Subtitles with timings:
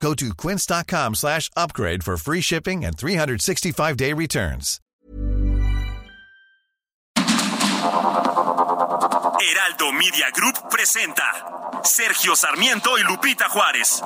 [0.00, 4.80] Go to quince.com slash upgrade for free shipping and 365-day returns.
[9.38, 11.24] Heraldo Media Group presenta
[11.82, 14.02] Sergio Sarmiento y Lupita Juárez.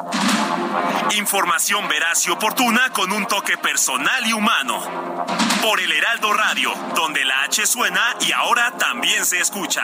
[1.16, 4.80] Información veraz y oportuna con un toque personal y humano.
[5.62, 9.82] Por el Heraldo Radio, donde la H suena y ahora también se escucha.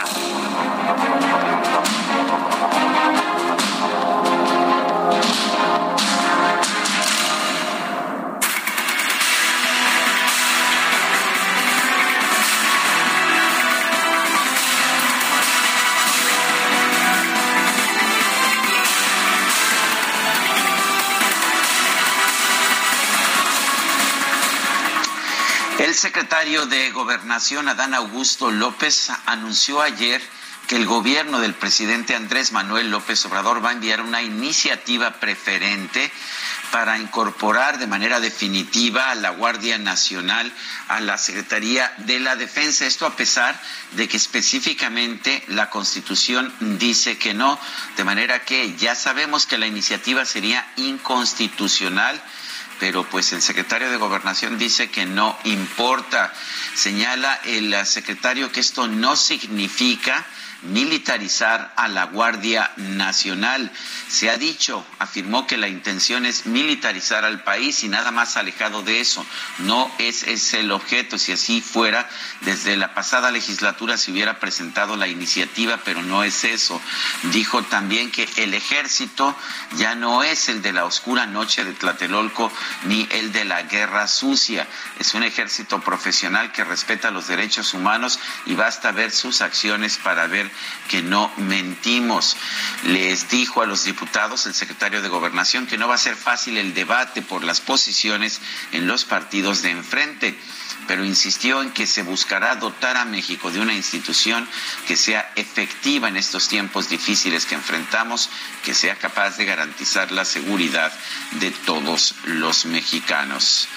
[25.78, 30.22] El secretario de Gobernación, Adán Augusto López, anunció ayer
[30.66, 36.10] que el gobierno del presidente Andrés Manuel López Obrador va a enviar una iniciativa preferente
[36.72, 40.50] para incorporar de manera definitiva a la Guardia Nacional
[40.88, 42.86] a la Secretaría de la Defensa.
[42.86, 43.60] Esto a pesar
[43.92, 47.60] de que específicamente la Constitución dice que no,
[47.98, 52.20] de manera que ya sabemos que la iniciativa sería inconstitucional
[52.78, 56.32] pero pues el secretario de Gobernación dice que no importa.
[56.74, 60.24] Señala el secretario que esto no significa
[60.62, 63.70] militarizar a la Guardia Nacional.
[64.08, 68.82] Se ha dicho, afirmó que la intención es militarizar al país y nada más alejado
[68.82, 69.24] de eso.
[69.58, 71.18] No es ese el objeto.
[71.18, 72.08] Si así fuera,
[72.42, 76.80] desde la pasada legislatura se hubiera presentado la iniciativa, pero no es eso.
[77.32, 79.36] Dijo también que el ejército
[79.76, 82.52] ya no es el de la oscura noche de Tlatelolco
[82.84, 84.66] ni el de la guerra sucia.
[84.98, 90.26] Es un ejército profesional que respeta los derechos humanos y basta ver sus acciones para
[90.26, 90.45] ver
[90.88, 92.36] que no mentimos.
[92.84, 96.56] Les dijo a los diputados el secretario de Gobernación que no va a ser fácil
[96.58, 98.40] el debate por las posiciones
[98.72, 100.38] en los partidos de enfrente
[100.86, 104.48] pero insistió en que se buscará dotar a México de una institución
[104.86, 108.30] que sea efectiva en estos tiempos difíciles que enfrentamos,
[108.64, 110.92] que sea capaz de garantizar la seguridad
[111.32, 113.68] de todos los mexicanos.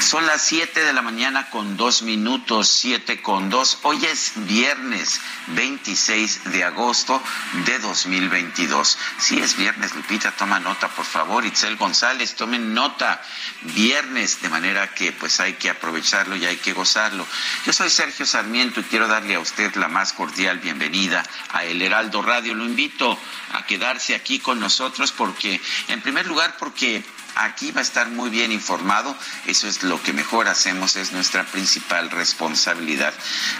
[0.00, 3.78] Son las 7 de la mañana con dos minutos, 7 con dos.
[3.82, 7.22] Hoy es viernes 26 de agosto
[7.66, 8.98] de 2022.
[9.18, 11.44] Si es viernes, Lupita, toma nota, por favor.
[11.44, 13.22] Itzel González, tomen nota.
[13.62, 17.26] Viernes, de manera que pues hay que aprovecharlo y hay que gozarlo.
[17.66, 21.82] Yo soy Sergio Sarmiento y quiero darle a usted la más cordial bienvenida a El
[21.82, 22.54] Heraldo Radio.
[22.54, 23.18] Lo invito
[23.52, 27.04] a quedarse aquí con nosotros porque, en primer lugar, porque
[27.36, 29.16] aquí va a estar muy bien informado.
[29.46, 33.14] Eso es lo que mejor hacemos, es nuestra principal responsabilidad.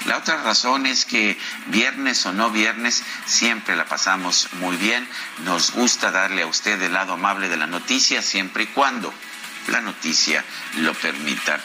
[0.06, 5.08] La otra razón es que viernes o no viernes siempre la pasamos muy bien.
[5.44, 9.12] Nos gusta darle a usted el lado amable de la noticia siempre y cuando
[9.68, 10.44] la noticia
[10.78, 11.60] lo permita.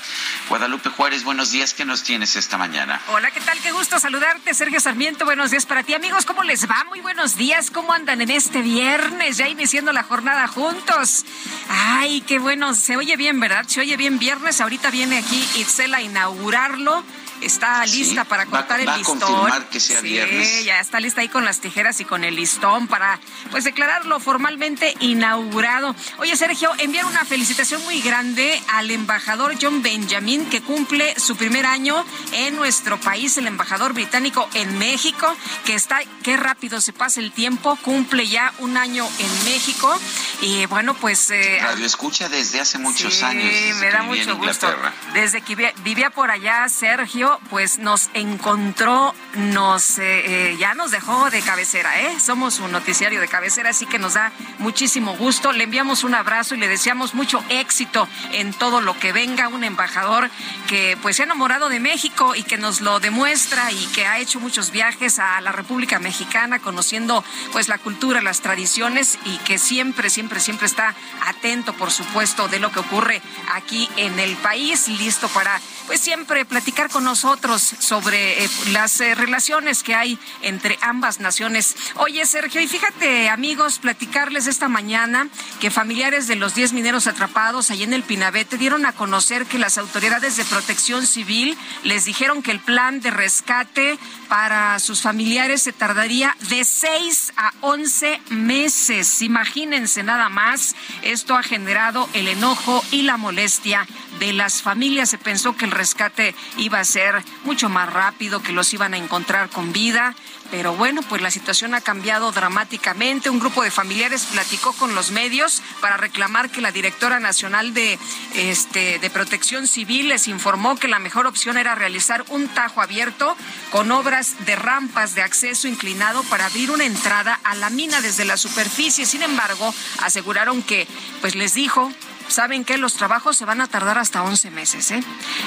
[0.48, 3.02] Guadalupe Juárez, buenos días, ¿qué nos tienes esta mañana?
[3.10, 3.60] Hola, ¿qué tal?
[3.60, 6.84] Qué gusto saludarte, Sergio Sarmiento, buenos días para ti, amigos, ¿cómo les va?
[6.86, 9.38] Muy buenos días, ¿cómo andan en este viernes?
[9.38, 11.26] Ya iniciando la jornada juntos.
[11.70, 13.66] Ay, qué bueno, se oye bien, ¿verdad?
[13.68, 17.04] Se oye bien viernes, ahorita viene aquí Itzel a inaugurarlo
[17.42, 19.18] está lista para cortar el listón.
[19.18, 22.36] A confirmar que sea sí, ya está lista ahí con las tijeras y con el
[22.36, 23.20] listón para
[23.52, 25.96] pues declararlo formalmente inaugurado.
[26.18, 31.66] Oye, Sergio, enviar una felicitación muy grande al embajador John Benjamin que cumple su primer
[31.66, 35.36] año en nuestro país, el embajador británico en México,
[35.66, 40.00] que está qué rápido se pasa el tiempo, cumple ya un año en México
[40.42, 43.52] y bueno, pues eh, Radio escucha desde hace muchos años.
[43.52, 44.68] Sí, me da mucho gusto.
[45.14, 51.30] Desde que vivía por allá, Sergio pues nos encontró, nos eh, eh, ya nos dejó
[51.30, 52.20] de cabecera, ¿eh?
[52.20, 55.52] Somos un noticiario de cabecera, así que nos da muchísimo gusto.
[55.52, 59.48] Le enviamos un abrazo y le deseamos mucho éxito en todo lo que venga.
[59.50, 60.30] Un embajador
[60.68, 64.18] que pues se ha enamorado de México y que nos lo demuestra y que ha
[64.18, 69.60] hecho muchos viajes a la República Mexicana, conociendo pues la cultura, las tradiciones y que
[69.60, 70.96] siempre, siempre, siempre está
[71.26, 73.22] atento, por supuesto, de lo que ocurre
[73.54, 79.16] aquí en el país, listo para pues siempre platicar con nosotros sobre eh, las eh,
[79.16, 81.76] relaciones que hay entre ambas naciones.
[81.96, 85.28] Oye, Sergio, y fíjate, amigos, platicarles esta mañana
[85.60, 89.60] que familiares de los 10 mineros atrapados allí en el Pinabete dieron a conocer que
[89.60, 95.64] las autoridades de protección civil les dijeron que el plan de rescate para sus familiares
[95.64, 99.22] se tardaría de 6 a 11 meses.
[99.22, 103.88] Imagínense nada más, esto ha generado el enojo y la molestia
[104.20, 105.10] de las familias.
[105.10, 107.09] Se pensó que el rescate iba a ser
[107.44, 110.16] mucho más rápido, que los iban a encontrar con vida.
[110.52, 113.30] Pero bueno, pues la situación ha cambiado dramáticamente.
[113.30, 118.00] Un grupo de familiares platicó con los medios para reclamar que la directora nacional de,
[118.36, 123.36] este, de Protección Civil les informó que la mejor opción era realizar un tajo abierto
[123.72, 128.26] con obras de rampas de acceso inclinado para abrir una entrada a la mina desde
[128.26, 129.06] la superficie.
[129.06, 130.88] Sin embargo, aseguraron que,
[131.22, 131.92] pues les dijo
[132.30, 135.04] saben que los trabajos se van a tardar hasta 11 meses, ¿eh?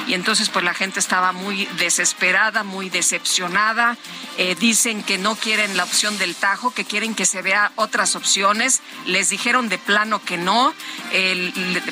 [0.07, 3.97] Y entonces pues la gente estaba muy desesperada, muy decepcionada.
[4.37, 8.17] Eh, dicen que no quieren la opción del tajo, que quieren que se vea otras
[8.17, 8.83] opciones.
[9.07, 10.75] Les dijeron de plano que no.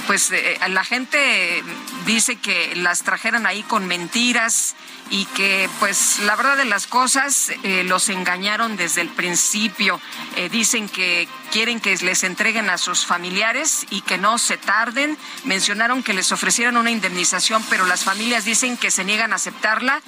[0.06, 1.62] pues eh, la gente
[2.06, 4.74] dice que las trajeran ahí con mentiras
[5.10, 10.00] y que pues la verdad de las cosas eh, los engañaron desde el principio.
[10.36, 15.18] Eh, dicen que quieren que les entreguen a sus familiares y que no se tarden.
[15.44, 20.00] Mencionaron que les ofrecieran una indemnización, pero las familias dicen que se niegan a aceptarla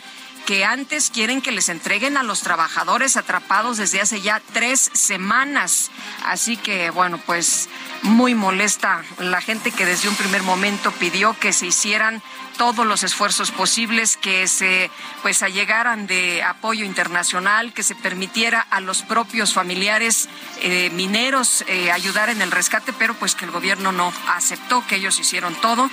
[0.47, 5.91] que antes quieren que les entreguen a los trabajadores atrapados desde hace ya tres semanas.
[6.25, 7.69] Así que, bueno, pues
[8.03, 12.23] muy molesta la gente que desde un primer momento pidió que se hicieran
[12.57, 14.91] todos los esfuerzos posibles, que se
[15.23, 20.29] pues allegaran de apoyo internacional, que se permitiera a los propios familiares
[20.61, 24.97] eh, mineros eh, ayudar en el rescate, pero pues que el gobierno no aceptó, que
[24.97, 25.89] ellos hicieron todo.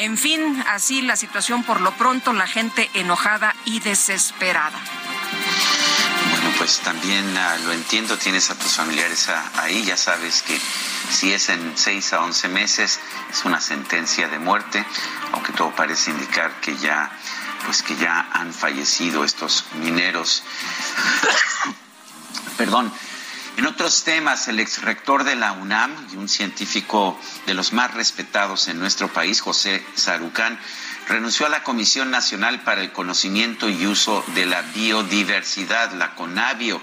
[0.00, 4.78] En fin, así la situación por lo pronto, la gente enojada y desesperada.
[6.30, 10.58] Bueno, pues también ah, lo entiendo, tienes a tus familiares ahí, ya sabes que
[11.10, 14.84] si es en 6 a 11 meses, es una sentencia de muerte,
[15.32, 17.10] aunque todo parece indicar que ya,
[17.64, 20.42] pues que ya han fallecido estos mineros.
[22.58, 22.92] Perdón.
[23.56, 27.92] En otros temas, el ex rector de la UNAM y un científico de los más
[27.92, 30.60] respetados en nuestro país, José Sarucán,
[31.08, 36.80] renunció a la Comisión Nacional para el Conocimiento y Uso de la Biodiversidad, la CONABIO.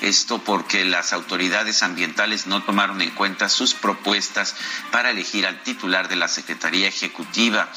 [0.00, 4.56] Esto porque las autoridades ambientales no tomaron en cuenta sus propuestas
[4.90, 7.70] para elegir al titular de la Secretaría Ejecutiva.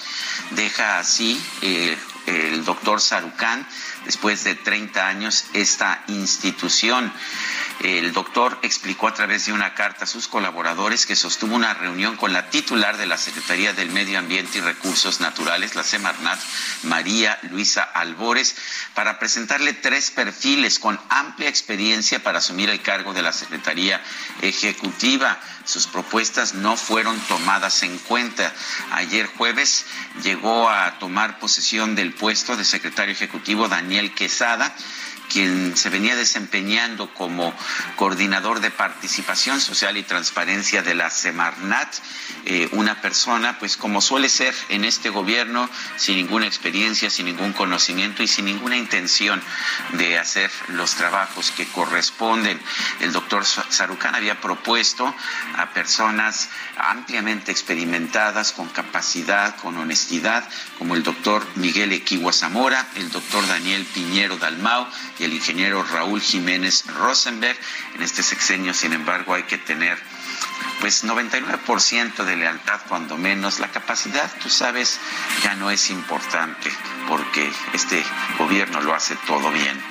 [0.52, 3.68] Deja así eh, el doctor Sarucán,
[4.06, 7.12] después de 30 años, esta institución.
[7.84, 12.16] El doctor explicó a través de una carta a sus colaboradores que sostuvo una reunión
[12.16, 16.40] con la titular de la Secretaría del Medio Ambiente y Recursos Naturales, la Semarnat,
[16.84, 18.56] María Luisa Albores,
[18.94, 24.02] para presentarle tres perfiles con amplia experiencia para asumir el cargo de la Secretaría
[24.42, 25.38] Ejecutiva.
[25.66, 28.54] Sus propuestas no fueron tomadas en cuenta.
[28.94, 29.86] Ayer jueves
[30.24, 34.74] llegó a tomar posesión del puesto de secretario ejecutivo Daniel Quesada
[35.30, 37.54] quien se venía desempeñando como
[37.96, 41.94] coordinador de participación social y transparencia de la Semarnat,
[42.46, 47.54] eh, una persona, pues como suele ser en este gobierno, sin ninguna experiencia, sin ningún
[47.54, 49.42] conocimiento y sin ninguna intención
[49.94, 52.60] de hacer los trabajos que corresponden.
[53.00, 55.14] El doctor Sarucán había propuesto
[55.58, 60.48] a personas ampliamente experimentadas, con capacidad, con honestidad,
[60.78, 64.88] como el doctor Miguel Equigua Zamora, el doctor Daniel Piñero Dalmau
[65.20, 67.58] el ingeniero Raúl Jiménez Rosenberg.
[67.96, 69.98] En este sexenio, sin embargo, hay que tener
[70.80, 73.60] pues 99% de lealtad cuando menos.
[73.60, 75.00] La capacidad, tú sabes,
[75.44, 76.70] ya no es importante
[77.08, 78.04] porque este
[78.38, 79.82] gobierno lo hace todo bien.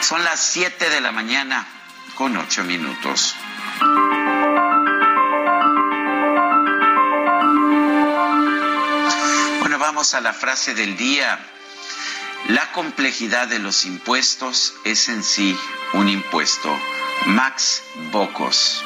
[0.00, 1.66] Son las 7 de la mañana
[2.14, 3.34] con 8 minutos.
[9.90, 11.36] Vamos a la frase del día.
[12.46, 15.58] La complejidad de los impuestos es en sí
[15.94, 16.72] un impuesto.
[17.26, 17.82] Max
[18.12, 18.84] Bocos.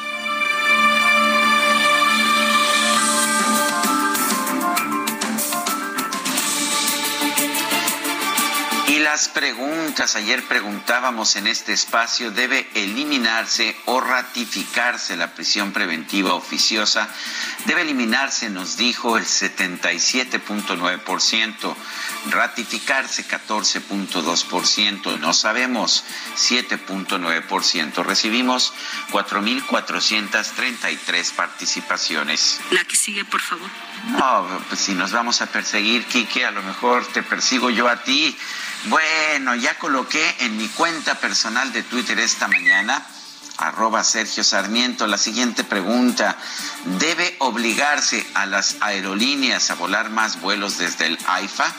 [9.15, 17.07] Las preguntas, ayer preguntábamos en este espacio, ¿debe eliminarse o ratificarse la prisión preventiva oficiosa?
[17.63, 21.75] Debe eliminarse, nos dijo el 77.9%,
[22.29, 26.03] ratificarse 14.2%, no sabemos
[26.35, 28.03] 7.9%.
[28.03, 28.73] Recibimos
[29.11, 32.59] 4.433 participaciones.
[32.71, 33.69] La que sigue, por favor.
[34.07, 38.03] No, pues si nos vamos a perseguir, Quique, a lo mejor te persigo yo a
[38.03, 38.37] ti.
[38.87, 43.03] Bueno, ya coloqué en mi cuenta personal de Twitter esta mañana,
[43.57, 46.37] arroba Sergio Sarmiento, la siguiente pregunta.
[46.99, 51.73] ¿Debe obligarse a las aerolíneas a volar más vuelos desde el AIFA?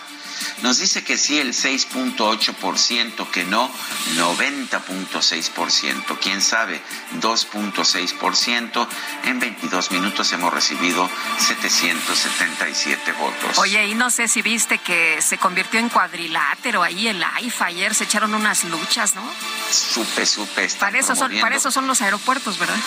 [0.62, 3.70] Nos dice que sí el 6.8%, que no
[4.16, 6.18] 90.6%.
[6.20, 6.80] ¿Quién sabe?
[7.20, 8.88] 2.6%.
[9.24, 11.08] En 22 minutos hemos recibido
[11.38, 13.58] 777 votos.
[13.58, 17.66] Oye, y no sé si viste que se convirtió en cuadrilátero ahí el AIFA.
[17.66, 19.22] Ayer se echaron unas luchas, ¿no?
[19.70, 20.68] Supe, supe.
[20.80, 22.78] Para eso, son, para eso son los aeropuertos, ¿verdad?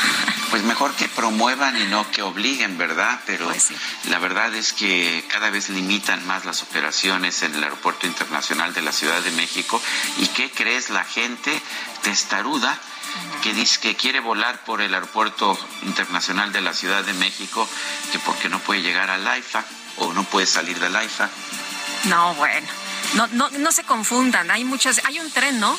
[0.49, 3.19] Pues mejor que promuevan y no que obliguen, ¿verdad?
[3.27, 3.67] Pero pues
[4.05, 8.81] la verdad es que cada vez limitan más las operaciones en el Aeropuerto Internacional de
[8.81, 9.81] la Ciudad de México.
[10.17, 11.61] ¿Y qué crees la gente
[12.01, 12.79] testaruda?
[13.41, 17.67] que dice que quiere volar por el Aeropuerto Internacional de la Ciudad de México,
[18.11, 19.65] que porque no puede llegar al AIFA
[19.97, 21.29] o no puede salir del AIFA.
[22.05, 22.67] No, bueno,
[23.15, 25.77] no, no, no se confundan, hay muchas, hay un tren, ¿no?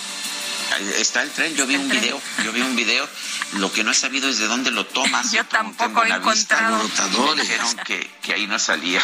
[0.96, 3.08] Está el tren, yo vi un video, yo vi un video,
[3.54, 5.32] lo que no he sabido es de dónde lo tomas.
[5.32, 6.80] yo tampoco he encontrado.
[7.34, 9.02] Dijeron que, que ahí no salía.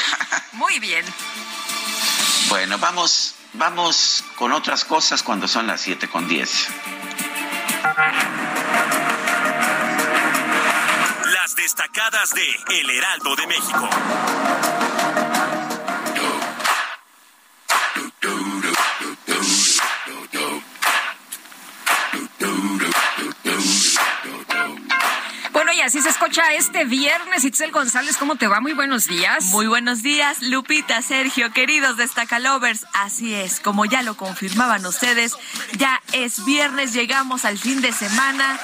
[0.53, 1.05] Muy bien.
[2.49, 6.69] Bueno, vamos, vamos con otras cosas cuando son las 7 con 10.
[11.33, 13.89] Las destacadas de El Heraldo de México.
[25.87, 27.45] Así se escucha este viernes.
[27.45, 28.61] Itzel González, ¿cómo te va?
[28.61, 29.45] Muy buenos días.
[29.47, 32.87] Muy buenos días, Lupita, Sergio, queridos destacalovers.
[32.93, 35.37] Así es, como ya lo confirmaban ustedes,
[35.79, 38.59] ya es viernes, llegamos al fin de semana.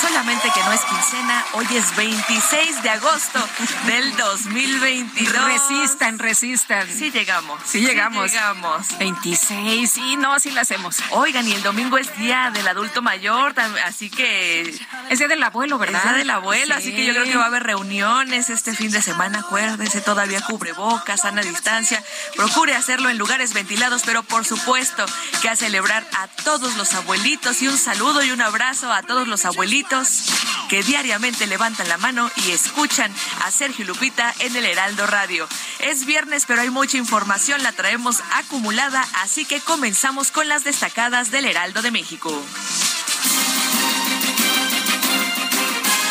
[0.00, 3.48] Solamente que no es quincena, hoy es 26 de agosto
[3.86, 5.44] del 2022.
[5.44, 6.88] Resistan, resistan.
[6.88, 7.60] Sí llegamos.
[7.64, 8.30] Sí llegamos.
[8.30, 8.98] Sí llegamos.
[8.98, 10.96] 26, sí, no, sí lo hacemos.
[11.10, 13.54] Oigan, y el domingo es día del adulto mayor,
[13.84, 14.74] así que...
[15.10, 16.02] Es día del abuelo, ¿verdad?
[16.02, 18.90] Es día del abuelo así que yo creo que va a haber reuniones este fin
[18.90, 19.40] de semana.
[19.40, 22.02] Acuérdese, todavía cubre boca, sana distancia.
[22.36, 25.04] Procure hacerlo en lugares ventilados, pero por supuesto
[25.42, 29.28] que a celebrar a todos los abuelitos y un saludo y un abrazo a todos
[29.28, 29.77] los abuelitos
[30.68, 33.12] que diariamente levantan la mano y escuchan
[33.44, 35.48] a Sergio Lupita en el Heraldo Radio.
[35.78, 41.30] Es viernes, pero hay mucha información, la traemos acumulada, así que comenzamos con las destacadas
[41.30, 42.30] del Heraldo de México.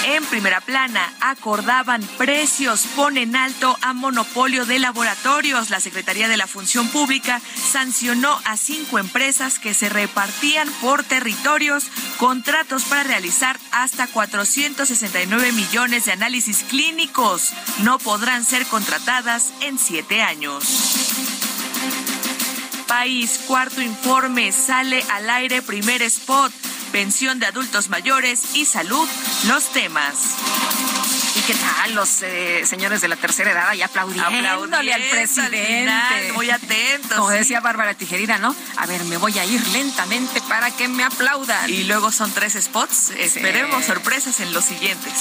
[0.09, 5.69] En primera plana, acordaban precios, ponen alto a monopolio de laboratorios.
[5.69, 11.87] La Secretaría de la Función Pública sancionó a cinco empresas que se repartían por territorios
[12.19, 17.51] contratos para realizar hasta 469 millones de análisis clínicos.
[17.83, 20.63] No podrán ser contratadas en siete años.
[22.87, 26.53] País, cuarto informe, sale al aire primer spot
[26.91, 29.07] pensión de adultos mayores y salud,
[29.47, 30.35] los temas.
[31.35, 36.31] ¿Y qué tal los eh, señores de la tercera edad ahí aplaudiéndole al presidente?
[36.33, 37.17] muy atentos.
[37.17, 38.55] Como decía Bárbara Tijerina, ¿no?
[38.77, 41.69] A ver, me voy a ir lentamente para que me aplaudan.
[41.69, 43.11] Y luego son tres spots.
[43.11, 45.13] Esperemos sorpresas en los siguientes.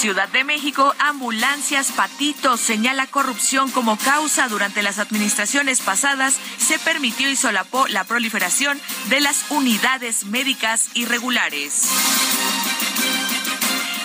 [0.00, 4.48] Ciudad de México, ambulancias patitos señala corrupción como causa.
[4.48, 8.80] Durante las administraciones pasadas se permitió y solapó la proliferación
[9.10, 11.90] de las unidades médicas irregulares.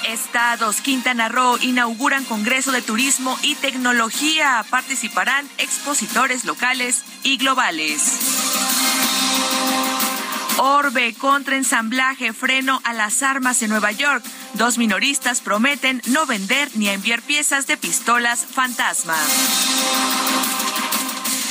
[0.09, 4.65] Estados Quintana Roo inauguran Congreso de Turismo y Tecnología.
[4.69, 8.19] Participarán expositores locales y globales.
[10.57, 14.23] Orbe contra ensamblaje, freno a las armas en Nueva York.
[14.53, 19.17] Dos minoristas prometen no vender ni enviar piezas de pistolas fantasma.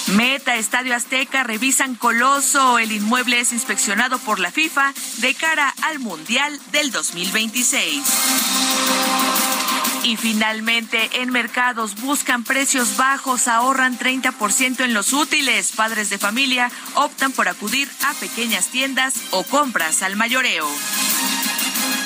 [0.08, 2.78] Meta Estadio Azteca revisan Coloso.
[2.78, 8.02] El inmueble es inspeccionado por la FIFA de cara al Mundial del 2026.
[10.04, 15.72] Y finalmente, en mercados buscan precios bajos, ahorran 30% en los útiles.
[15.72, 20.68] Padres de familia optan por acudir a pequeñas tiendas o compras al mayoreo.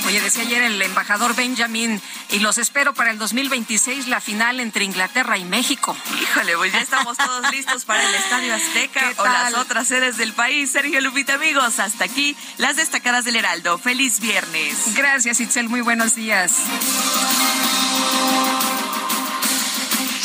[0.06, 2.00] Oye, decía ayer el embajador Benjamin,
[2.30, 5.94] y los espero para el 2026, la final entre Inglaterra y México.
[6.22, 10.32] Híjole, pues ya estamos todos listos para el Estadio Azteca o las otras sedes del
[10.32, 10.70] país.
[10.70, 13.76] Sergio Lupita, amigos, hasta aquí las destacadas del Heraldo.
[13.76, 14.94] Feliz viernes.
[14.94, 15.68] Gracias, Itzel.
[15.68, 16.52] Muy buenos días.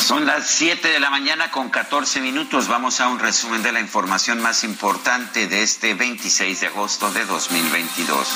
[0.04, 2.68] Son las 7 de la mañana con 14 minutos.
[2.68, 7.24] Vamos a un resumen de la información más importante de este 26 de agosto de
[7.26, 8.28] 2022.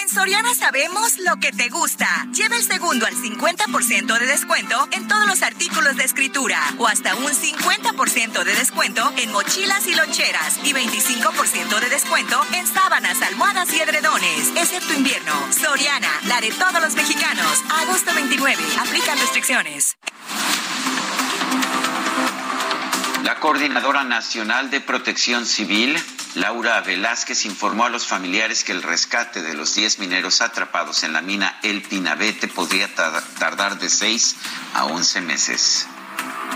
[0.00, 2.08] En Soriana sabemos lo que te gusta.
[2.32, 7.14] Lleva el segundo al 50% de descuento en todos los artículos de escritura o hasta
[7.14, 13.70] un 50% de descuento en mochilas y loncheras y 25% de descuento en sábanas, almohadas
[13.74, 15.34] y edredones, excepto invierno.
[15.52, 17.62] Soriana, la de todos los mexicanos.
[17.82, 18.62] Agosto 29.
[18.80, 19.98] Aplican restricciones.
[23.24, 25.96] La Coordinadora Nacional de Protección Civil,
[26.34, 31.12] Laura Velázquez, informó a los familiares que el rescate de los 10 mineros atrapados en
[31.12, 34.36] la mina El Pinabete podría tardar de 6
[34.74, 35.86] a 11 meses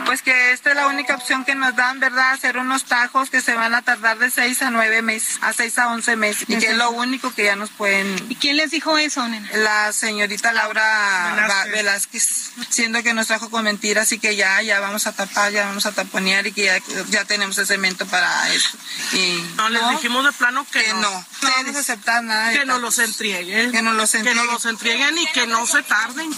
[0.04, 2.32] pues que esta es la única opción que nos dan, ¿verdad?
[2.32, 5.78] Hacer unos tajos que se van a tardar de 6 a 9 meses, a 6
[5.78, 8.14] a 11 meses, y que es lo único que ya nos pueden...
[8.28, 9.48] ¿Y quién les dijo eso, nena?
[9.54, 12.52] La señorita Laura Velázquez.
[12.68, 15.86] siendo que nos trajo con mentiras y que ya, ya vamos a tapar, ya vamos
[15.86, 16.78] a taponear y que ya,
[17.08, 18.76] ya tenemos el cemento para eso.
[19.12, 21.00] Y, no, les dijimos de plano que, no.
[21.00, 21.26] no.
[21.42, 22.52] vamos a aceptar nada.
[22.52, 23.72] Que nos los entreguen.
[23.72, 24.38] Que nos los entreguen.
[24.38, 26.30] Que nos los entreguen y que no se tarden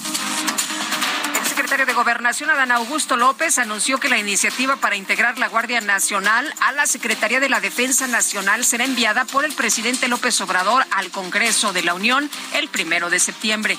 [1.67, 6.55] secretario de Gobernación, Adán Augusto López, anunció que la iniciativa para integrar la Guardia Nacional
[6.61, 11.11] a la Secretaría de la Defensa Nacional será enviada por el presidente López Obrador al
[11.11, 13.77] Congreso de la Unión el primero de septiembre.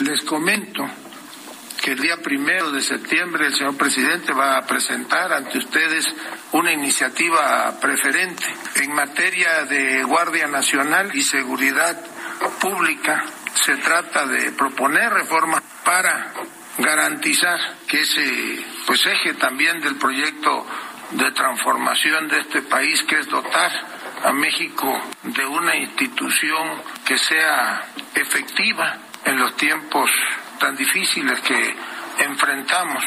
[0.00, 0.86] Les comento
[1.82, 6.04] que el día primero de septiembre el señor presidente va a presentar ante ustedes
[6.52, 8.44] una iniciativa preferente
[8.82, 11.98] en materia de Guardia Nacional y Seguridad
[12.60, 13.24] Pública.
[13.54, 16.34] Se trata de proponer reformas para
[16.78, 20.66] garantizar que ese pues eje también del proyecto
[21.12, 23.70] de transformación de este país que es dotar
[24.24, 27.82] a México de una institución que sea
[28.14, 30.10] efectiva en los tiempos
[30.58, 31.76] tan difíciles que
[32.18, 33.04] enfrentamos.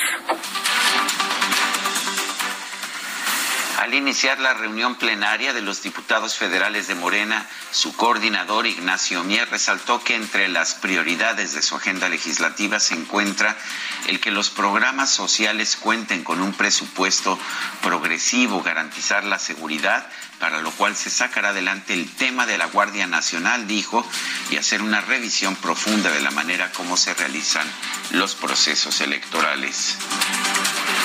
[3.77, 9.49] Al iniciar la reunión plenaria de los diputados federales de Morena, su coordinador Ignacio Mier
[9.49, 13.57] resaltó que entre las prioridades de su agenda legislativa se encuentra
[14.07, 17.37] el que los programas sociales cuenten con un presupuesto
[17.81, 20.07] progresivo, garantizar la seguridad,
[20.39, 24.05] para lo cual se sacará adelante el tema de la Guardia Nacional, dijo,
[24.49, 27.67] y hacer una revisión profunda de la manera como se realizan
[28.11, 29.97] los procesos electorales.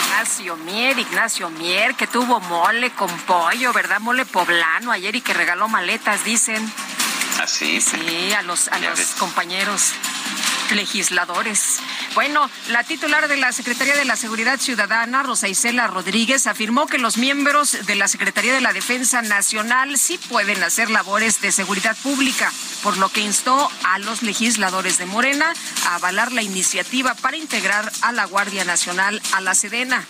[0.06, 4.00] Ignacio Mier, Ignacio Mier, que tuvo mole con pollo, ¿verdad?
[4.00, 6.70] Mole poblano ayer y que regaló maletas, dicen.
[7.38, 7.78] Así.
[7.78, 9.94] ¿Ah, sí, a los, a los compañeros
[10.74, 11.78] legisladores.
[12.14, 16.98] Bueno, la titular de la Secretaría de la Seguridad Ciudadana, Rosa Isela Rodríguez, afirmó que
[16.98, 21.96] los miembros de la Secretaría de la Defensa Nacional sí pueden hacer labores de seguridad
[22.02, 25.52] pública, por lo que instó a los legisladores de Morena
[25.86, 30.06] a avalar la iniciativa para integrar a la Guardia Nacional a la Sedena.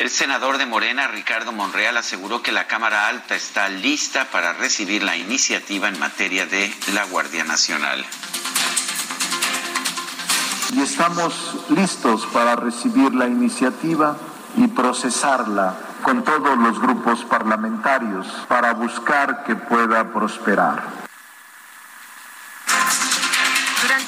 [0.00, 5.04] El senador de Morena, Ricardo Monreal, aseguró que la Cámara Alta está lista para recibir
[5.04, 8.04] la iniciativa en materia de la Guardia Nacional.
[10.72, 14.16] Y estamos listos para recibir la iniciativa
[14.56, 21.04] y procesarla con todos los grupos parlamentarios para buscar que pueda prosperar.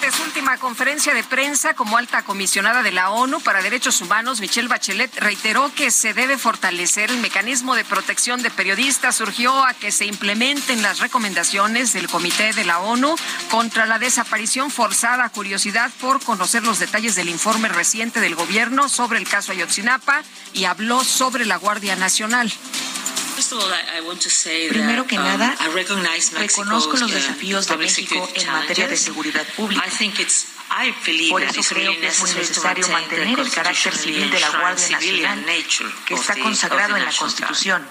[0.06, 4.40] Durante su última conferencia de prensa como alta comisionada de la ONU para Derechos Humanos,
[4.40, 9.16] Michelle Bachelet reiteró que se debe fortalecer el mecanismo de protección de periodistas.
[9.16, 13.16] Surgió a que se implementen las recomendaciones del Comité de la ONU
[13.50, 15.28] contra la desaparición forzada.
[15.30, 20.66] Curiosidad por conocer los detalles del informe reciente del gobierno sobre el caso Ayotzinapa y
[20.66, 22.52] habló sobre la Guardia Nacional.
[24.68, 25.56] Primero que um, nada,
[26.32, 29.84] reconozco los desafíos de México en materia de seguridad pública.
[31.30, 35.44] Por eso creo que es muy necesario mantener el carácter civil de la Guardia Nacional,
[36.06, 37.86] que está consagrado en la Constitución.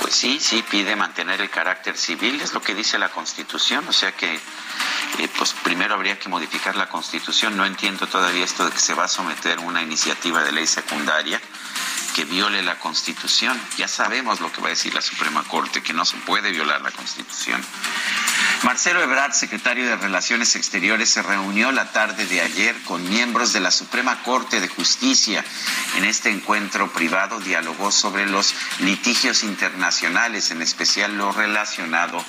[0.00, 3.92] Pues sí, sí, pide mantener el carácter civil, es lo que dice la Constitución, o
[3.92, 7.56] sea que eh, pues primero habría que modificar la Constitución.
[7.56, 11.40] No entiendo todavía esto de que se va a someter una iniciativa de ley secundaria
[12.14, 13.60] que viole la Constitución.
[13.76, 16.80] Ya sabemos lo que va a decir la Suprema Corte, que no se puede violar
[16.80, 17.60] la Constitución.
[18.62, 23.60] Marcelo Ebrard, secretario de Relaciones Exteriores, se reunió la tarde de ayer con miembros de
[23.60, 25.44] la Suprema Corte de Justicia.
[25.96, 32.24] En este encuentro privado dialogó sobre los litigios internacionales, en especial lo relacionado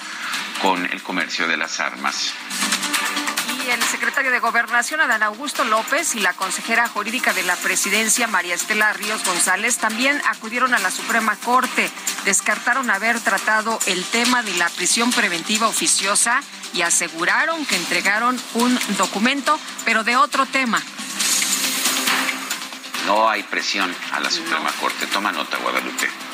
[0.62, 2.34] con el comercio de las armas
[3.69, 8.56] el secretario de Gobernación, Adán Augusto López, y la consejera jurídica de la presidencia, María
[8.56, 11.89] Estela Ríos González, también acudieron a la Suprema Corte.
[12.25, 16.41] Descartaron haber tratado el tema de la prisión preventiva oficiosa
[16.73, 20.82] y aseguraron que entregaron un documento, pero de otro tema.
[23.06, 25.08] No hay presión a la Suprema Corte.
[25.08, 26.25] Toma nota, Guadalupe.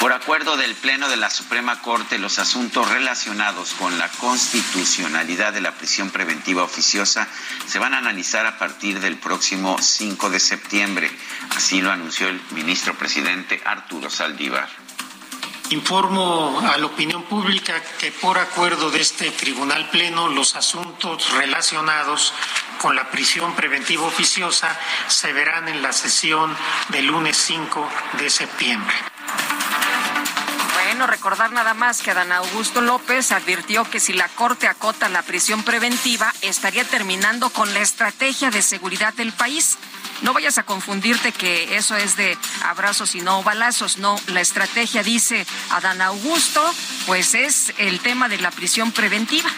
[0.00, 5.60] Por acuerdo del Pleno de la Suprema Corte, los asuntos relacionados con la constitucionalidad de
[5.60, 7.26] la prisión preventiva oficiosa
[7.66, 11.10] se van a analizar a partir del próximo 5 de septiembre.
[11.56, 14.68] Así lo anunció el ministro presidente Arturo Saldívar.
[15.70, 22.32] Informo a la opinión pública que por acuerdo de este Tribunal Pleno los asuntos relacionados
[22.80, 26.56] con la prisión preventiva oficiosa se verán en la sesión
[26.90, 28.94] del lunes 5 de septiembre.
[30.88, 35.20] Bueno, recordar nada más que Adán Augusto López advirtió que si la Corte acota la
[35.20, 39.76] prisión preventiva, estaría terminando con la estrategia de seguridad del país.
[40.22, 43.98] No vayas a confundirte que eso es de abrazos y no balazos.
[43.98, 46.64] No, la estrategia, dice Adán Augusto,
[47.06, 49.50] pues es el tema de la prisión preventiva.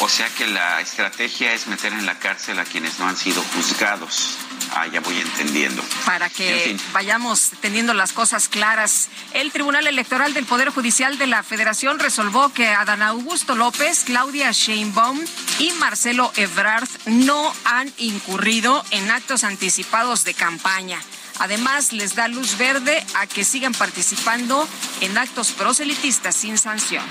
[0.00, 3.42] O sea que la estrategia es meter en la cárcel a quienes no han sido
[3.54, 4.38] juzgados.
[4.72, 5.82] Ah, ya voy entendiendo.
[6.04, 9.08] Para que vayamos teniendo las cosas claras.
[9.32, 14.52] El Tribunal Electoral del Poder Judicial de la Federación resolvió que Adán Augusto López, Claudia
[14.52, 15.18] Sheinbaum
[15.58, 21.00] y Marcelo Ebrard no han incurrido en actos anticipados de campaña.
[21.40, 24.68] Además, les da luz verde a que sigan participando
[25.00, 27.04] en actos proselitistas sin sanción.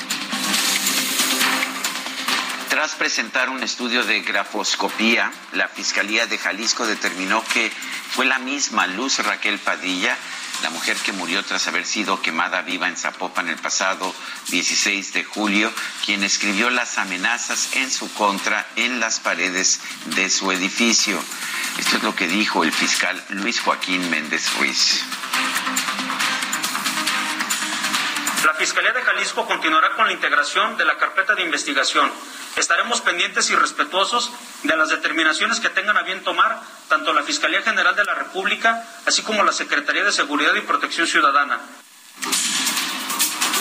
[2.69, 7.69] Tras presentar un estudio de grafoscopía, la Fiscalía de Jalisco determinó que
[8.11, 10.15] fue la misma Luz Raquel Padilla,
[10.63, 14.13] la mujer que murió tras haber sido quemada viva en Zapopan el pasado
[14.49, 15.71] 16 de julio,
[16.05, 19.79] quien escribió las amenazas en su contra en las paredes
[20.15, 21.19] de su edificio.
[21.77, 25.03] Esto es lo que dijo el fiscal Luis Joaquín Méndez Ruiz.
[28.45, 32.11] La Fiscalía de Jalisco continuará con la integración de la carpeta de investigación
[32.57, 34.31] Estaremos pendientes y respetuosos
[34.63, 38.83] de las determinaciones que tengan a bien tomar tanto la Fiscalía General de la República,
[39.05, 41.59] así como la Secretaría de Seguridad y Protección Ciudadana.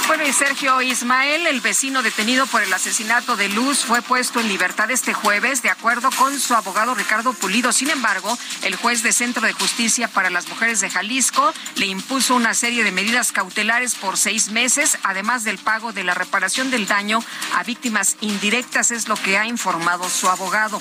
[0.06, 4.46] Bueno, y Sergio Ismael, el vecino detenido por el asesinato de Luz, fue puesto en
[4.46, 7.72] libertad este jueves, de acuerdo con su abogado Ricardo Pulido.
[7.72, 12.36] Sin embargo, el juez de Centro de Justicia para las Mujeres de Jalisco le impuso
[12.36, 16.86] una serie de medidas cautelares por seis meses, además del pago de la reparación del
[16.86, 17.22] daño
[17.56, 20.80] a víctimas indirectas, es lo que ha informado su abogado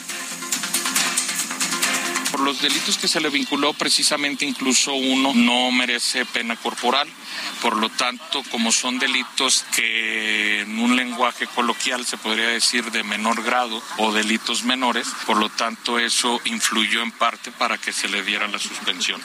[2.35, 7.07] por los delitos que se le vinculó, precisamente incluso uno no merece pena corporal.
[7.61, 13.03] Por lo tanto, como son delitos que en un lenguaje coloquial se podría decir de
[13.03, 18.09] menor grado o delitos menores, por lo tanto eso influyó en parte para que se
[18.09, 19.21] le diera la suspensión.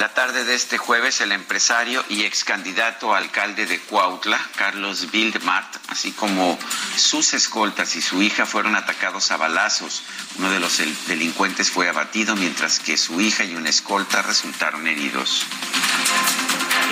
[0.00, 5.10] La tarde de este jueves, el empresario y ex candidato a alcalde de Cuautla, Carlos
[5.10, 6.58] Bildmart, así como
[6.96, 10.02] sus escoltas y su hija fueron atacados a balazos.
[10.38, 15.44] Uno de los delincuentes fue abatido, mientras que su hija y una escolta resultaron heridos.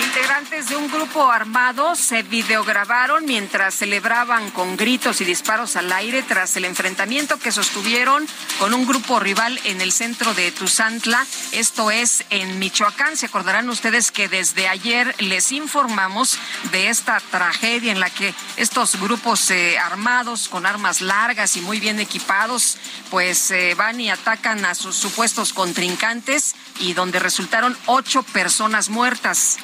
[0.01, 6.23] Integrantes de un grupo armado se videograbaron mientras celebraban con gritos y disparos al aire
[6.23, 8.25] tras el enfrentamiento que sostuvieron
[8.59, 13.17] con un grupo rival en el centro de Tuzantla, esto es en Michoacán.
[13.17, 16.39] Se acordarán ustedes que desde ayer les informamos
[16.71, 21.79] de esta tragedia en la que estos grupos eh, armados con armas largas y muy
[21.79, 22.77] bien equipados
[23.09, 29.57] pues eh, van y atacan a sus supuestos contrincantes y donde resultaron ocho personas muertas.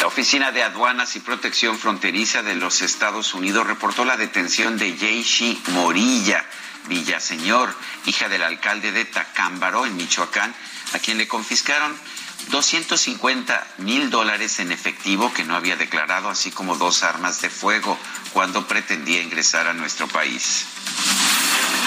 [0.00, 4.96] La Oficina de Aduanas y Protección Fronteriza de los Estados Unidos reportó la detención de
[4.96, 6.44] Yeishi Morilla
[6.88, 7.72] Villaseñor,
[8.06, 10.54] hija del alcalde de Tacámbaro, en Michoacán,
[10.94, 11.94] a quien le confiscaron
[12.50, 17.98] 250 mil dólares en efectivo que no había declarado, así como dos armas de fuego
[18.32, 20.66] cuando pretendía ingresar a nuestro país.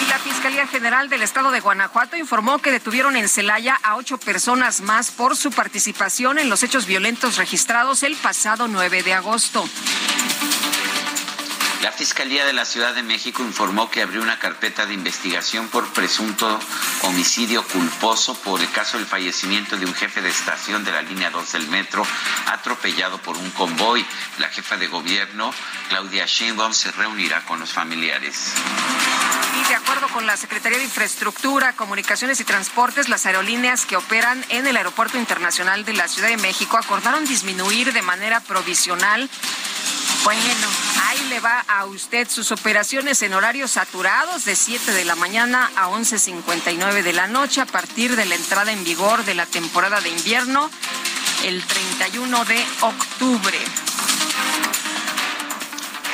[0.04, 4.18] Y la Fiscalía General del Estado de Guanajuato informó que detuvieron en Celaya a ocho
[4.18, 9.68] personas más por su participación en los hechos violentos registrados el pasado 9 de agosto.
[11.82, 15.92] La Fiscalía de la Ciudad de México informó que abrió una carpeta de investigación por
[15.94, 16.60] presunto
[17.02, 21.32] homicidio culposo por el caso del fallecimiento de un jefe de estación de la línea
[21.32, 22.06] 2 del metro
[22.46, 24.06] atropellado por un convoy.
[24.38, 25.52] La jefa de gobierno,
[25.90, 28.54] Claudia Sheinbaum, se reunirá con los familiares.
[29.60, 34.46] Y de acuerdo con la Secretaría de Infraestructura, Comunicaciones y Transportes, las aerolíneas que operan
[34.50, 39.28] en el Aeropuerto Internacional de la Ciudad de México acordaron disminuir de manera provisional
[40.24, 40.68] bueno,
[41.08, 45.72] ahí le va a usted sus operaciones en horarios saturados de 7 de la mañana
[45.76, 50.00] a 11.59 de la noche a partir de la entrada en vigor de la temporada
[50.00, 50.70] de invierno
[51.44, 53.58] el 31 de octubre.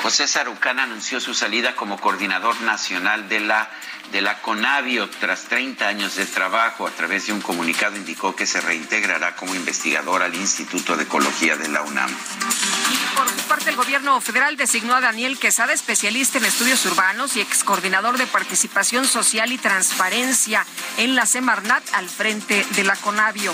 [0.04, 3.70] José Sarucán anunció su salida como coordinador nacional de la
[4.12, 6.88] de la CONAVIO tras 30 años de trabajo.
[6.88, 11.56] A través de un comunicado indicó que se reintegrará como investigador al Instituto de Ecología
[11.58, 12.10] de la UNAM.
[12.10, 17.36] Y por su parte, el gobierno federal designó a Daniel Quesada, especialista en estudios urbanos
[17.36, 20.66] y ex coordinador de participación social y transparencia
[20.98, 23.54] en la Semarnat al frente de la CONAVIO.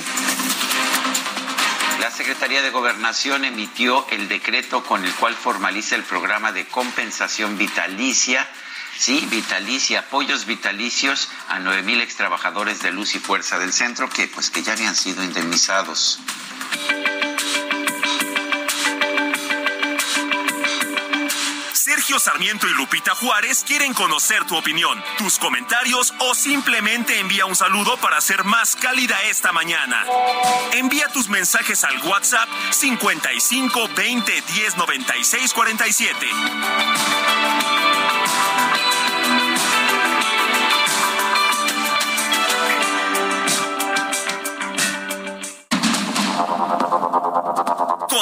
[2.00, 7.58] La Secretaría de Gobernación emitió el decreto con el cual formaliza el programa de compensación
[7.58, 8.48] vitalicia
[9.06, 14.08] Sí, vitalicia, apoyos vitalicios a nueve mil ex trabajadores de luz y fuerza del centro
[14.08, 16.22] que pues que ya habían sido indemnizados.
[21.74, 27.58] Sergio Sarmiento y Lupita Juárez quieren conocer tu opinión, tus comentarios o simplemente envía un
[27.58, 30.06] saludo para ser más cálida esta mañana.
[30.72, 36.28] Envía tus mensajes al WhatsApp 55 20 10 96 47.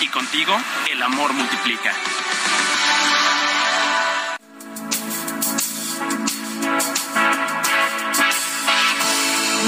[0.00, 0.56] y contigo
[0.90, 1.92] el amor multiplica.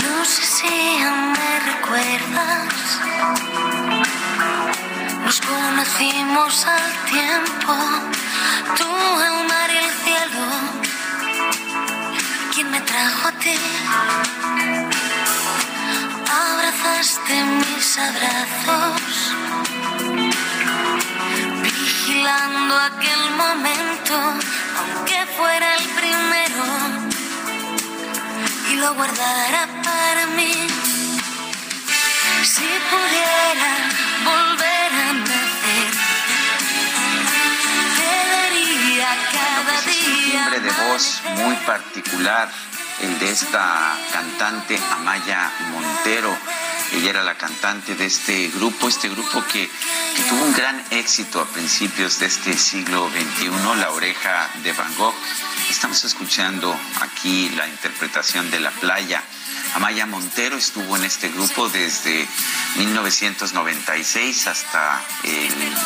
[0.02, 2.74] No sé si me recuerdas.
[5.24, 7.74] Nos conocimos al tiempo,
[8.76, 8.88] tú,
[9.28, 10.46] el mar y el cielo.
[12.54, 13.58] ¿Quién me trajo a ti?
[16.30, 19.32] Abrazaste mis abrazos
[22.22, 24.14] vigilando aquel momento,
[24.78, 26.62] aunque fuera el primero,
[28.70, 30.54] y lo guardara para mí.
[32.44, 33.72] Si pudiera
[34.24, 35.88] volver a nacer,
[37.96, 39.94] te daría cada día.
[39.96, 42.48] Un timbre de voz muy particular,
[43.00, 46.38] el de esta cantante Amaya Montero
[46.92, 49.70] ella era la cantante de este grupo, este grupo que,
[50.28, 55.14] tuvo un gran éxito a principios de este siglo XXI, La Oreja de Van Gogh.
[55.70, 59.22] Estamos escuchando aquí la interpretación de La Playa.
[59.74, 62.28] Amaya Montero estuvo en este grupo desde
[62.76, 65.00] 1996 hasta,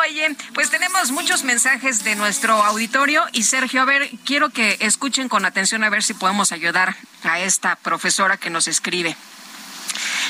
[0.00, 5.28] Oye, pues tenemos muchos mensajes de nuestro auditorio y Sergio, a ver, quiero que escuchen
[5.28, 9.16] con atención a ver si podemos ayudar a esta profesora que nos escribe.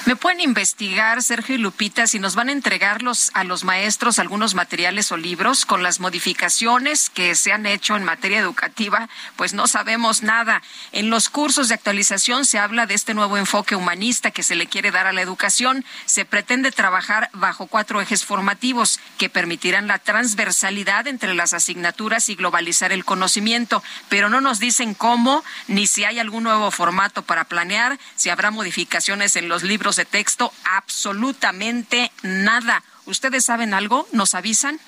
[0.06, 4.20] ¿Me pueden investigar, Sergio y Lupita, si nos van a entregar los, a los maestros
[4.20, 9.08] algunos materiales o libros con las modificaciones que se han hecho en materia educativa?
[9.34, 10.62] Pues no sabemos nada.
[10.92, 14.68] En los cursos de actualización se habla de este nuevo enfoque humanista que se le
[14.68, 15.84] quiere dar a la educación.
[16.04, 22.36] Se pretende trabajar bajo cuatro ejes formativos que permitirán la transversalidad entre las asignaturas y
[22.36, 27.42] globalizar el conocimiento, pero no nos dicen cómo ni si hay algún nuevo formato para
[27.42, 32.82] planear, si habrá modificaciones en los libros de texto, absolutamente nada.
[33.06, 34.06] ¿Ustedes saben algo?
[34.12, 34.80] ¿Nos avisan?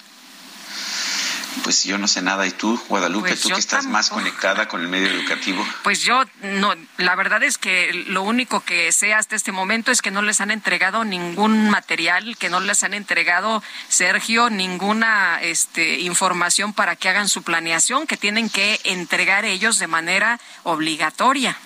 [1.63, 2.47] Pues yo no sé nada.
[2.47, 5.67] ¿Y tú, Guadalupe, pues tú que estás más conectada con el medio educativo?
[5.83, 10.03] Pues yo, no, la verdad es que lo único que sé hasta este momento es
[10.03, 16.01] que no les han entregado ningún material, que no les han entregado, Sergio, ninguna este,
[16.01, 21.57] información para que hagan su planeación, que tienen que entregar ellos de manera obligatoria.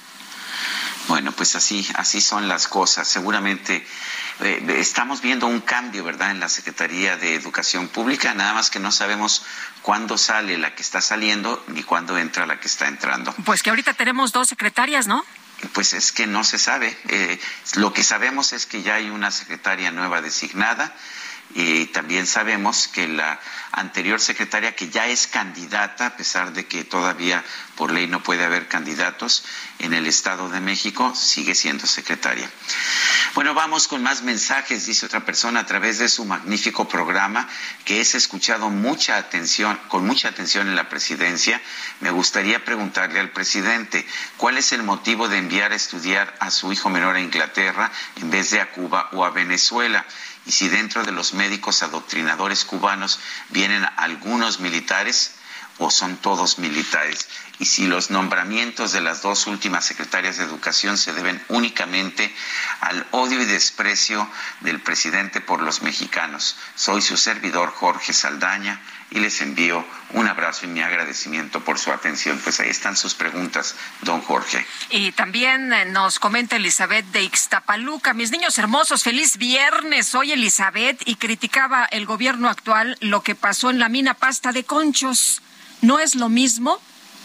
[1.08, 3.08] Bueno, pues así, así son las cosas.
[3.08, 3.86] Seguramente
[4.40, 8.78] eh, estamos viendo un cambio, ¿verdad?, en la Secretaría de Educación Pública, nada más que
[8.78, 9.44] no sabemos
[9.82, 13.34] cuándo sale la que está saliendo ni cuándo entra la que está entrando.
[13.44, 15.24] Pues que ahorita tenemos dos secretarias, ¿no?
[15.72, 16.96] Pues es que no se sabe.
[17.08, 17.38] Eh,
[17.74, 20.94] lo que sabemos es que ya hay una secretaria nueva designada
[21.54, 23.38] y también sabemos que la
[23.72, 27.44] anterior secretaria, que ya es candidata, a pesar de que todavía
[27.76, 29.44] por ley no puede haber candidatos
[29.78, 32.48] en el Estado de México, sigue siendo secretaria.
[33.34, 37.48] Bueno, vamos con más mensajes, dice otra persona, a través de su magnífico programa,
[37.84, 41.60] que es escuchado mucha atención, con mucha atención en la presidencia.
[42.00, 46.72] Me gustaría preguntarle al presidente, ¿cuál es el motivo de enviar a estudiar a su
[46.72, 50.04] hijo menor a Inglaterra en vez de a Cuba o a Venezuela?
[50.46, 55.32] Y si dentro de los médicos adoctrinadores cubanos vienen algunos militares
[55.78, 57.28] o son todos militares
[57.58, 62.34] y si los nombramientos de las dos últimas secretarias de Educación se deben únicamente
[62.80, 64.28] al odio y desprecio
[64.60, 66.56] del presidente por los mexicanos.
[66.74, 68.80] Soy su servidor Jorge Saldaña
[69.12, 72.40] y les envío un abrazo y mi agradecimiento por su atención.
[72.42, 74.66] Pues ahí están sus preguntas, don Jorge.
[74.90, 78.14] Y también eh, nos comenta Elizabeth de Ixtapaluca.
[78.14, 80.06] Mis niños hermosos, feliz viernes.
[80.06, 84.64] Soy Elizabeth y criticaba el gobierno actual lo que pasó en la mina pasta de
[84.64, 85.42] conchos.
[85.82, 86.80] No es lo mismo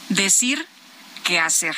[0.10, 0.68] decir
[1.24, 1.76] que hacer.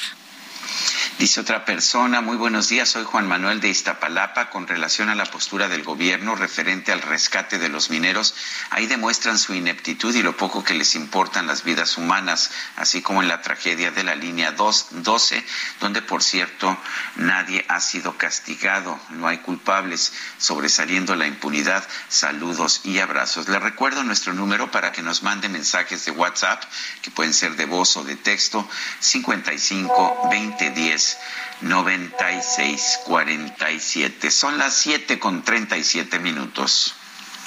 [1.19, 4.49] Dice otra persona, muy buenos días, soy Juan Manuel de Iztapalapa.
[4.49, 8.35] Con relación a la postura del gobierno referente al rescate de los mineros,
[8.69, 13.21] ahí demuestran su ineptitud y lo poco que les importan las vidas humanas, así como
[13.21, 15.43] en la tragedia de la línea 12,
[15.81, 16.77] donde por cierto
[17.17, 21.85] nadie ha sido castigado, no hay culpables, sobresaliendo la impunidad.
[22.07, 23.49] Saludos y abrazos.
[23.49, 26.63] Le recuerdo nuestro número para que nos mande mensajes de WhatsApp,
[27.01, 28.65] que pueden ser de voz o de texto,
[29.01, 31.17] 55 20 10
[31.61, 34.31] 96 47.
[34.31, 36.95] Son las 7 con 37 minutos.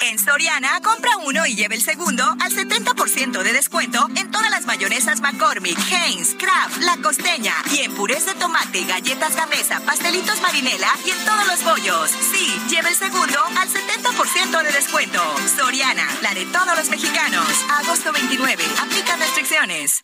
[0.01, 4.65] En Soriana, compra uno y lleve el segundo al 70% de descuento en todas las
[4.65, 10.89] mayonesas McCormick, Heinz, Kraft, La Costeña y en purés de tomate, galletas Gamesa, pastelitos marinela
[11.05, 12.09] y en todos los bollos.
[12.09, 15.21] Sí, lleve el segundo al 70% de descuento.
[15.55, 17.47] Soriana, la de todos los mexicanos.
[17.69, 18.63] Agosto 29.
[18.81, 20.03] Aplica restricciones.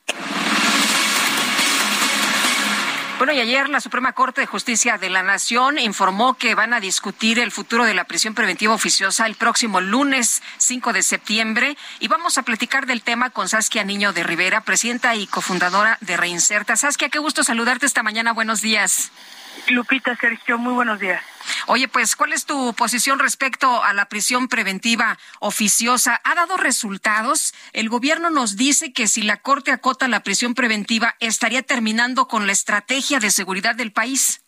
[3.19, 6.79] Bueno, y ayer la Suprema Corte de Justicia de la Nación informó que van a
[6.79, 12.07] discutir el futuro de la prisión preventiva oficiosa el próximo lunes 5 de septiembre y
[12.07, 16.77] vamos a platicar del tema con Saskia Niño de Rivera, presidenta y cofundadora de Reinserta.
[16.77, 18.31] Saskia, qué gusto saludarte esta mañana.
[18.31, 19.11] Buenos días.
[19.71, 21.21] Lupita, Sergio, muy buenos días.
[21.67, 26.19] Oye, pues, ¿cuál es tu posición respecto a la prisión preventiva oficiosa?
[26.23, 27.53] ¿Ha dado resultados?
[27.73, 32.47] El gobierno nos dice que si la Corte acota la prisión preventiva, estaría terminando con
[32.47, 34.43] la estrategia de seguridad del país.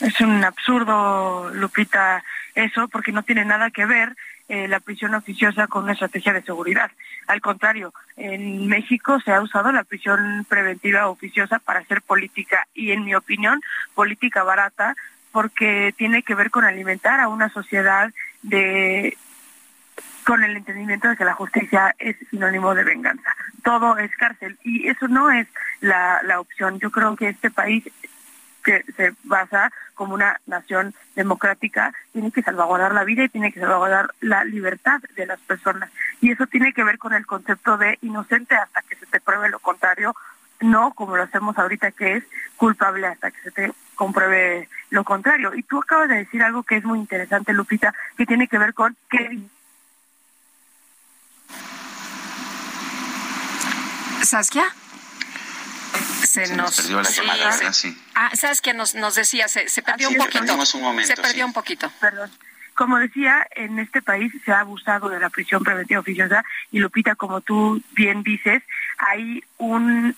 [0.00, 4.16] Es un absurdo, Lupita, eso, porque no tiene nada que ver
[4.50, 6.90] eh, la prisión oficiosa con una estrategia de seguridad.
[7.28, 12.90] Al contrario, en México se ha usado la prisión preventiva oficiosa para hacer política y,
[12.90, 13.60] en mi opinión,
[13.94, 14.96] política barata,
[15.30, 19.16] porque tiene que ver con alimentar a una sociedad de
[20.24, 23.36] con el entendimiento de que la justicia es sinónimo de venganza.
[23.62, 25.46] Todo es cárcel y eso no es
[25.80, 26.80] la, la opción.
[26.80, 27.84] Yo creo que este país
[28.62, 33.60] que se basa como una nación democrática, tiene que salvaguardar la vida y tiene que
[33.60, 35.90] salvaguardar la libertad de las personas.
[36.20, 39.50] Y eso tiene que ver con el concepto de inocente hasta que se te pruebe
[39.50, 40.14] lo contrario,
[40.60, 42.24] no como lo hacemos ahorita que es
[42.56, 45.54] culpable hasta que se te compruebe lo contrario.
[45.54, 48.74] Y tú acabas de decir algo que es muy interesante, Lupita, que tiene que ver
[48.74, 49.38] con qué...
[54.22, 54.64] Saskia.
[56.26, 57.96] Se, nos, perdió la llamada, sí.
[58.14, 59.48] Ah, ¿sabes qué nos, nos decía?
[59.48, 60.56] Se, se perdió un poquito.
[60.74, 61.90] Un momento, se perdió un poquito.
[62.00, 62.30] Perdón.
[62.74, 67.14] Como decía, en este país se ha abusado de la prisión preventiva oficiosa y Lupita,
[67.14, 68.62] como tú bien dices,
[68.98, 70.16] hay un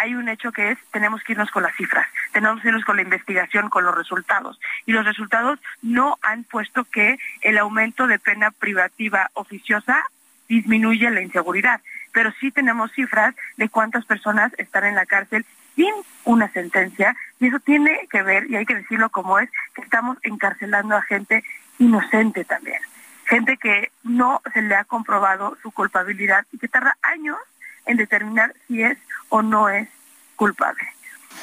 [0.00, 2.96] hay un hecho que es tenemos que irnos con las cifras, tenemos que irnos con
[2.96, 4.60] la investigación, con los resultados.
[4.86, 10.04] Y los resultados no han puesto que el aumento de pena privativa oficiosa
[10.48, 11.80] disminuye la inseguridad,
[12.18, 17.46] pero sí tenemos cifras de cuántas personas están en la cárcel sin una sentencia y
[17.46, 21.44] eso tiene que ver, y hay que decirlo como es, que estamos encarcelando a gente
[21.78, 22.80] inocente también,
[23.24, 27.38] gente que no se le ha comprobado su culpabilidad y que tarda años
[27.86, 28.98] en determinar si es
[29.28, 29.88] o no es
[30.34, 30.88] culpable.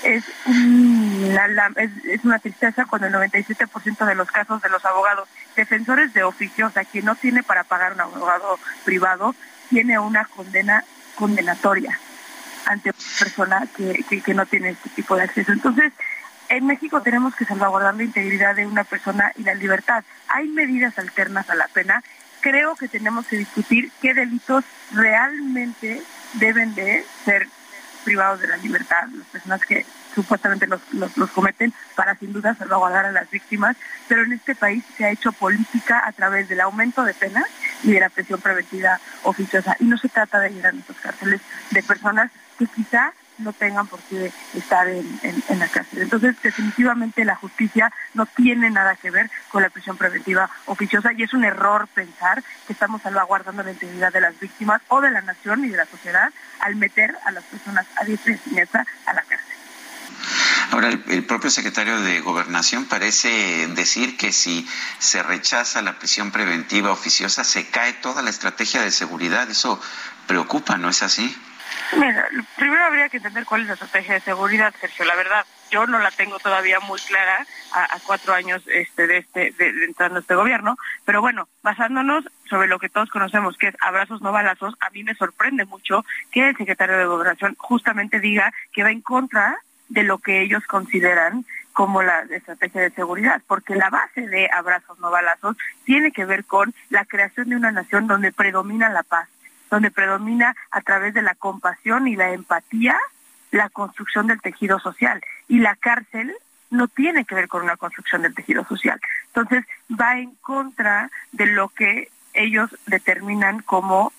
[0.04, 0.26] Es
[2.26, 6.70] una, tristeza cuando el 97% de los casos de los abogados defensores de oficio, o
[6.70, 9.34] sea, quien no tiene para pagar un abogado privado,
[9.76, 12.00] tiene una condena condenatoria
[12.66, 15.52] ante una persona que, que no tiene este tipo de acceso.
[15.52, 15.92] Entonces,
[16.48, 20.06] en México tenemos que salvaguardar la integridad de una persona y la libertad.
[20.30, 22.02] Hay medidas alternas a la pena.
[22.40, 24.64] Creo que tenemos que discutir qué delitos
[24.94, 26.02] realmente
[26.36, 27.50] deben de ser
[28.06, 29.86] privados de la libertad, las personas que
[30.16, 33.76] supuestamente los, los, cometen para sin duda salvaguardar a las víctimas,
[34.08, 37.46] pero en este país se ha hecho política a través del aumento de penas
[37.84, 39.76] y de la presión preventiva oficiosa.
[39.80, 41.42] Y no se trata de a nuestras cárceles
[41.72, 46.02] de personas que quizá no tengan por qué estar en, en, la cárcel.
[46.02, 51.24] Entonces, definitivamente la justicia no tiene nada que ver con la prisión preventiva oficiosa y
[51.24, 55.22] es un error pensar que estamos salvaguardando la integridad de las víctimas o de la
[55.22, 59.14] nación y de la sociedad al meter a las personas a diestra y siniestra a
[59.14, 59.55] la cárcel.
[60.72, 64.68] Ahora, el, propio secretario de Gobernación parece decir que si
[65.00, 69.50] se rechaza la prisión preventiva oficiosa, se cae toda la estrategia de seguridad.
[69.50, 69.82] Eso
[70.28, 71.36] preocupa, ¿no es así?
[71.98, 75.06] Mira, primero habría que entender cuál es la estrategia de seguridad, Sergio.
[75.06, 79.52] La verdad, yo no la tengo todavía muy clara a, cuatro años este, de, este,
[79.52, 83.76] de, de entrando este gobierno, pero bueno, basándonos sobre lo que todos conocemos, que es
[83.82, 88.54] abrazos no balazos, a mí me sorprende mucho que el secretario de Gobernación justamente diga
[88.72, 89.58] que va en contra
[89.90, 94.98] de lo que ellos consideran como la estrategia de seguridad, porque la base de abrazos
[95.00, 99.28] no balazos tiene que ver con la creación de una nación donde predomina la paz
[99.70, 102.98] donde predomina a través de la compasión y la empatía
[103.52, 105.22] la construcción del tejido social.
[105.48, 106.34] Y la cárcel
[106.70, 109.00] no tiene que ver con una construcción del tejido social.
[109.28, 114.12] Entonces, va en contra de lo que ellos determinan como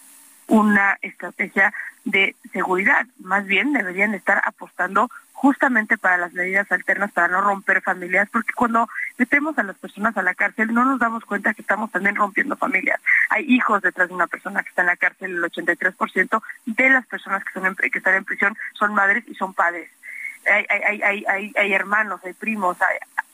[0.48, 1.72] una estrategia
[2.04, 3.06] de seguridad.
[3.18, 8.54] Más bien deberían estar apostando justamente para las medidas alternas para no romper familias, porque
[8.54, 8.88] cuando
[9.18, 12.56] metemos a las personas a la cárcel no nos damos cuenta que estamos también rompiendo
[12.56, 12.98] familias.
[13.28, 17.06] Hay hijos detrás de una persona que está en la cárcel, el 83% de las
[17.06, 19.90] personas que, están en prisión son madres y son padres.
[20.50, 20.64] Hay,
[21.02, 22.78] hay, hay, hay hermanos, hay primos,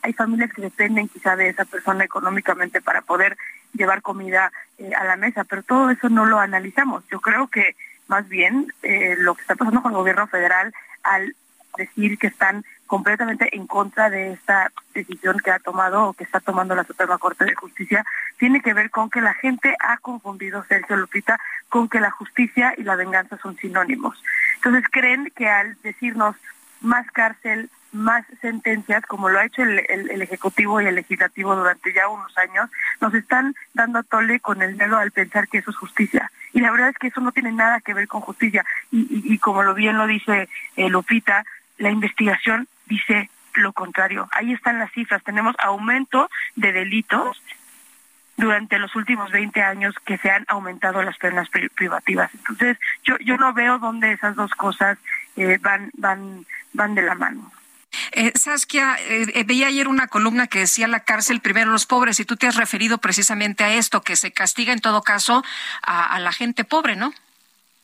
[0.03, 3.37] hay, familias que dependen quizá de esa persona económicamente para poder
[3.73, 7.05] llevar comida eh, a la mesa, pero todo eso no lo analizamos.
[7.11, 7.77] Yo creo que
[8.09, 11.35] más bien eh, lo que está pasando con el gobierno federal al
[11.77, 16.41] decir que están completamente en contra de esta decisión que ha tomado o que está
[16.41, 18.05] tomando la Suprema Corte de Justicia,
[18.39, 22.75] tiene que ver con que la gente ha confundido, Sergio Lupita, con que la justicia
[22.77, 24.23] y la venganza son sinónimos.
[24.57, 26.37] Entonces creen que al decirnos
[26.83, 32.09] más cárcel, más sentencias, como lo ha hecho el, Ejecutivo y el Legislativo durante ya
[32.09, 32.71] unos años,
[33.01, 36.31] nos están dando a tole con el melo al pensar que eso es justicia.
[36.53, 38.65] Y la verdad es que eso no tiene nada que ver con justicia.
[38.91, 41.45] Y, como lo bien lo dice eh, Lupita,
[41.79, 44.29] la investigación dice lo contrario.
[44.33, 45.23] Ahí están las cifras.
[45.23, 47.43] Tenemos aumento de delitos
[48.37, 52.31] durante los últimos 20 años que se han aumentado las penas privativas.
[52.35, 54.99] Entonces, yo yo no veo dónde esas dos cosas
[55.37, 57.53] eh, van van van de la mano.
[58.15, 62.21] Eh, Saskia, eh, eh, veía ayer una columna que decía la cárcel primero los pobres
[62.21, 65.43] y tú te has referido precisamente a esto, que se castiga en todo caso
[65.83, 67.13] a la gente pobre, ¿no?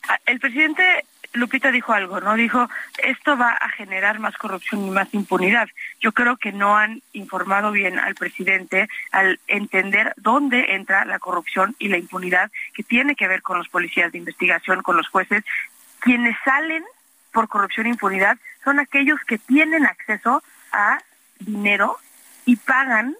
[0.06, 2.34] Ah, el presidente Lupita dijo algo, ¿no?
[2.34, 2.68] Dijo,
[2.98, 5.68] esto va a generar más corrupción y más impunidad.
[6.00, 11.76] Yo creo que no han informado bien al presidente al entender dónde entra la corrupción
[11.78, 15.44] y la impunidad que tiene que ver con los policías de investigación, con los jueces.
[16.00, 16.84] Quienes salen
[17.32, 18.38] por corrupción e impunidad
[18.68, 20.42] son aquellos que tienen acceso
[20.72, 20.98] a
[21.38, 21.96] dinero
[22.44, 23.16] y pagan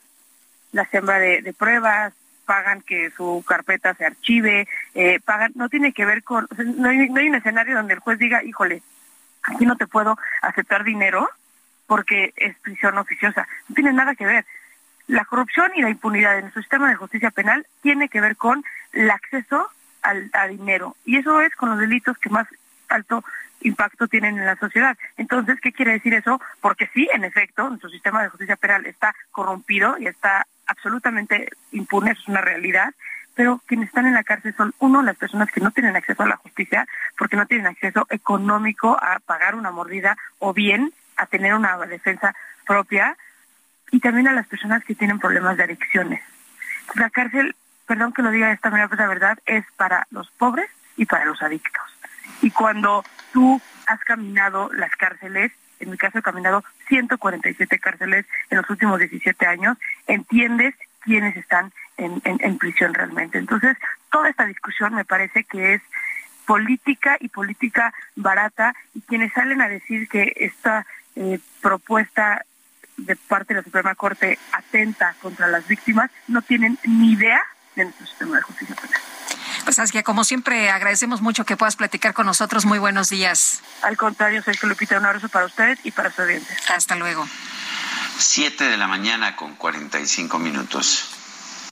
[0.73, 2.13] la sembra de pruebas,
[2.49, 6.47] pagan que su carpeta se archive, eh, pagan, no tiene que ver con,
[6.77, 8.83] no hay, no hay un escenario donde el juez diga, híjole,
[9.43, 11.29] aquí no te puedo aceptar dinero
[11.87, 13.47] porque es prisión oficiosa.
[13.69, 14.47] No tiene nada que ver.
[15.07, 18.63] La corrupción y la impunidad en nuestro sistema de justicia penal tiene que ver con
[18.93, 19.69] el acceso
[20.01, 20.97] al, a dinero.
[21.07, 22.47] Y eso es con los delitos que más
[22.89, 23.25] alto
[23.61, 24.97] impacto tienen en la sociedad.
[25.17, 26.41] Entonces, ¿qué quiere decir eso?
[26.61, 32.13] Porque sí, en efecto, nuestro sistema de justicia penal está corrompido y está absolutamente impune,
[32.13, 32.95] eso es una realidad,
[33.35, 36.29] pero quienes están en la cárcel son, uno, las personas que no tienen acceso a
[36.29, 36.87] la justicia
[37.17, 42.35] porque no tienen acceso económico a pagar una mordida o bien a tener una defensa
[42.67, 43.17] propia,
[43.91, 46.23] y también a las personas que tienen problemas de adicciones.
[46.95, 47.55] La cárcel,
[47.87, 51.07] perdón que lo diga de esta manera, pero la verdad es para los pobres y
[51.07, 51.98] para los adictos.
[52.43, 58.59] Y cuando tú has caminado las cárceles, en mi caso he caminado 147 cárceles en
[58.59, 59.77] los últimos 17 años,
[60.07, 63.39] entiendes quiénes están en, prisión realmente.
[63.39, 63.77] Entonces,
[64.11, 65.83] toda esta discusión me parece que es
[66.47, 70.87] política y política barata y quienes salen a decir que esta
[71.17, 72.45] eh, propuesta
[72.97, 77.41] de parte de la Suprema Corte atenta contra las víctimas no tienen ni idea
[77.77, 79.01] de nuestro sistema de justicia penal.
[79.77, 82.65] Pues que como siempre, agradecemos mucho que puedas platicar con nosotros.
[82.65, 83.61] Muy buenos días.
[83.83, 84.97] Al contrario, soy Lupita.
[84.97, 86.57] Un abrazo para ustedes y para su audiencia.
[86.75, 87.29] Hasta luego.
[88.17, 91.11] Siete de la mañana con cuarenta y cinco minutos.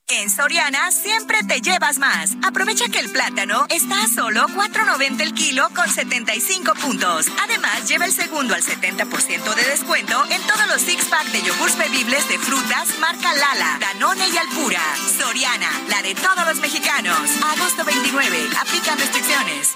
[0.08, 2.36] En Soriana siempre te llevas más.
[2.44, 7.26] Aprovecha que el plátano está a solo 4.90 el kilo con 75 puntos.
[7.42, 11.76] Además, lleva el segundo al 70% de descuento en todos los six pack de yogurts
[11.76, 14.82] bebibles de frutas marca Lala, Danone y Alpura.
[15.18, 17.18] Soriana, la de todos los mexicanos.
[17.56, 18.50] Agosto 29.
[18.60, 19.74] Aplican restricciones.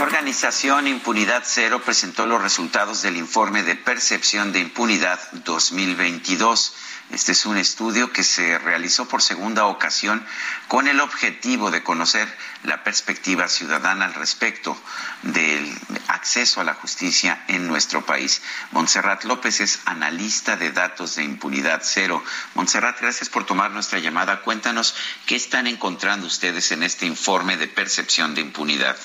[0.00, 6.74] La organización Impunidad Cero presentó los resultados del informe de percepción de impunidad 2022.
[7.10, 10.24] Este es un estudio que se realizó por segunda ocasión
[10.68, 14.74] con el objetivo de conocer la perspectiva ciudadana al respecto
[15.20, 15.78] del
[16.08, 18.40] acceso a la justicia en nuestro país.
[18.70, 22.24] Montserrat López es analista de datos de impunidad cero.
[22.54, 24.40] Montserrat, gracias por tomar nuestra llamada.
[24.40, 24.94] Cuéntanos
[25.26, 28.96] qué están encontrando ustedes en este informe de percepción de impunidad.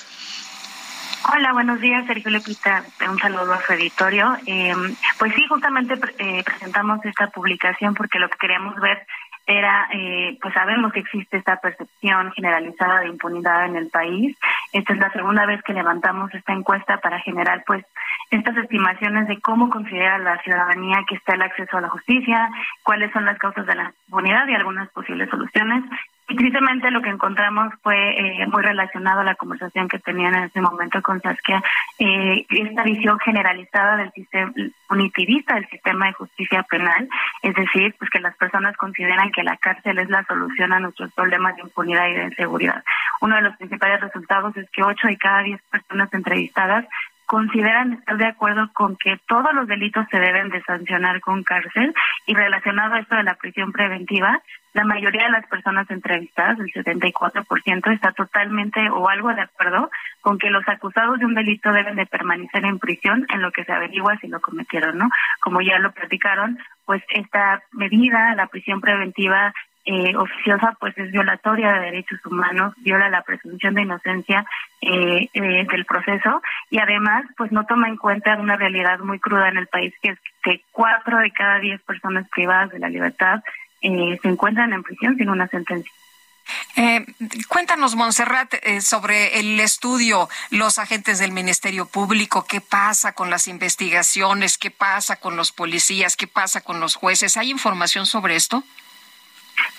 [1.32, 2.84] Hola, buenos días, Sergio Lepita.
[3.08, 4.36] Un saludo a su editorio.
[4.46, 9.04] Em, pues sí, justamente eh, presentamos esta publicación porque lo que queríamos ver
[9.44, 14.36] era, eh, pues sabemos que existe esta percepción generalizada de impunidad en el país.
[14.72, 17.84] Esta es la segunda vez que levantamos esta encuesta para generar, pues,
[18.30, 22.50] estas estimaciones de cómo considera la ciudadanía que está el acceso a la justicia,
[22.84, 25.84] cuáles son las causas de la impunidad y algunas posibles soluciones.
[26.28, 30.44] Y tristemente lo que encontramos fue eh, muy relacionado a la conversación que tenían en
[30.44, 31.62] ese momento con Saskia,
[32.00, 34.52] eh, esta visión generalizada del sistema
[34.88, 37.08] punitivista del sistema de justicia penal,
[37.42, 41.12] es decir, pues que las personas consideran que la cárcel es la solución a nuestros
[41.12, 42.82] problemas de impunidad y de inseguridad.
[43.20, 46.86] Uno de los principales resultados es que ocho de cada diez personas entrevistadas
[47.26, 51.92] consideran estar de acuerdo con que todos los delitos se deben de sancionar con cárcel
[52.26, 54.40] y relacionado a esto de la prisión preventiva,
[54.72, 60.38] la mayoría de las personas entrevistadas, el 74%, está totalmente o algo de acuerdo con
[60.38, 63.72] que los acusados de un delito deben de permanecer en prisión en lo que se
[63.72, 65.08] averigua si lo cometieron, ¿no?
[65.40, 69.52] Como ya lo platicaron, pues esta medida, la prisión preventiva
[69.86, 74.44] eh, oficiosa, pues es violatoria de derechos humanos, viola la presunción de inocencia
[74.80, 79.48] eh, eh, del proceso y además, pues no toma en cuenta una realidad muy cruda
[79.48, 83.42] en el país, que es que cuatro de cada diez personas privadas de la libertad
[83.80, 85.92] eh, se encuentran en prisión sin una sentencia.
[86.76, 87.04] Eh,
[87.48, 93.48] cuéntanos, Montserrat, eh, sobre el estudio, los agentes del Ministerio Público, qué pasa con las
[93.48, 97.36] investigaciones, qué pasa con los policías, qué pasa con los jueces.
[97.36, 98.62] ¿Hay información sobre esto?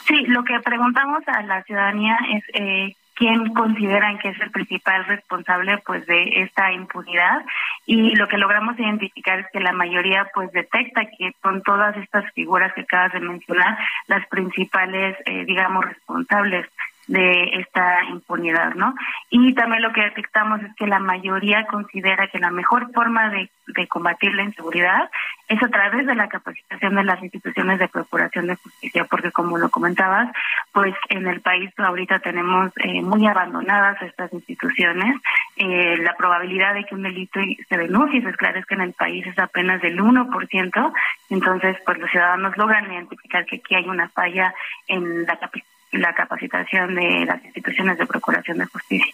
[0.05, 5.05] Sí, lo que preguntamos a la ciudadanía es eh, quién consideran que es el principal
[5.05, 7.43] responsable pues de esta impunidad.
[7.86, 12.32] Y lo que logramos identificar es que la mayoría pues detecta que son todas estas
[12.34, 16.67] figuras que acabas de mencionar las principales eh, digamos responsables
[17.08, 18.93] de esta impunidad, ¿no?
[19.30, 23.49] Y también lo que detectamos es que la mayoría considera que la mejor forma de,
[23.89, 25.10] combatir la inseguridad
[25.49, 29.58] es a través de la capacitación de las instituciones de procuración de justicia, porque como
[29.58, 30.30] lo comentabas,
[30.72, 35.16] pues en el país ahorita tenemos eh, muy abandonadas estas instituciones.
[35.58, 39.26] Eh, la probabilidad de que un delito se denuncie y se esclarezca en el país
[39.28, 40.93] es apenas del 1%,
[41.30, 44.53] entonces pues los ciudadanos logran identificar que aquí hay una falla
[44.88, 49.14] en la capacitación la capacitación de las instituciones de procuración de justicia.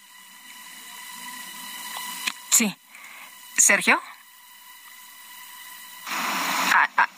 [2.50, 2.76] Sí.
[3.58, 4.00] Sergio.
[6.76, 7.10] Ah, ah, ah,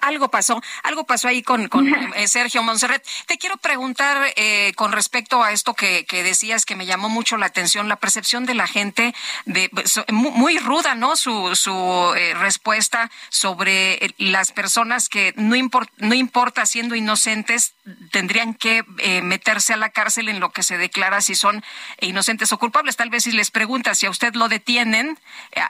[0.00, 3.04] algo pasó, algo pasó ahí con, con eh, Sergio Monserrat.
[3.26, 7.36] Te quiero preguntar eh, con respecto a esto que, que, decías que me llamó mucho
[7.36, 9.14] la atención, la percepción de la gente
[9.46, 9.70] de
[10.08, 11.16] muy, ruda, ¿no?
[11.16, 15.56] Su, su eh, respuesta sobre las personas que no,
[15.98, 17.74] no importa siendo inocentes,
[18.10, 18.84] tendrían que
[19.22, 21.64] meterse a la cárcel en lo que se declara si son
[22.00, 22.96] inocentes o culpables.
[22.96, 25.18] Tal vez si les preguntas si a usted lo detienen,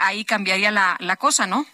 [0.00, 1.66] ahí cambiaría la, la cosa, ¿no?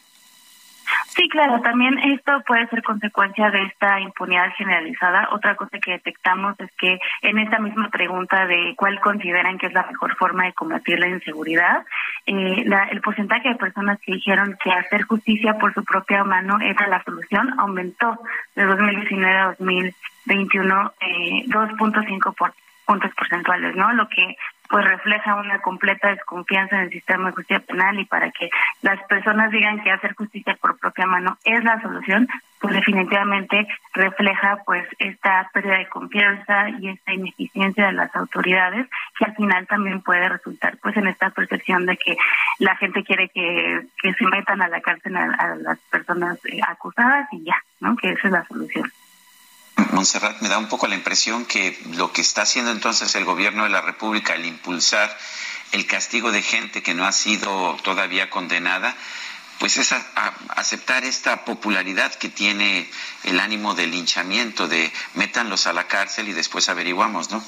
[1.08, 5.28] Sí, claro, también esto puede ser consecuencia de esta impunidad generalizada.
[5.32, 9.72] Otra cosa que detectamos es que en esta misma pregunta de cuál consideran que es
[9.72, 11.84] la mejor forma de combatir la inseguridad,
[12.26, 16.86] eh, el porcentaje de personas que dijeron que hacer justicia por su propia mano era
[16.86, 18.18] la solución aumentó
[18.54, 22.34] de 2019 a 2021 eh, 2.5
[22.86, 23.92] puntos porcentuales, ¿no?
[23.92, 24.36] Lo que
[24.68, 28.50] pues refleja una completa desconfianza en el sistema de justicia penal y para que
[28.82, 32.28] las personas digan que hacer justicia por propia mano es la solución,
[32.60, 39.24] pues definitivamente refleja pues esta pérdida de confianza y esta ineficiencia de las autoridades que
[39.26, 42.16] al final también puede resultar pues en esta percepción de que
[42.58, 46.60] la gente quiere que, que se metan a la cárcel a, a las personas eh,
[46.66, 47.96] acusadas y ya, ¿no?
[47.96, 48.90] Que esa es la solución.
[49.92, 53.64] Montserrat, me da un poco la impresión que lo que está haciendo entonces el gobierno
[53.64, 55.16] de la República al impulsar
[55.72, 58.96] el castigo de gente que no ha sido todavía condenada,
[59.58, 59.94] pues es
[60.48, 62.88] aceptar esta popularidad que tiene
[63.24, 67.42] el ánimo del linchamiento, de métanlos a la cárcel y después averiguamos, ¿no?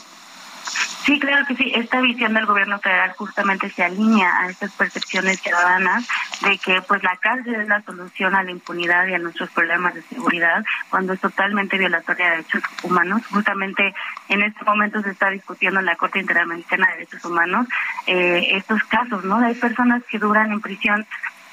[1.05, 1.73] Sí, claro que sí.
[1.75, 6.07] Esta visión del gobierno federal justamente se alinea a estas percepciones ciudadanas
[6.43, 9.95] de que pues la cárcel es la solución a la impunidad y a nuestros problemas
[9.95, 13.23] de seguridad cuando es totalmente violatoria de derechos humanos.
[13.31, 13.95] Justamente
[14.29, 17.67] en este momento se está discutiendo en la Corte Interamericana de Derechos Humanos
[18.07, 19.39] eh, estos casos, ¿no?
[19.39, 21.07] Hay personas que duran en prisión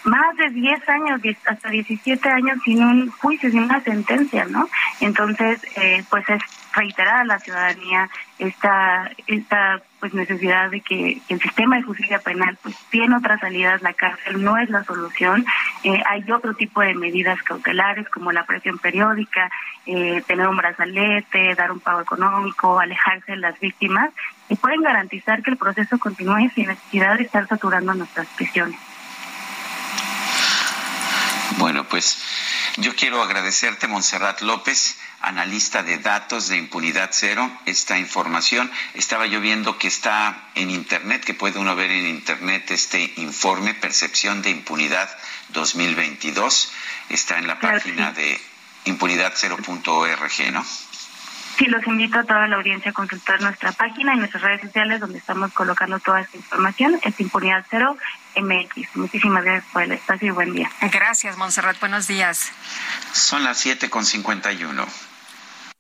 [0.06, 4.70] más de 10 años, hasta 17 años sin un juicio, sin una sentencia, ¿no?
[5.00, 6.42] Entonces, eh, pues es
[6.76, 12.58] reiterada a la ciudadanía esta esta pues necesidad de que el sistema de justicia penal
[12.62, 15.46] pues tiene otras salidas la cárcel no es la solución
[15.84, 19.50] eh, hay otro tipo de medidas cautelares como la presión periódica
[19.86, 24.12] eh, tener un brazalete dar un pago económico alejarse de las víctimas
[24.50, 28.80] y pueden garantizar que el proceso continúe sin necesidad de estar saturando nuestras prisiones.
[31.58, 32.22] Bueno pues
[32.78, 38.72] yo quiero agradecerte Montserrat López analista de datos de impunidad cero, esta información.
[38.94, 43.74] Estaba yo viendo que está en Internet, que puede uno ver en Internet este informe
[43.74, 45.10] Percepción de Impunidad
[45.50, 46.72] 2022.
[47.10, 48.22] Está en la claro, página sí.
[48.22, 48.42] de
[48.86, 50.66] impunidad0.org, ¿no?
[51.58, 55.00] Sí, los invito a toda la audiencia a consultar nuestra página y nuestras redes sociales
[55.00, 57.00] donde estamos colocando toda esta información.
[57.02, 57.98] Es Impunidad Cero
[58.36, 58.96] MX.
[58.96, 60.70] Muchísimas gracias por el espacio y buen día.
[60.92, 61.80] Gracias, Monserrat.
[61.80, 62.52] Buenos días.
[63.14, 64.86] Son las 7.51.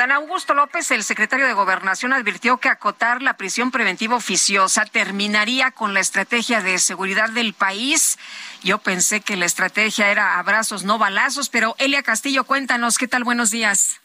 [0.00, 5.72] Dan Augusto López, el secretario de Gobernación, advirtió que acotar la prisión preventiva oficiosa terminaría
[5.72, 8.18] con la estrategia de seguridad del país.
[8.62, 13.24] Yo pensé que la estrategia era abrazos, no balazos, pero Elia Castillo, cuéntanos, ¿qué tal?
[13.24, 13.99] Buenos días.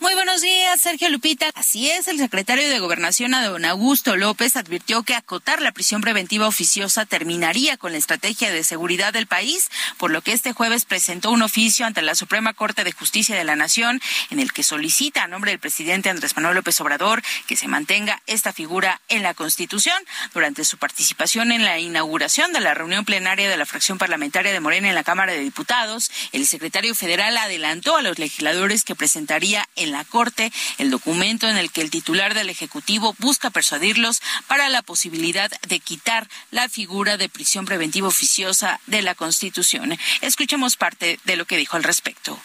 [0.00, 1.50] Muy buenos días, Sergio Lupita.
[1.56, 6.46] Así es, el secretario de Gobernación, don Augusto López, advirtió que acotar la prisión preventiva
[6.46, 11.32] oficiosa terminaría con la estrategia de seguridad del país, por lo que este jueves presentó
[11.32, 15.24] un oficio ante la Suprema Corte de Justicia de la Nación en el que solicita
[15.24, 19.34] a nombre del presidente Andrés Manuel López Obrador que se mantenga esta figura en la
[19.34, 20.00] Constitución.
[20.32, 24.60] Durante su participación en la inauguración de la reunión plenaria de la fracción parlamentaria de
[24.60, 29.68] Morena en la Cámara de Diputados, el secretario federal adelantó a los legisladores que presentaría
[29.74, 34.68] en la Corte el documento en el que el titular del Ejecutivo busca persuadirlos para
[34.68, 39.96] la posibilidad de quitar la figura de prisión preventiva oficiosa de la Constitución.
[40.20, 42.38] Escuchemos parte de lo que dijo al respecto.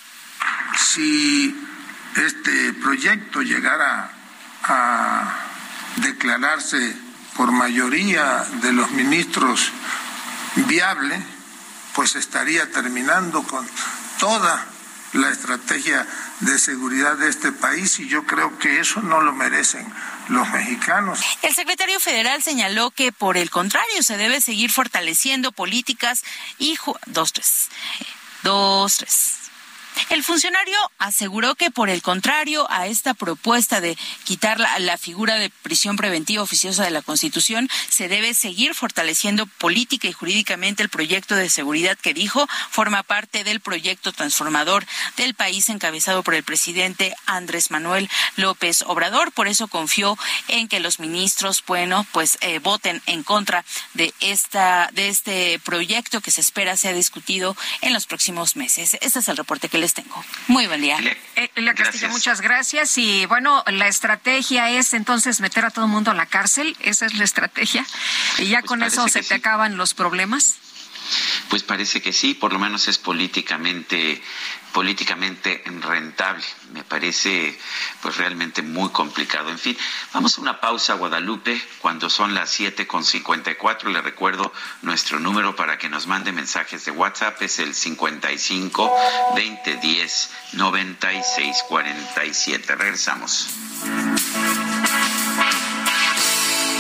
[0.77, 1.55] Si
[2.15, 4.11] este proyecto llegara
[4.63, 5.49] a
[5.97, 6.95] declararse
[7.35, 9.71] por mayoría de los ministros
[10.67, 11.21] viable,
[11.93, 13.67] pues estaría terminando con
[14.19, 14.72] toda
[15.14, 16.07] la estrategia
[16.41, 19.86] de seguridad de este país y yo creo que eso no lo merecen
[20.30, 21.20] los mexicanos.
[21.41, 26.24] El secretario federal señaló que por el contrario se debe seguir fortaleciendo políticas
[26.57, 27.70] y dos tres
[28.43, 29.42] dos tres
[30.09, 35.49] El funcionario aseguró que por el contrario a esta propuesta de quitar la, figura de
[35.49, 41.35] prisión preventiva oficiosa de la Constitución, se debe seguir fortaleciendo política y jurídicamente el proyecto
[41.35, 44.85] de seguridad que dijo forma parte del proyecto transformador
[45.17, 49.31] del país encabezado por el presidente Andrés Manuel López Obrador.
[49.31, 50.17] Por eso confió
[50.47, 56.21] en que los ministros, bueno, pues eh, voten en contra de esta de este proyecto
[56.21, 58.95] que se espera sea discutido en los próximos meses.
[59.01, 60.23] Este es el reporte que les tengo.
[60.47, 60.97] Muy buen día.
[61.36, 62.97] Eh, Castillo, muchas gracias.
[62.97, 66.77] Y bueno, la estrategia es entonces meter a todo el mundo a la cárcel.
[66.79, 67.86] Esa es la estrategia.
[68.38, 70.55] Y ya pues con eso se te acaban los problemas.
[71.49, 74.21] Pues parece que sí, por lo menos es políticamente
[74.74, 76.43] políticamente rentable.
[76.74, 77.57] Me parece
[78.01, 79.49] pues realmente muy complicado.
[79.49, 79.78] En fin,
[80.13, 83.03] vamos a una pausa, Guadalupe, cuando son las siete con
[83.57, 83.89] cuatro.
[83.91, 84.51] Le recuerdo
[84.82, 88.95] nuestro número para que nos mande mensajes de WhatsApp es el 55
[89.36, 92.76] 20 10 96 47.
[92.76, 93.49] Regresamos.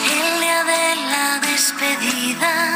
[0.09, 2.75] El día de la despedida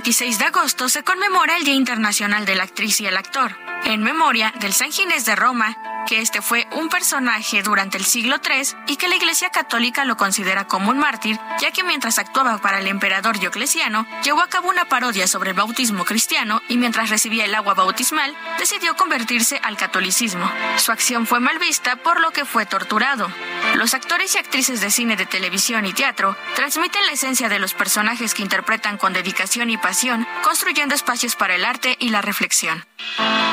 [0.00, 3.54] Este 26 de agosto se conmemora el Día Internacional de la Actriz y el Actor
[3.84, 5.76] en memoria del San Ginés de Roma,
[6.06, 10.16] que este fue un personaje durante el siglo III y que la Iglesia Católica lo
[10.16, 14.68] considera como un mártir, ya que mientras actuaba para el emperador Diocleciano, llevó a cabo
[14.68, 19.76] una parodia sobre el bautismo cristiano y mientras recibía el agua bautismal, decidió convertirse al
[19.76, 20.50] catolicismo.
[20.76, 23.30] Su acción fue mal vista, por lo que fue torturado.
[23.74, 27.74] Los actores y actrices de cine, de televisión y teatro transmiten la esencia de los
[27.74, 32.84] personajes que interpretan con dedicación y pasión, construyendo espacios para el arte y la reflexión.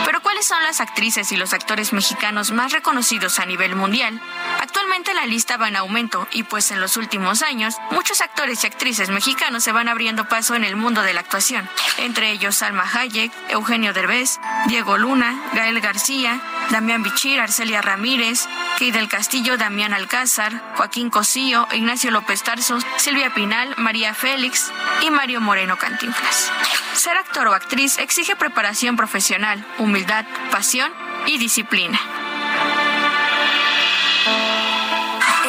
[0.06, 4.22] Pero ¿cuáles son las actrices y los actores mexicanos más reconocidos a nivel mundial?
[4.62, 8.68] Actualmente la lista va en aumento y pues en los últimos años muchos actores y
[8.68, 11.68] actrices mexicanos se van abriendo paso en el mundo de la actuación,
[11.98, 18.92] entre ellos Salma Hayek, Eugenio Derbez, Diego Luna, Gael García, Damián Bichir, Arcelia Ramírez, Key
[18.92, 24.72] del Castillo, Damián Alcázar, Joaquín Cosío, Ignacio López Tarso, Silvia Pinal, María Félix
[25.02, 26.52] y Mario Moreno Cantinflas.
[26.94, 30.92] Ser actor o actriz exige preparación profesional, humildad, pasión
[31.26, 32.00] y disciplina.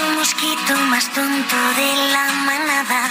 [0.00, 3.10] Un mosquito más tonto de la manada.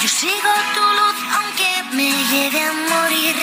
[0.00, 3.36] Yo sigo tu luz aunque me llegue a morir.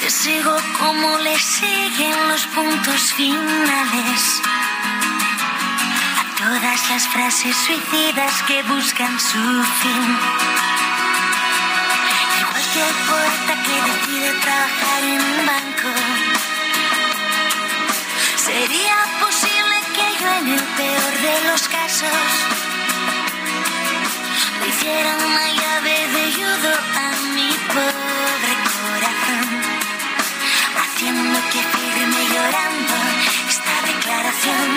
[0.00, 4.42] Te sigo como le siguen los puntos finales.
[6.20, 10.18] A todas las frases suicidas que buscan su fin.
[12.40, 16.17] Igual que el poeta que decide trabajar en un banco
[18.48, 22.08] Sería posible que yo en el peor de los casos
[24.60, 26.72] le hiciera una llave de judo
[27.04, 29.48] a mi pobre corazón,
[30.80, 32.94] haciendo que firme llorando
[33.50, 34.68] esta declaración.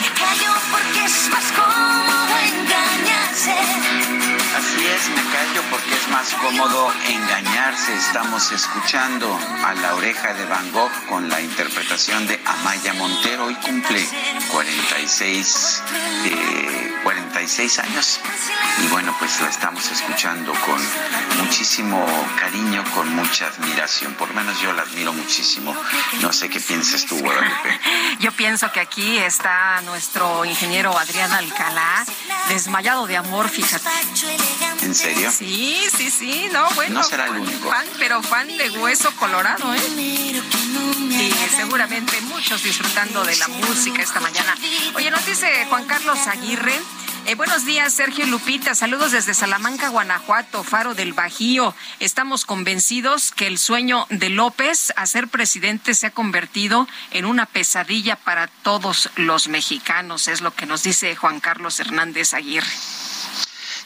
[0.00, 3.91] Me callo porque es más cómodo engañarse.
[8.12, 13.46] Estamos escuchando a la oreja de Van Gogh con la interpretación de Amaya Montero.
[13.46, 14.06] Hoy cumple
[14.50, 15.82] 46,
[17.02, 18.20] 46 eh, años.
[18.82, 20.80] Y bueno, pues la estamos escuchando con
[21.42, 22.06] muchísimo
[22.38, 24.14] cariño, con mucha admiración.
[24.14, 25.74] Por lo menos yo la admiro muchísimo.
[26.20, 27.80] No sé qué piensas tú, Guadalupe.
[28.20, 32.04] Yo pienso que aquí está nuestro ingeniero Adrián Alcalá,
[32.48, 33.88] desmayado de amor, fíjate.
[34.82, 35.30] ¿En serio?
[35.30, 37.00] Sí, sí, sí, no, bueno.
[37.00, 37.70] No será el único.
[37.70, 39.80] Fan, pero fan de hueso colorado, ¿eh?
[39.96, 44.54] Y seguramente muchos disfrutando de la música esta mañana.
[44.94, 46.74] Oye, nos dice Juan Carlos Aguirre
[47.24, 48.74] eh, buenos días, Sergio Lupita.
[48.74, 51.72] Saludos desde Salamanca, Guanajuato, Faro del Bajío.
[52.00, 57.46] Estamos convencidos que el sueño de López a ser presidente se ha convertido en una
[57.46, 62.66] pesadilla para todos los mexicanos, es lo que nos dice Juan Carlos Hernández Aguirre.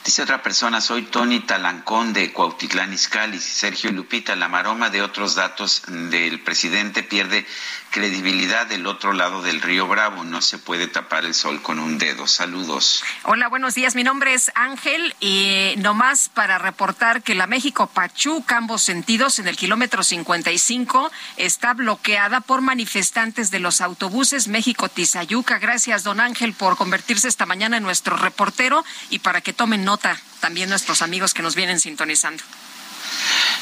[0.07, 3.40] Dice otra persona, soy Tony Talancón de Cuautitlán Izcalli.
[3.40, 7.44] Sergio Lupita, la maroma de otros datos del presidente pierde
[7.91, 10.24] credibilidad del otro lado del río Bravo.
[10.24, 12.26] No se puede tapar el sol con un dedo.
[12.26, 13.03] Saludos.
[13.24, 13.95] Hola, buenos días.
[13.95, 19.49] Mi nombre es Ángel y nomás para reportar que la México Pachuca, ambos sentidos, en
[19.49, 25.59] el kilómetro 55, está bloqueada por manifestantes de los autobuses México Tizayuca.
[25.59, 30.20] Gracias, don Ángel, por convertirse esta mañana en nuestro reportero y para que tomen nota
[30.41, 32.43] también nuestros amigos que nos vienen sintonizando.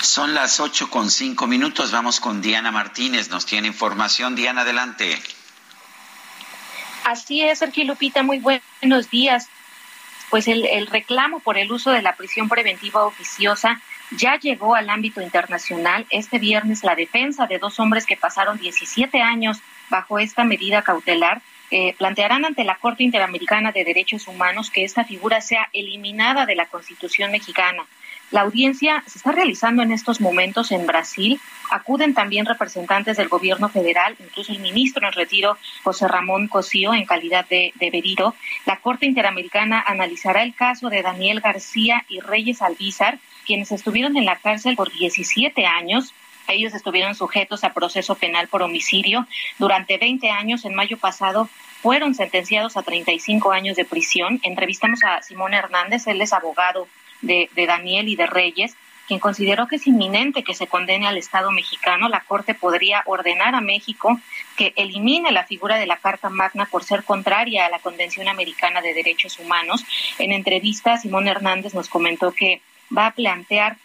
[0.03, 1.91] Son las ocho con cinco minutos.
[1.93, 3.31] Vamos con Diana Martínez.
[3.31, 4.37] Nos tiene información.
[4.37, 5.21] Diana, adelante.
[7.05, 8.23] Así es, Sergio Lupita.
[8.23, 9.49] Muy buenos días.
[10.31, 13.81] Pues el, reclamo por el uso de la prisión preventiva oficiosa
[14.11, 16.07] ya llegó al ámbito internacional.
[16.11, 19.59] Este viernes la defensa de dos hombres que pasaron 17 años
[19.91, 25.05] bajo esta medida cautelar eh, plantearán ante la Corte Interamericana de Derechos Humanos que esta
[25.05, 27.85] figura sea eliminada de la Constitución mexicana.
[28.35, 31.41] La audiencia se está realizando en estos momentos en Brasil.
[31.71, 37.07] Acuden también representantes del gobierno federal, incluso el ministro en retiro, José Ramón Cosío, en
[37.07, 38.33] calidad de, de
[38.67, 44.25] La Corte Interamericana analizará el caso de Daniel García y Reyes Albizar, quienes estuvieron en
[44.25, 46.13] la cárcel por 17 años
[46.49, 49.27] ellos estuvieron sujetos a proceso penal por homicidio.
[49.59, 51.49] Durante 20 años, en mayo pasado,
[51.81, 54.41] fueron sentenciados a 35 años de prisión.
[54.43, 56.87] Entrevistamos a Simón Hernández, él es abogado
[57.27, 61.51] de, Daniel y de Reyes, quien consideró que es inminente que se condene al Estado
[61.51, 64.19] mexicano, la Corte podría ordenar a México
[64.57, 68.81] que elimine la figura de la Carta Magna por ser contraria a la Convención Americana
[68.81, 69.85] de Derechos Humanos.
[70.19, 72.63] En entrevista, Simón Hernández nos comentó que
[72.97, 73.77] va a plantear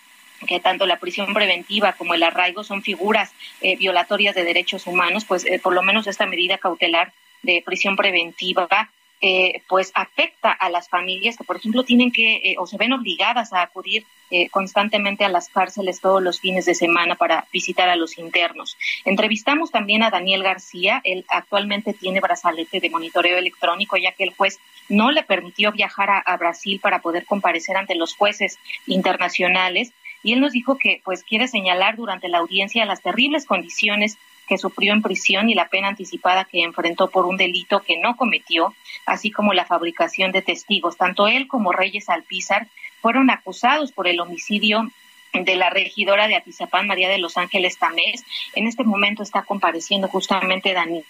[0.48, 5.26] que tanto la prisión preventiva como el arraigo son figuras eh, violatorias de derechos humanos,
[5.26, 7.12] pues eh, por lo menos esta medida cautelar
[7.42, 8.90] de prisión preventiva
[9.22, 12.94] eh, pues afecta a las familias que, por ejemplo, tienen que eh, o se ven
[12.94, 17.90] obligadas a acudir eh, constantemente a las cárceles todos los fines de semana para visitar
[17.90, 18.78] a los internos.
[19.04, 21.02] Entrevistamos también a Daniel García.
[21.04, 26.10] Él actualmente tiene brazalete de monitoreo electrónico, ya que el juez no le permitió viajar
[26.10, 28.58] a, a Brasil para poder comparecer ante los jueces
[28.88, 29.92] internacionales.
[30.24, 34.18] Y él nos dijo que, pues, quiere señalar durante la audiencia las terribles condiciones
[34.50, 38.18] que sufrió en prisión y la pena anticipada que enfrentó por un delito que no
[38.18, 38.74] cometió,
[39.06, 40.98] así como la fabricación de testigos.
[40.98, 42.68] Tanto él como Reyes Alpizar
[43.00, 44.90] fueron acusados por el homicidio
[45.34, 48.26] de la regidora de Atizapán, María de los Ángeles Tamés.
[48.56, 51.06] En este momento está compareciendo justamente Daniel,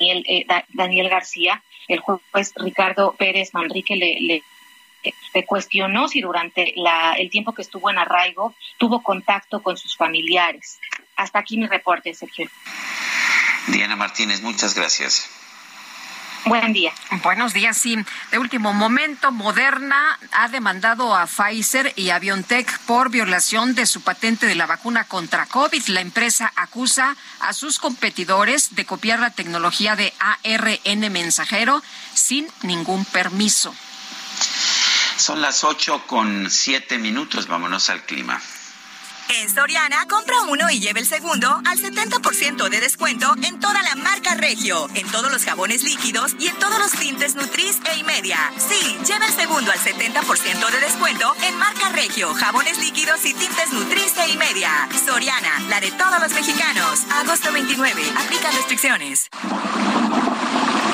[0.00, 1.62] eh, Daniel García.
[1.86, 4.42] El juez Ricardo Pérez Manrique le,
[5.34, 9.96] le cuestionó si durante la, el tiempo que estuvo en arraigo tuvo contacto con sus
[9.98, 10.78] familiares.
[11.16, 12.50] Hasta aquí mi reporte, Sergio.
[13.68, 15.28] Diana Martínez, muchas gracias.
[16.46, 16.92] Buen día.
[17.22, 17.96] Buenos días, sí.
[18.30, 24.02] De último momento, Moderna ha demandado a Pfizer y a BioNTech por violación de su
[24.02, 25.86] patente de la vacuna contra COVID.
[25.86, 33.06] La empresa acusa a sus competidores de copiar la tecnología de ARN mensajero sin ningún
[33.06, 33.74] permiso.
[35.16, 37.46] Son las ocho con siete minutos.
[37.46, 38.38] Vámonos al clima.
[39.28, 43.94] En Soriana, compra uno y lleve el segundo al 70% de descuento en toda la
[43.96, 48.04] marca Regio, en todos los jabones líquidos y en todos los tintes Nutris e y
[48.04, 48.38] media.
[48.56, 53.72] Sí, lleve el segundo al 70% de descuento en marca Regio, jabones líquidos y tintes
[53.72, 54.88] Nutris e y media.
[55.04, 57.00] Soriana, la de todos los mexicanos.
[57.10, 58.02] Agosto 29.
[58.16, 59.28] Aplica restricciones.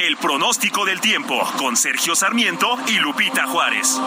[0.00, 4.00] El pronóstico del tiempo con Sergio Sarmiento y Lupita Juárez.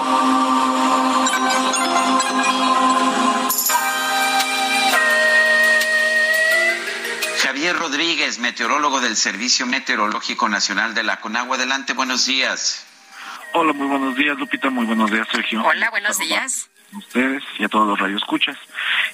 [7.64, 11.56] Javier Rodríguez, meteorólogo del Servicio Meteorológico Nacional de la Conagua.
[11.56, 12.86] Adelante, buenos días.
[13.54, 14.70] Hola, muy buenos días, Lupita.
[14.70, 15.64] Muy buenos días, Sergio.
[15.64, 16.70] Hola, buenos días.
[16.96, 18.58] Ustedes y a todos los radioescuchas.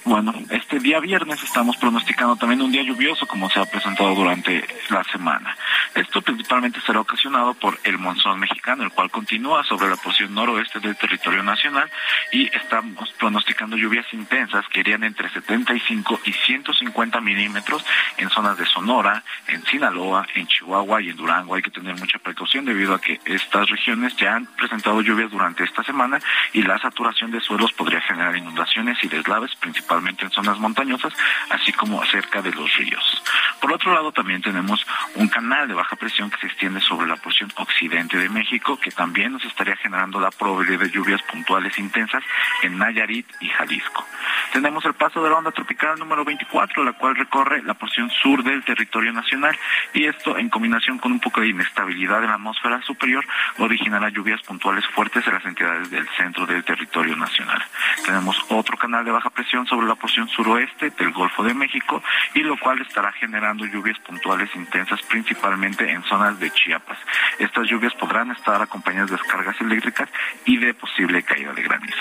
[0.04, 4.64] Bueno, este día viernes estamos pronosticando también un día lluvioso como se ha presentado durante
[4.88, 5.56] la semana.
[5.94, 10.80] Esto principalmente será ocasionado por el monzón mexicano, el cual continúa sobre la porción noroeste
[10.80, 11.90] del territorio nacional
[12.32, 17.84] y estamos pronosticando lluvias intensas que irían entre 75 y 150 milímetros
[18.16, 21.54] en zonas de Sonora, en Sinaloa, en Chihuahua y en Durango.
[21.54, 25.64] Hay que tener mucha precaución debido a que estas regiones ya han presentado lluvias durante
[25.64, 26.20] esta semana
[26.52, 31.12] y la saturación de suelos podría generar inundaciones y deslaves, principalmente en zonas montañosas,
[31.50, 33.22] así como cerca de los ríos.
[33.60, 37.16] Por otro lado, también tenemos un canal de baja presión que se extiende sobre la
[37.16, 42.22] porción occidente de México, que también nos estaría generando la probabilidad de lluvias puntuales intensas
[42.62, 44.06] en Nayarit y Jalisco.
[44.52, 48.42] Tenemos el paso de la onda tropical número 24, la cual recorre la porción sur
[48.42, 49.56] del territorio nacional
[49.92, 53.24] y esto en combinación con un poco de inestabilidad en la atmósfera superior
[53.58, 57.59] originará lluvias puntuales fuertes en las entidades del centro del territorio nacional.
[58.04, 62.02] Tenemos otro canal de baja presión sobre la porción suroeste del Golfo de México
[62.34, 66.98] y lo cual estará generando lluvias puntuales intensas principalmente en zonas de Chiapas.
[67.38, 70.08] Estas lluvias podrán estar acompañadas de descargas eléctricas
[70.44, 71.98] y de posible caída de granizo.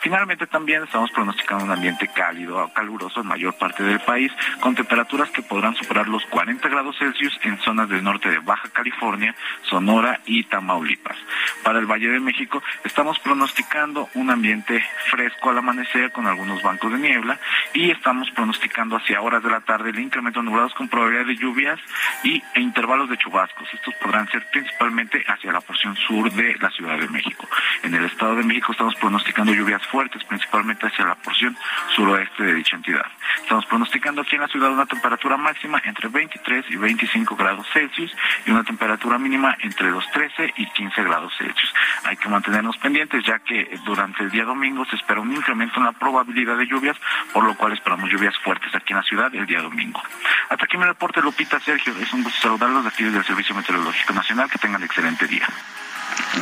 [0.00, 4.74] Finalmente también estamos pronosticando un ambiente cálido o caluroso en mayor parte del país con
[4.74, 9.34] temperaturas que podrán superar los 40 grados Celsius en zonas del norte de Baja California,
[9.62, 11.16] Sonora y Tamaulipas.
[11.62, 16.92] Para el Valle de México estamos pronosticando un ambiente fresco al amanecer con algunos bancos
[16.92, 17.38] de niebla
[17.74, 21.36] y estamos pronosticando hacia horas de la tarde el incremento de nublados con probabilidad de
[21.36, 21.80] lluvias
[22.22, 23.68] y e intervalos de chubascos.
[23.72, 27.48] Estos podrán ser principalmente hacia la porción sur de la Ciudad de México.
[27.82, 31.56] En el Estado de México estamos pronosticando lluvias fuertes, principalmente hacia la porción
[31.94, 33.06] suroeste de dicha entidad.
[33.42, 38.14] Estamos pronosticando aquí en la ciudad una temperatura máxima entre 23 y 25 grados Celsius
[38.46, 41.74] y una temperatura mínima entre los 13 y 15 grados Celsius.
[42.04, 45.84] Hay que mantenernos pendientes ya que durante el día domingo se espera un incremento en
[45.84, 46.96] la probabilidad de lluvias,
[47.32, 50.02] por lo cual esperamos lluvias fuertes aquí en la ciudad el día domingo.
[50.48, 51.94] Hasta aquí mi reporte, Lupita Sergio.
[51.98, 54.50] Es un gusto saludarlos de aquí desde el Servicio Meteorológico Nacional.
[54.50, 55.46] Que tengan excelente día.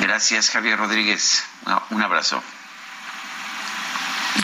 [0.01, 1.49] Gracias, Javier Rodríguez.
[1.91, 2.43] Un abrazo.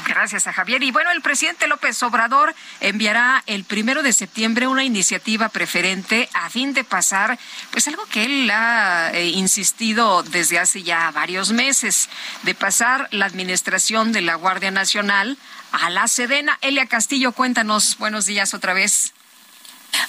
[0.06, 0.82] Gracias a Javier.
[0.82, 6.50] Y bueno, el presidente López Obrador enviará el primero de septiembre una iniciativa preferente a
[6.50, 7.38] fin de pasar,
[7.70, 12.08] pues algo que él ha eh, insistido desde hace ya varios meses,
[12.42, 15.38] de pasar la administración de la Guardia Nacional
[15.72, 16.58] a la Sedena.
[16.60, 17.98] Elia Castillo, cuéntanos.
[17.98, 19.12] Buenos días otra vez.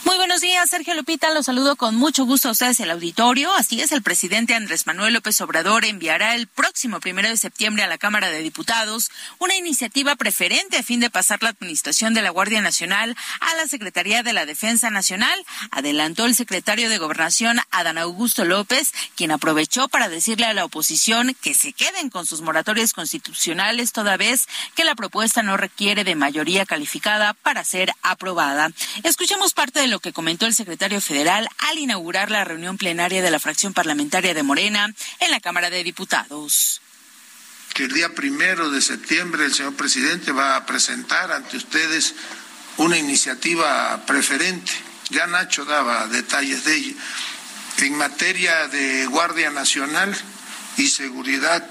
[0.03, 1.33] Muy buenos días, Sergio Lupita.
[1.33, 3.53] Los saludo con mucho gusto a ustedes el auditorio.
[3.53, 7.87] Así es, el presidente Andrés Manuel López Obrador enviará el próximo primero de septiembre a
[7.87, 9.09] la Cámara de Diputados
[9.39, 13.67] una iniciativa preferente a fin de pasar la administración de la Guardia Nacional a la
[13.67, 19.87] Secretaría de la Defensa Nacional, adelantó el secretario de Gobernación Adán Augusto López, quien aprovechó
[19.87, 24.85] para decirle a la oposición que se queden con sus moratorias constitucionales toda vez que
[24.85, 28.71] la propuesta no requiere de mayoría calificada para ser aprobada.
[29.03, 33.31] Escuchemos parte de lo que comentó el secretario federal al inaugurar la reunión plenaria de
[33.31, 36.81] la fracción parlamentaria de Morena en la Cámara de Diputados
[37.83, 42.15] el día primero de septiembre el señor presidente va a presentar ante ustedes
[42.77, 44.71] una iniciativa preferente.
[45.09, 46.93] Ya Nacho daba detalles de ella.
[47.79, 50.15] En materia de Guardia Nacional
[50.77, 51.69] y seguridad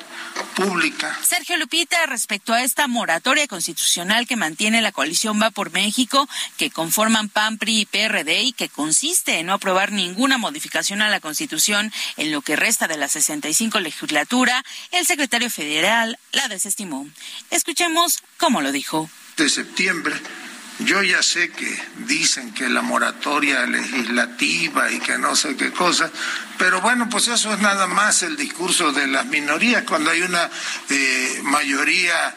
[0.57, 1.19] pública.
[1.23, 6.71] Sergio Lupita, respecto a esta moratoria constitucional que mantiene la coalición Va por México, que
[6.71, 11.21] conforman PAN, PRI y PRD y que consiste en no aprobar ninguna modificación a la
[11.21, 17.07] Constitución en lo que resta de la 65 legislatura, el secretario federal la desestimó.
[17.51, 19.09] Escuchemos cómo lo dijo.
[19.37, 20.15] De septiembre
[20.81, 26.11] yo ya sé que dicen que la moratoria legislativa y que no sé qué cosa,
[26.59, 29.85] pero bueno, pues eso es nada más el discurso de las minorías.
[29.85, 30.51] Cuando hay una
[30.91, 32.35] eh, mayoría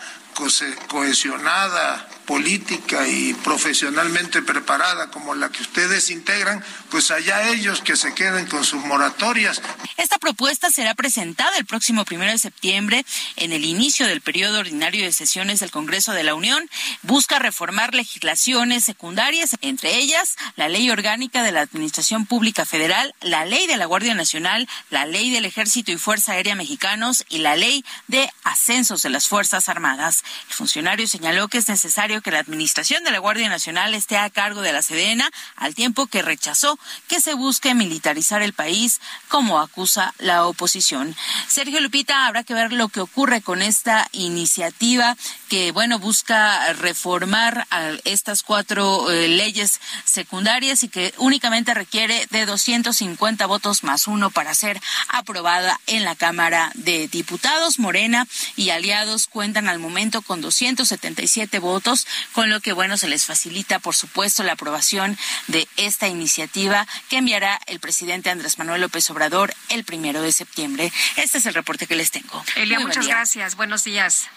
[0.88, 8.14] cohesionada, política y profesionalmente preparada como la que ustedes integran, pues allá ellos que se
[8.14, 9.62] queden con sus moratorias.
[9.96, 13.06] Esta propuesta será presentada el próximo primero de septiembre
[13.38, 16.70] en el inicio del periodo ordinario de sesiones del Congreso de la Unión.
[17.02, 23.46] Busca reformar legislaciones secundarias, entre ellas la Ley Orgánica de la Administración Pública Federal, la
[23.46, 27.56] Ley de la Guardia Nacional, la Ley del Ejército y Fuerza Aérea Mexicanos y la
[27.56, 30.26] Ley de Ascensos de las Fuerzas Armadas.
[30.50, 34.30] El funcionario señaló que es necesario que la administración de la Guardia Nacional esté a
[34.30, 39.60] cargo de la Sedena, al tiempo que rechazó que se busque militarizar el país, como
[39.60, 41.16] acusa la oposición.
[41.48, 45.16] Sergio Lupita, habrá que ver lo que ocurre con esta iniciativa
[45.50, 47.68] que, bueno, busca reformar
[48.04, 54.54] estas cuatro eh, leyes secundarias y que únicamente requiere de 250 votos más uno para
[54.54, 54.80] ser
[55.10, 57.80] aprobada en la Cámara de Diputados.
[57.80, 63.26] Morena y aliados cuentan al momento con 277 votos, con lo que, bueno, se les
[63.26, 65.18] facilita, por supuesto, la aprobación
[65.48, 70.92] de esta iniciativa que enviará el presidente Andrés Manuel López Obrador el primero de septiembre.
[71.16, 72.44] Este es el reporte que les tengo.
[72.56, 73.56] Elia, muchas gracias.
[73.56, 74.30] Buenos días.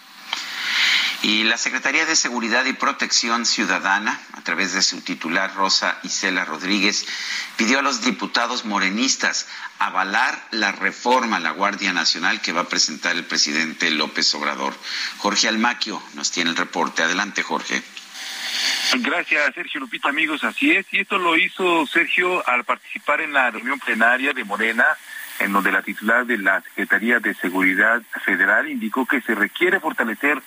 [1.23, 6.45] Y la Secretaría de Seguridad y Protección Ciudadana, a través de su titular Rosa Isela
[6.45, 7.05] Rodríguez,
[7.57, 12.69] pidió a los diputados morenistas avalar la reforma a la Guardia Nacional que va a
[12.69, 14.73] presentar el presidente López Obrador.
[15.17, 17.03] Jorge Almaquio nos tiene el reporte.
[17.03, 17.83] Adelante, Jorge.
[18.95, 20.43] Gracias, Sergio Lupita, amigos.
[20.43, 24.85] Así es, y esto lo hizo Sergio al participar en la reunión plenaria de Morena,
[25.43, 30.41] en donde la titular de la Secretaría de Seguridad Federal indicó que se requiere fortalecer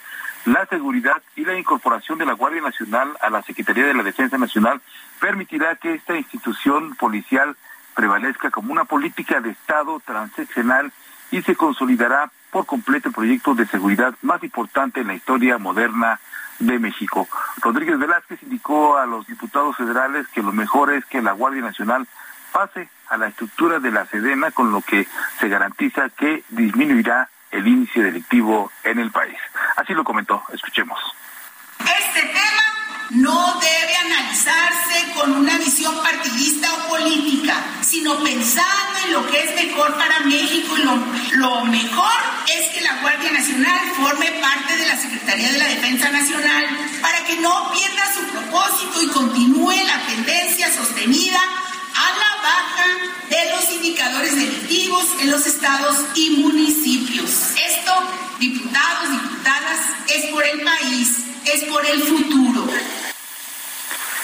[0.44, 4.38] la seguridad y la incorporación de la Guardia Nacional a la Secretaría de la Defensa
[4.38, 4.80] Nacional
[5.20, 7.56] permitirá que esta institución policial
[7.94, 10.92] prevalezca como una política de Estado transaccional
[11.30, 16.20] y se consolidará por completo el proyecto de seguridad más importante en la historia moderna
[16.58, 17.26] de México.
[17.60, 22.06] Rodríguez Velázquez indicó a los diputados federales que lo mejor es que la Guardia Nacional
[22.54, 25.08] pase a la estructura de la Sedena, con lo que
[25.40, 29.36] se garantiza que disminuirá el índice delictivo en el país.
[29.76, 30.98] Así lo comentó, escuchemos.
[31.80, 32.64] Este tema
[33.10, 39.66] no debe analizarse con una visión partidista o política, sino pensando en lo que es
[39.66, 40.96] mejor para México y lo,
[41.36, 42.12] lo, mejor
[42.46, 46.66] es que la Guardia Nacional forme parte de la Secretaría de la Defensa Nacional
[47.02, 51.40] para que no pierda su propósito y continúe la tendencia sostenida
[51.94, 52.86] a la baja
[53.28, 57.54] de los indicadores delictivos en los estados y municipios.
[57.56, 57.92] Esto,
[58.38, 62.66] diputados, diputadas, es por el país, es por el futuro.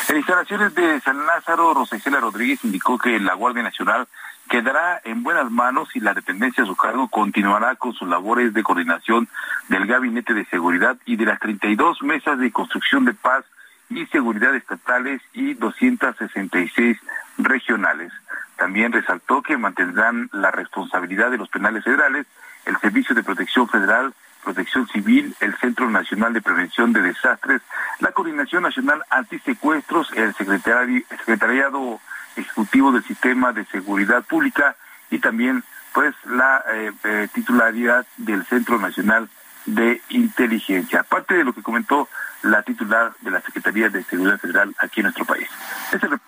[0.08, 4.08] En instalaciones de San Lázaro, Rosicela Rodríguez indicó que la Guardia Nacional
[4.48, 8.64] quedará en buenas manos y la dependencia a su cargo continuará con sus labores de
[8.64, 9.28] coordinación
[9.68, 13.44] del Gabinete de Seguridad y de las 32 mesas de construcción de paz
[13.88, 16.98] y seguridad estatales y 266
[17.44, 18.12] regionales.
[18.56, 22.26] También resaltó que mantendrán la responsabilidad de los penales federales,
[22.66, 24.12] el Servicio de Protección Federal,
[24.44, 27.62] Protección Civil, el Centro Nacional de Prevención de Desastres,
[28.00, 32.00] la Coordinación Nacional Antisecuestros, el Secretariado
[32.36, 34.76] Ejecutivo del Sistema de Seguridad Pública
[35.10, 35.62] y también
[35.92, 39.28] pues la eh, eh, titularidad del Centro Nacional
[39.66, 41.00] de Inteligencia.
[41.00, 42.08] Aparte de lo que comentó
[42.42, 45.48] la titular de la Secretaría de Seguridad Federal aquí en nuestro país.
[45.92, 46.20] Ese es el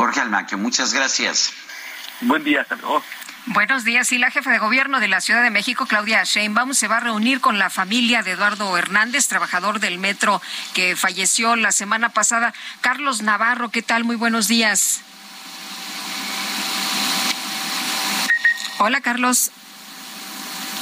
[0.00, 1.52] Jorge Almaquio, muchas gracias.
[2.22, 2.78] Buen día, hasta
[3.44, 4.10] Buenos días.
[4.12, 7.00] Y la jefa de gobierno de la Ciudad de México, Claudia Sheinbaum, se va a
[7.00, 10.40] reunir con la familia de Eduardo Hernández, trabajador del metro
[10.72, 12.54] que falleció la semana pasada.
[12.80, 14.04] Carlos Navarro, ¿qué tal?
[14.04, 15.02] Muy buenos días.
[18.78, 19.52] Hola, Carlos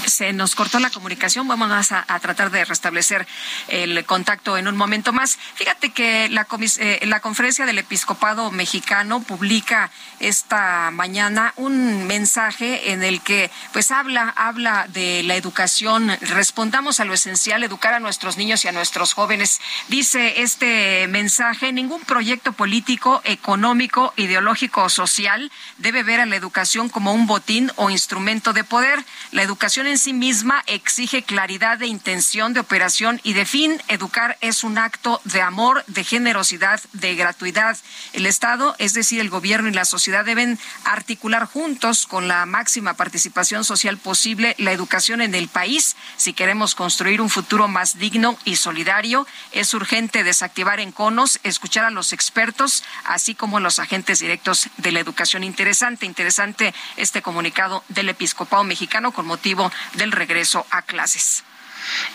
[0.09, 1.47] se nos cortó la comunicación.
[1.49, 3.27] Vamos a, tratar de restablecer
[3.69, 5.39] el contacto en un momento más.
[5.55, 6.47] Fíjate que la,
[6.79, 9.91] eh, la conferencia del episcopado mexicano publica
[10.21, 16.17] esta mañana un mensaje en el que pues habla, habla de la educación.
[16.21, 19.61] Respondamos a lo esencial, educar a nuestros niños y a nuestros jóvenes.
[19.89, 26.89] Dice este mensaje, ningún proyecto político, económico, ideológico o social debe ver a la educación
[26.89, 29.05] como un botín o instrumento de poder.
[29.33, 33.83] La educación en sí misma exige claridad de intención, de operación y de fin.
[33.89, 37.77] Educar es un acto de amor, de generosidad, de gratuidad.
[38.13, 42.95] El Estado, es decir, el gobierno y la sociedad deben articular juntos con la máxima
[42.95, 45.97] participación social posible la educación en el país.
[46.17, 51.91] Si queremos construir un futuro más digno y solidario, es urgente desactivar enconos, escuchar a
[51.91, 55.45] los expertos, así como a los agentes directos de la educación.
[55.45, 61.45] Interesante, interesante este comunicado del episcopado mexicano con motivo del regreso a clases.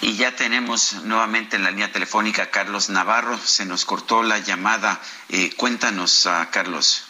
[0.02, 3.38] Y ya tenemos nuevamente en la línea telefónica a Carlos Navarro.
[3.38, 5.00] Se nos cortó la llamada.
[5.30, 7.08] Eh, cuéntanos, uh, Carlos.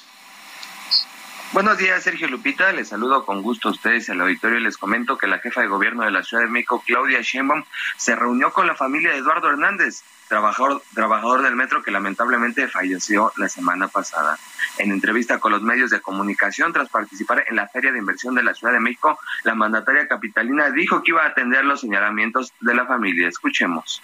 [1.54, 2.72] Buenos días, Sergio Lupita.
[2.72, 5.68] Les saludo con gusto a ustedes al auditorio y les comento que la jefa de
[5.68, 7.64] gobierno de la Ciudad de México, Claudia Sheinbaum,
[7.96, 10.02] se reunió con la familia de Eduardo Hernández,
[10.34, 14.40] trabajador, trabajador del metro que lamentablemente falleció la semana pasada.
[14.80, 18.42] En entrevista con los medios de comunicación tras participar en la Feria de Inversión de
[18.42, 22.74] la Ciudad de México, la mandataria capitalina dijo que iba a atender los señalamientos de
[22.74, 23.28] la familia.
[23.28, 24.02] Escuchemos.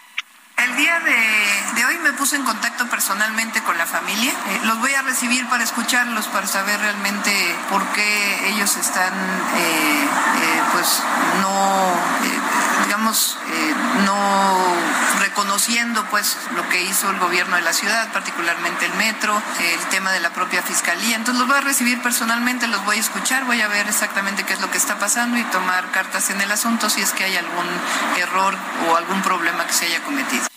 [0.58, 4.32] El día de, hoy me puse en contacto personalmente con la familia.
[4.32, 7.32] Eh, los voy a recibir para escucharlos, para saber realmente
[7.72, 11.02] por qué ellos están, eh, eh, pues,
[11.42, 11.90] no
[13.52, 13.74] eh,
[14.06, 19.90] no reconociendo pues lo que hizo el gobierno de la ciudad, particularmente el metro, el
[19.90, 21.16] tema de la propia fiscalía.
[21.16, 24.54] Entonces los voy a recibir personalmente, los voy a escuchar, voy a ver exactamente qué
[24.54, 27.38] es lo que está pasando y tomar cartas en el asunto si es que hay
[27.38, 27.66] algún
[28.18, 28.56] error
[28.88, 30.48] o algún problema que se haya cometido.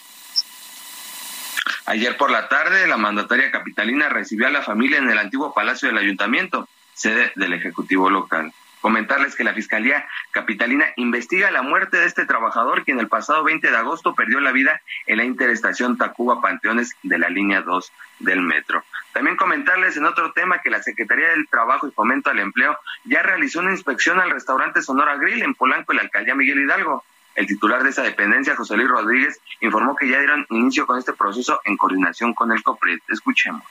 [1.87, 5.89] Ayer por la tarde, la mandataria capitalina recibió a la familia en el antiguo Palacio
[5.89, 8.53] del Ayuntamiento, sede del Ejecutivo local.
[8.83, 13.71] Comentarles que la Fiscalía Capitalina investiga la muerte de este trabajador quien el pasado 20
[13.71, 18.43] de agosto perdió la vida en la interestación Tacuba Panteones de la línea 2 del
[18.43, 18.83] metro.
[19.13, 23.23] También comentarles en otro tema que la Secretaría del Trabajo y Fomento al Empleo ya
[23.23, 27.05] realizó una inspección al restaurante Sonora Grill en Polanco y la alcaldía Miguel Hidalgo.
[27.37, 31.13] El titular de esa dependencia, José Luis Rodríguez, informó que ya dieron inicio con este
[31.13, 32.99] proceso en coordinación con el COPRED.
[33.09, 33.63] Escuchemos.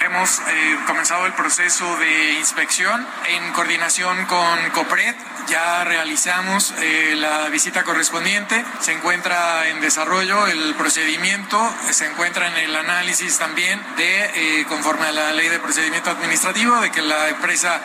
[0.00, 5.16] Hemos eh, comenzado el proceso de inspección en coordinación con COPRED.
[5.48, 8.64] Ya realizamos eh, la visita correspondiente.
[8.78, 11.58] Se encuentra en desarrollo el procedimiento.
[11.90, 16.80] Se encuentra en el análisis también de, eh, conforme a la ley de procedimiento administrativo,
[16.80, 17.80] de que la empresa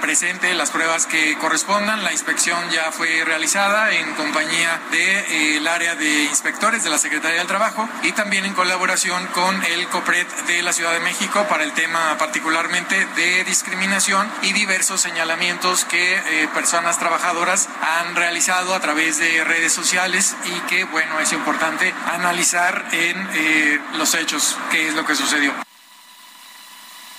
[0.00, 2.02] presente las pruebas que correspondan.
[2.02, 7.46] La inspección ya fue realizada en compañía del área de inspectores de la Secretaría del
[7.46, 11.72] Trabajo y también en colaboración con el COPRED de la Ciudad de México para el
[11.72, 19.18] tema particularmente de discriminación y diversos señalamientos que eh, personas trabajadoras han realizado a través
[19.18, 24.94] de redes sociales y que, bueno, es importante analizar en eh, los hechos qué es
[24.94, 25.52] lo que sucedió.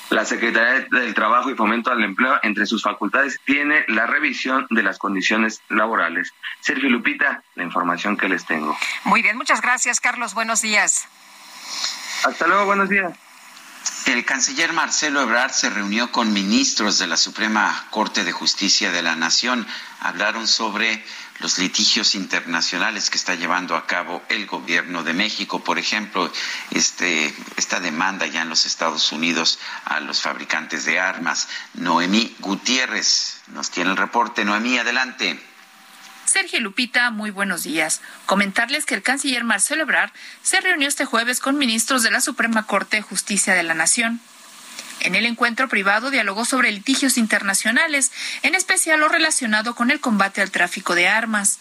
[0.09, 4.81] La Secretaría del Trabajo y Fomento al Empleo, entre sus facultades, tiene la revisión de
[4.81, 6.33] las condiciones laborales.
[6.61, 8.75] Sergio Lupita, la información que les tengo.
[9.03, 10.33] Muy bien, muchas gracias, Carlos.
[10.33, 11.07] Buenos días.
[12.23, 13.13] Hasta luego, buenos días.
[14.05, 19.03] El canciller Marcelo Ebrard se reunió con ministros de la Suprema Corte de Justicia de
[19.03, 19.67] la Nación.
[19.99, 21.05] Hablaron sobre
[21.39, 26.31] los litigios internacionales que está llevando a cabo el gobierno de México, por ejemplo,
[26.71, 31.47] este, esta demanda ya en los Estados Unidos a los fabricantes de armas.
[31.75, 34.43] Noemí Gutiérrez nos tiene el reporte.
[34.43, 35.48] Noemí, adelante.
[36.29, 38.01] Sergio Lupita, muy buenos días.
[38.27, 40.11] Comentarles que el canciller Marcelo Ebrard
[40.43, 44.21] se reunió este jueves con ministros de la Suprema Corte de Justicia de la Nación.
[44.99, 48.11] En el encuentro privado dialogó sobre litigios internacionales,
[48.43, 51.57] en especial lo relacionado con el combate al tráfico de armas.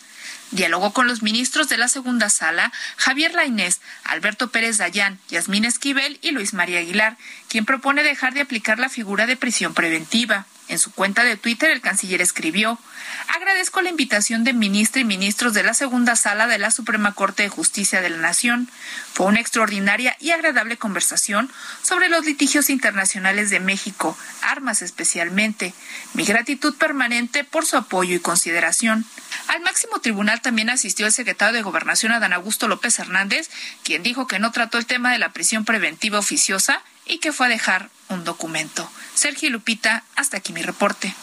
[0.51, 6.19] Dialogó con los ministros de la segunda sala, Javier Lainés, Alberto Pérez Dayán, Yasmín Esquivel
[6.20, 7.16] y Luis María Aguilar,
[7.49, 10.45] quien propone dejar de aplicar la figura de prisión preventiva.
[10.69, 12.78] En su cuenta de Twitter, el canciller escribió,
[13.28, 17.42] agradezco la invitación de ministra y ministros de la segunda sala de la Suprema Corte
[17.42, 18.68] de Justicia de la Nación.
[19.12, 21.50] Fue una extraordinaria y agradable conversación
[21.82, 25.74] sobre los litigios internacionales de México, armas especialmente.
[26.14, 29.05] Mi gratitud permanente por su apoyo y consideración.
[29.48, 33.50] Al máximo tribunal también asistió el secretario de Gobernación Adán Augusto López Hernández,
[33.84, 37.46] quien dijo que no trató el tema de la prisión preventiva oficiosa y que fue
[37.46, 38.90] a dejar un documento.
[39.14, 41.14] Sergio Lupita, hasta aquí mi reporte.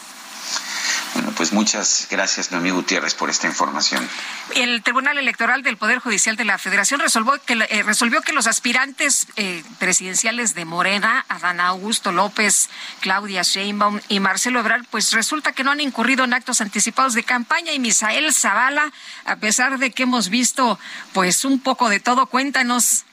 [1.15, 4.05] Bueno, pues muchas gracias, Noemí Gutiérrez, por esta información.
[4.53, 8.47] El Tribunal Electoral del Poder Judicial de la Federación resolvió que, eh, resolvió que los
[8.47, 12.69] aspirantes eh, presidenciales de Morena, Adán Augusto López,
[12.99, 17.23] Claudia Sheinbaum y Marcelo Ebrard, pues resulta que no han incurrido en actos anticipados de
[17.23, 18.91] campaña y Misael Zavala,
[19.23, 20.77] a pesar de que hemos visto
[21.13, 23.04] pues un poco de todo, cuéntanos.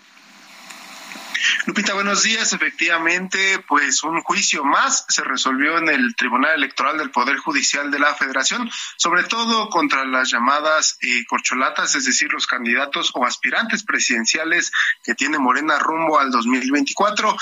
[1.67, 2.53] Lupita, buenos días.
[2.53, 7.99] Efectivamente, pues un juicio más se resolvió en el Tribunal Electoral del Poder Judicial de
[7.99, 13.83] la Federación, sobre todo contra las llamadas eh, corcholatas, es decir, los candidatos o aspirantes
[13.83, 14.71] presidenciales
[15.03, 17.37] que tiene Morena rumbo al 2024.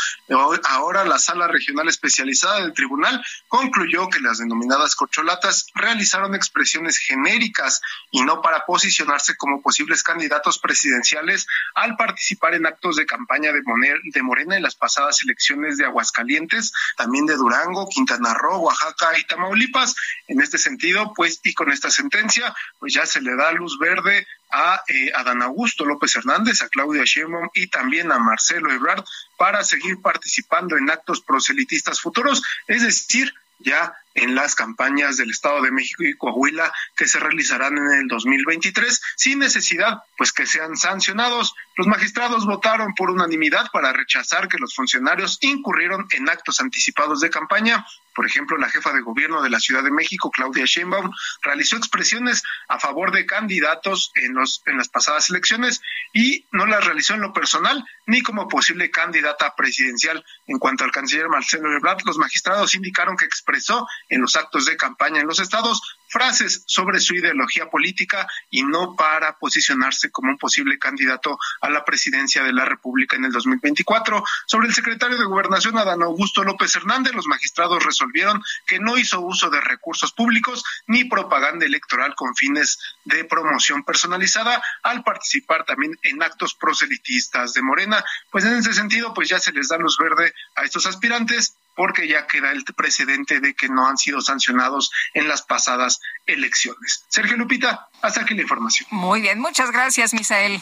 [0.68, 7.82] Ahora la Sala Regional Especializada del Tribunal concluyó que las denominadas corcholatas realizaron expresiones genéricas
[8.10, 13.62] y no para posicionarse como posibles candidatos presidenciales al participar en actos de campaña de
[13.62, 19.18] moneda de Morena en las pasadas elecciones de Aguascalientes, también de Durango, Quintana Roo, Oaxaca
[19.18, 19.94] y Tamaulipas.
[20.28, 24.26] En este sentido, pues, y con esta sentencia, pues ya se le da luz verde
[24.52, 25.12] a eh,
[25.42, 29.04] Augusto López Hernández, a Claudia Sheinbaum y también a Marcelo Ebrard
[29.38, 35.62] para seguir participando en actos proselitistas futuros, es decir, ya en las campañas del Estado
[35.62, 40.76] de México y Coahuila que se realizarán en el 2023 sin necesidad pues que sean
[40.76, 41.54] sancionados.
[41.76, 47.30] Los magistrados votaron por unanimidad para rechazar que los funcionarios incurrieron en actos anticipados de
[47.30, 47.86] campaña.
[48.20, 51.10] Por ejemplo, la jefa de gobierno de la Ciudad de México, Claudia Sheinbaum,
[51.40, 55.80] realizó expresiones a favor de candidatos en los en las pasadas elecciones
[56.12, 60.22] y no las realizó en lo personal ni como posible candidata presidencial.
[60.46, 64.76] En cuanto al canciller Marcelo Ebrard, los magistrados indicaron que expresó en los actos de
[64.76, 65.80] campaña en los estados
[66.10, 71.84] frases sobre su ideología política y no para posicionarse como un posible candidato a la
[71.84, 74.22] presidencia de la República en el 2024.
[74.46, 79.20] Sobre el secretario de Gobernación, Adán Augusto López Hernández, los magistrados resolvieron que no hizo
[79.20, 85.96] uso de recursos públicos ni propaganda electoral con fines de promoción personalizada al participar también
[86.02, 88.04] en actos proselitistas de Morena.
[88.30, 92.08] Pues en ese sentido, pues ya se les da luz verde a estos aspirantes porque
[92.08, 97.04] ya queda el precedente de que no han sido sancionados en las pasadas elecciones.
[97.08, 98.88] Sergio Lupita, hasta aquí la información.
[98.90, 100.60] Muy bien, muchas gracias, Misael.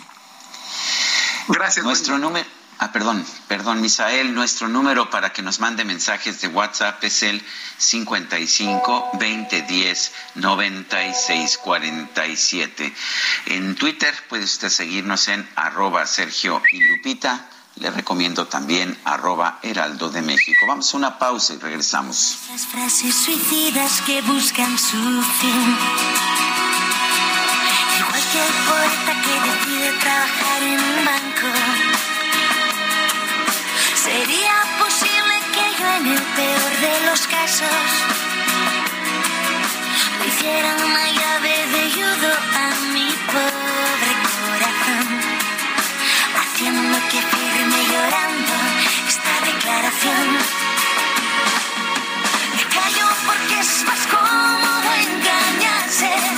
[1.49, 1.85] Gracias.
[1.85, 2.47] Nuestro número
[2.81, 7.43] Ah, perdón, perdón, Misael, nuestro número para que nos mande mensajes de WhatsApp es el
[7.77, 12.95] 55 20 10 96 47.
[13.47, 17.51] En Twitter puede usted seguirnos en arroba Sergio y Lupita.
[17.81, 20.67] Le recomiendo también arroba Heraldo de México.
[20.67, 22.39] Vamos a una pausa y regresamos.
[22.51, 25.77] Las frases suicidas que buscan su fin.
[27.99, 31.49] Igual que el poeta que decide trabajar en un banco
[34.09, 37.69] ¿Sería posible que yo en el peor de los casos
[40.19, 42.98] le hiciera una llave de judo a mi
[46.89, 48.55] Haciendo que firme llorando
[49.09, 50.39] esta declaración.
[52.57, 56.38] Me callo porque es más cómodo engañarse.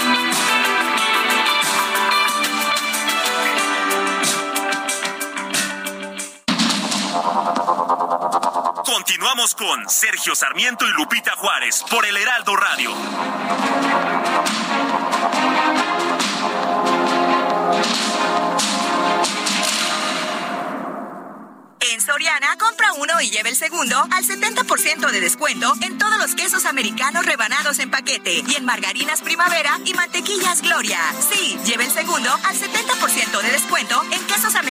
[9.01, 12.91] Continuamos con Sergio Sarmiento y Lupita Juárez por el Heraldo Radio.
[21.79, 26.35] En Soriana, compra uno y lleve el segundo al 70% de descuento en todos los
[26.35, 30.99] quesos americanos rebanados en paquete y en margarinas primavera y mantequillas Gloria.
[31.31, 34.70] Sí, lleve el segundo al 70% de descuento en quesos americanos.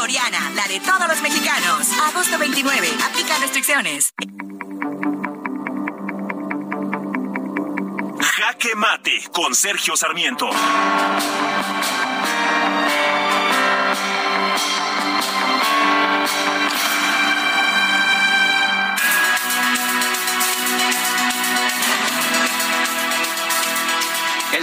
[0.00, 1.86] Soriana, la de todos los mexicanos.
[2.08, 2.88] Agosto 29.
[3.04, 4.14] Aplica restricciones.
[8.18, 10.48] Jaque Mate con Sergio Sarmiento.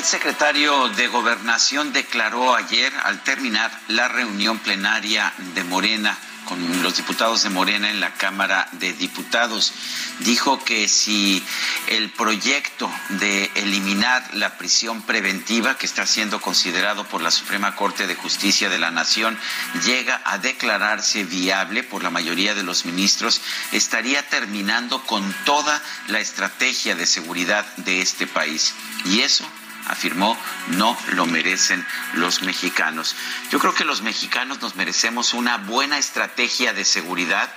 [0.07, 7.43] Secretario de Gobernación declaró ayer, al terminar la reunión plenaria de Morena, con los diputados
[7.43, 9.73] de Morena en la Cámara de Diputados.
[10.19, 11.43] Dijo que si
[11.87, 18.07] el proyecto de eliminar la prisión preventiva, que está siendo considerado por la Suprema Corte
[18.07, 19.37] de Justicia de la Nación,
[19.85, 23.41] llega a declararse viable por la mayoría de los ministros,
[23.73, 28.73] estaría terminando con toda la estrategia de seguridad de este país.
[29.03, 29.45] Y eso
[29.87, 30.37] afirmó,
[30.67, 33.15] no lo merecen los mexicanos.
[33.51, 37.49] Yo creo que los mexicanos nos merecemos una buena estrategia de seguridad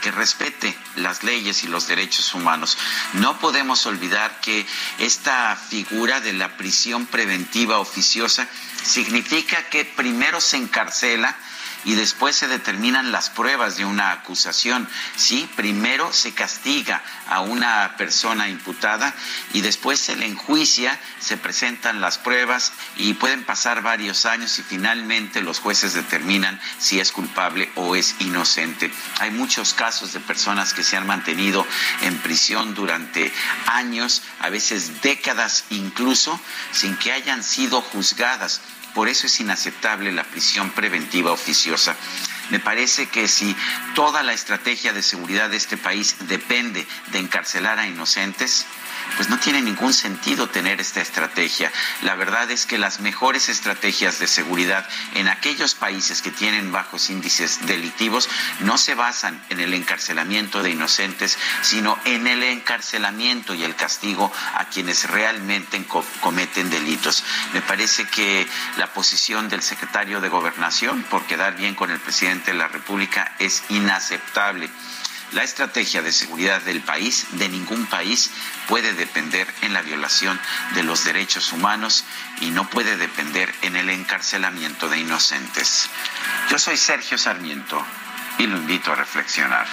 [0.00, 2.76] que respete las leyes y los derechos humanos.
[3.14, 4.66] No podemos olvidar que
[4.98, 8.46] esta figura de la prisión preventiva oficiosa
[8.84, 11.36] significa que primero se encarcela
[11.86, 14.88] y después se determinan las pruebas de una acusación.
[15.14, 19.14] Sí, primero se castiga a una persona imputada
[19.52, 24.62] y después se le enjuicia, se presentan las pruebas y pueden pasar varios años y
[24.64, 28.92] finalmente los jueces determinan si es culpable o es inocente.
[29.20, 31.64] Hay muchos casos de personas que se han mantenido
[32.02, 33.32] en prisión durante
[33.66, 36.40] años, a veces décadas incluso,
[36.72, 38.60] sin que hayan sido juzgadas
[38.96, 41.94] por eso es inaceptable la prisión preventiva oficiosa.
[42.48, 43.54] Me parece que si
[43.94, 48.64] toda la estrategia de seguridad de este país depende de encarcelar a inocentes,
[49.16, 51.72] pues no tiene ningún sentido tener esta estrategia.
[52.02, 57.10] La verdad es que las mejores estrategias de seguridad en aquellos países que tienen bajos
[57.10, 58.28] índices delictivos
[58.60, 64.32] no se basan en el encarcelamiento de inocentes, sino en el encarcelamiento y el castigo
[64.54, 65.84] a quienes realmente
[66.20, 67.24] cometen delitos.
[67.52, 72.52] Me parece que la posición del secretario de Gobernación, por quedar bien con el presidente
[72.52, 74.70] de la República, es inaceptable.
[75.32, 78.30] La estrategia de seguridad del país, de ningún país,
[78.68, 80.40] puede depender en la violación
[80.74, 82.04] de los derechos humanos
[82.40, 85.90] y no puede depender en el encarcelamiento de inocentes.
[86.48, 87.84] Yo soy Sergio Sarmiento
[88.38, 89.66] y lo invito a reflexionar.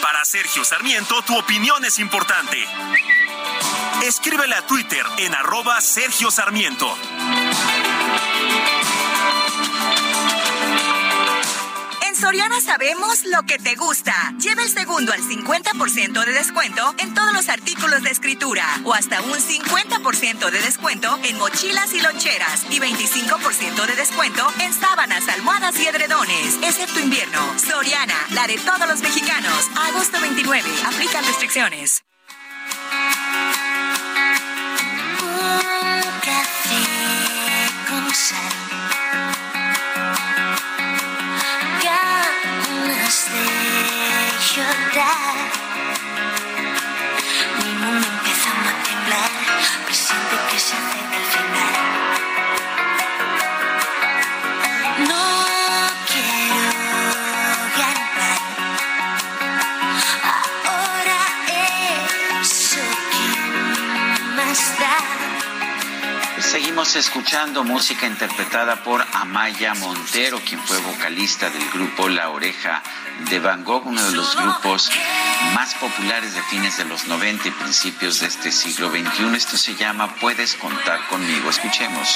[0.00, 2.64] Para Sergio Sarmiento, tu opinión es importante
[4.02, 6.92] Escríbele a Twitter en arroba Sergio Sarmiento.
[12.04, 14.12] En Soriana sabemos lo que te gusta.
[14.38, 19.22] Lleva el segundo al 50% de descuento en todos los artículos de escritura o hasta
[19.22, 25.78] un 50% de descuento en mochilas y loncheras y 25% de descuento en sábanas, almohadas
[25.78, 27.40] y edredones, excepto invierno.
[27.56, 29.70] Soriana, la de todos los mexicanos.
[29.76, 30.68] Agosto 29.
[30.86, 32.02] Aplican restricciones
[36.22, 36.84] café
[37.88, 38.56] con sal.
[41.82, 43.46] Ganas de
[44.54, 45.36] llorar.
[47.58, 49.30] Mi mundo a temblar.
[49.86, 51.81] Presiente que se acerca el final.
[66.72, 72.82] Seguimos escuchando música interpretada por Amaya Montero, quien fue vocalista del grupo La Oreja
[73.28, 74.90] de Van Gogh, uno de los grupos
[75.54, 79.36] más populares de fines de los 90 y principios de este siglo XXI.
[79.36, 81.50] Esto se llama Puedes contar conmigo.
[81.50, 82.08] Escuchemos.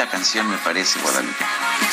[0.00, 1.44] Linda canción me parece, Guadalupe.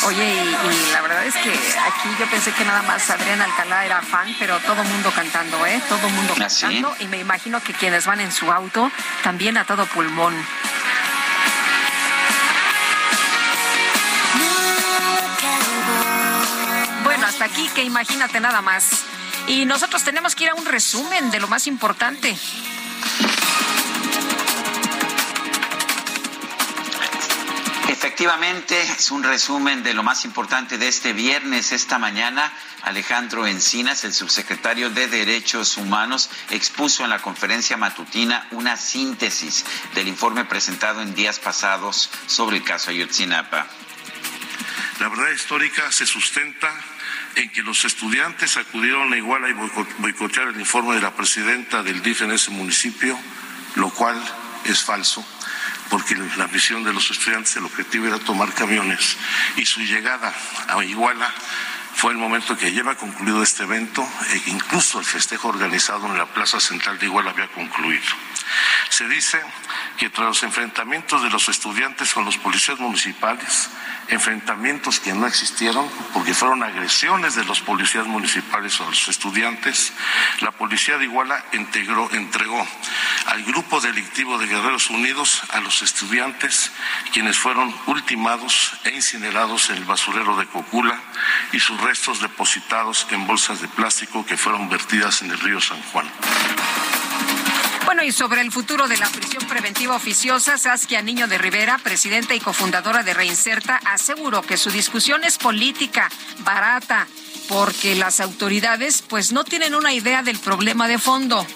[0.05, 4.01] Oye, y, la verdad es que aquí yo pensé que nada más Adrián Alcalá era
[4.01, 5.81] fan, pero todo mundo cantando, ¿eh?
[5.89, 6.95] Todo mundo ¿Ah, cantando.
[6.99, 8.89] Y me imagino que quienes van en su auto
[9.23, 10.35] también a todo pulmón.
[17.25, 19.03] hasta aquí que imagínate nada más.
[19.47, 22.37] Y nosotros tenemos que ir a un resumen de lo más importante.
[28.17, 32.51] Efectivamente, es un resumen de lo más importante de este viernes, esta mañana.
[32.81, 40.07] Alejandro Encinas, el subsecretario de Derechos Humanos, expuso en la conferencia matutina una síntesis del
[40.07, 43.67] informe presentado en días pasados sobre el caso Ayotzinapa.
[44.99, 46.73] La verdad histórica se sustenta
[47.35, 49.53] en que los estudiantes acudieron a Iguala y
[49.99, 53.15] boicotear el informe de la presidenta del DIF en ese municipio,
[53.75, 54.19] lo cual
[54.65, 55.23] es falso,
[55.89, 59.17] porque la misión de los estudiantes, el objetivo era tomar camiones
[59.57, 60.33] y su llegada
[60.67, 61.31] a Iguala
[61.95, 66.27] fue el momento que lleva concluido este evento e incluso el festejo organizado en la
[66.27, 68.05] Plaza Central de Iguala había concluido.
[68.89, 69.41] Se dice
[69.97, 73.69] que tras los enfrentamientos de los estudiantes con los policías municipales,
[74.07, 79.93] enfrentamientos que no existieron porque fueron agresiones de los policías municipales a los estudiantes,
[80.41, 82.67] la policía de Iguala entregó
[83.25, 86.71] al grupo delictivo de Guerreros Unidos a los estudiantes,
[87.11, 90.99] quienes fueron ultimados e incinerados en el basurero de Cocula
[91.51, 95.81] y sus restos depositados en bolsas de plástico que fueron vertidas en el río San
[95.83, 96.09] Juan.
[97.87, 102.35] Bueno, y sobre el futuro de la prisión preventiva oficiosa, Saskia Niño de Rivera, presidenta
[102.35, 106.09] y cofundadora de Reinserta, aseguró que su discusión es política,
[106.39, 107.07] barata,
[107.47, 111.47] porque las autoridades pues no tienen una idea del problema de fondo.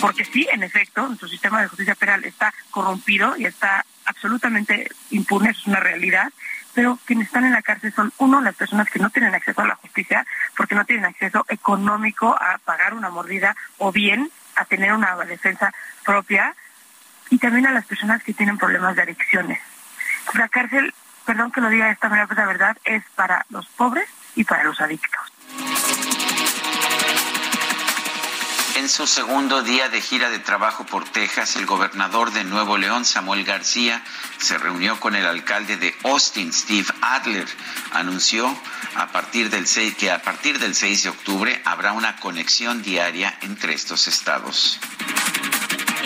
[0.00, 5.50] Porque sí, en efecto, nuestro sistema de justicia penal está corrompido y está absolutamente impune,
[5.50, 6.32] es una realidad
[6.72, 9.66] pero quienes están en la cárcel son, uno, las personas que no tienen acceso a
[9.66, 10.24] la justicia
[10.56, 14.30] porque no tienen acceso económico a pagar una mordida o bien
[14.60, 15.72] a tener una defensa
[16.04, 16.54] propia
[17.30, 19.58] y también a las personas que tienen problemas de adicciones.
[20.34, 20.92] La cárcel,
[21.24, 24.64] perdón que lo diga esta manera, pero la verdad es para los pobres y para
[24.64, 25.20] los adictos.
[28.80, 33.04] En su segundo día de gira de trabajo por Texas, el gobernador de Nuevo León,
[33.04, 34.02] Samuel García,
[34.38, 37.46] se reunió con el alcalde de Austin, Steve Adler.
[37.92, 38.58] Anunció
[38.94, 43.36] a partir del 6, que a partir del 6 de octubre habrá una conexión diaria
[43.42, 44.80] entre estos estados.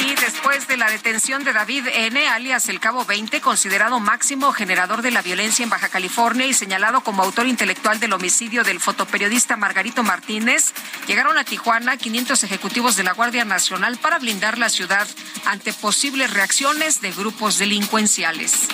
[0.05, 5.01] Y después de la detención de David N., alias el Cabo 20, considerado máximo generador
[5.01, 9.57] de la violencia en Baja California y señalado como autor intelectual del homicidio del fotoperiodista
[9.57, 10.75] Margarito Martínez,
[11.07, 15.09] llegaron a Tijuana 500 ejecutivos de la Guardia Nacional para blindar la ciudad
[15.47, 18.69] ante posibles reacciones de grupos delincuenciales.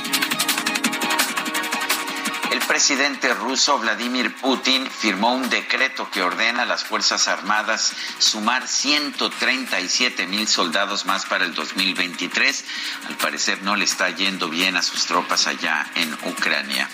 [2.70, 10.28] Presidente ruso Vladimir Putin firmó un decreto que ordena a las Fuerzas Armadas sumar 137
[10.28, 12.64] mil soldados más para el 2023.
[13.08, 16.88] Al parecer no le está yendo bien a sus tropas allá en Ucrania.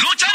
[0.00, 0.32] ¡Lucha!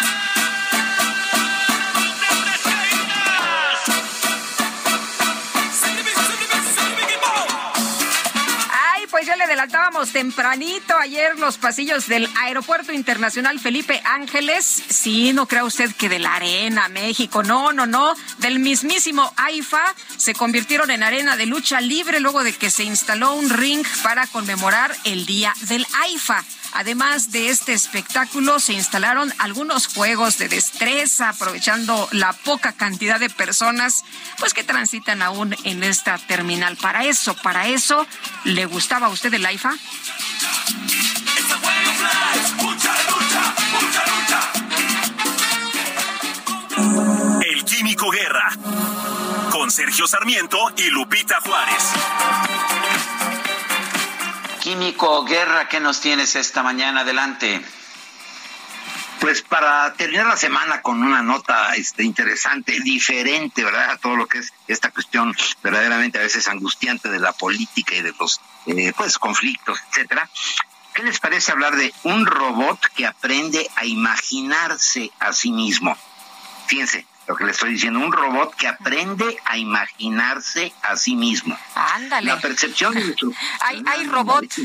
[9.35, 14.83] Le adelantábamos tempranito ayer los pasillos del Aeropuerto Internacional Felipe Ángeles.
[14.89, 19.83] Sí, no crea usted que de la Arena México, no, no, no, del mismísimo AIFA
[20.17, 24.27] se convirtieron en arena de lucha libre luego de que se instaló un ring para
[24.27, 26.43] conmemorar el Día del AIFA.
[26.77, 33.29] Además de este espectáculo, se instalaron algunos juegos de destreza, aprovechando la poca cantidad de
[33.29, 34.03] personas
[34.39, 36.75] pues que transitan aún en esta terminal.
[36.75, 38.05] Para eso, para eso,
[38.43, 39.73] ¿le gustaba a usted el AIFA?
[47.41, 48.51] El Químico Guerra,
[49.49, 51.93] con Sergio Sarmiento y Lupita Juárez.
[54.65, 57.01] Químico Guerra, ¿qué nos tienes esta mañana?
[57.01, 57.61] Adelante.
[59.19, 63.91] Pues para terminar la semana con una nota este, interesante, diferente, ¿verdad?
[63.91, 68.01] A todo lo que es esta cuestión verdaderamente a veces angustiante de la política y
[68.01, 70.27] de los eh, pues conflictos, etcétera.
[70.95, 75.95] ¿Qué les parece hablar de un robot que aprende a imaginarse a sí mismo?
[76.65, 81.57] Fíjense, lo que le estoy diciendo, un robot que aprende a imaginarse a sí mismo.
[81.75, 82.27] Ándale.
[82.27, 83.31] La percepción de nuestro...
[83.61, 84.45] hay, hay robot.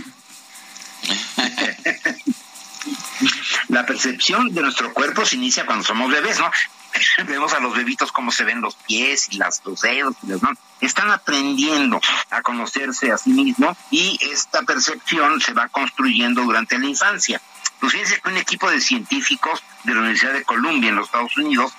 [3.69, 6.51] La percepción de nuestro cuerpo se inicia cuando somos bebés, ¿no?
[7.27, 10.43] Vemos a los bebitos cómo se ven los pies y las, los dedos y las
[10.43, 10.59] manos.
[10.81, 12.01] Están aprendiendo
[12.31, 17.41] a conocerse a sí mismo y esta percepción se va construyendo durante la infancia.
[17.78, 21.37] Pues fíjense que un equipo de científicos de la Universidad de Columbia en los Estados
[21.37, 21.73] Unidos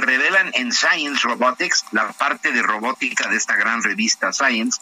[0.00, 4.80] revelan en Science Robotics, la parte de robótica de esta gran revista Science,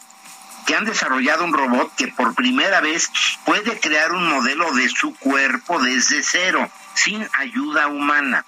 [0.66, 3.10] que han desarrollado un robot que por primera vez
[3.44, 8.44] puede crear un modelo de su cuerpo desde cero, sin ayuda humana.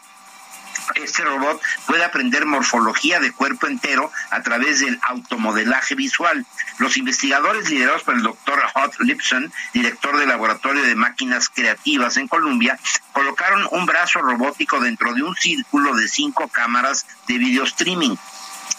[0.95, 6.47] Este robot puede aprender morfología de cuerpo entero a través del automodelaje visual.
[6.79, 12.29] Los investigadores liderados por el doctor Hot Lipson, director del Laboratorio de Máquinas Creativas en
[12.29, 12.79] Colombia,
[13.13, 18.17] colocaron un brazo robótico dentro de un círculo de cinco cámaras de video streaming.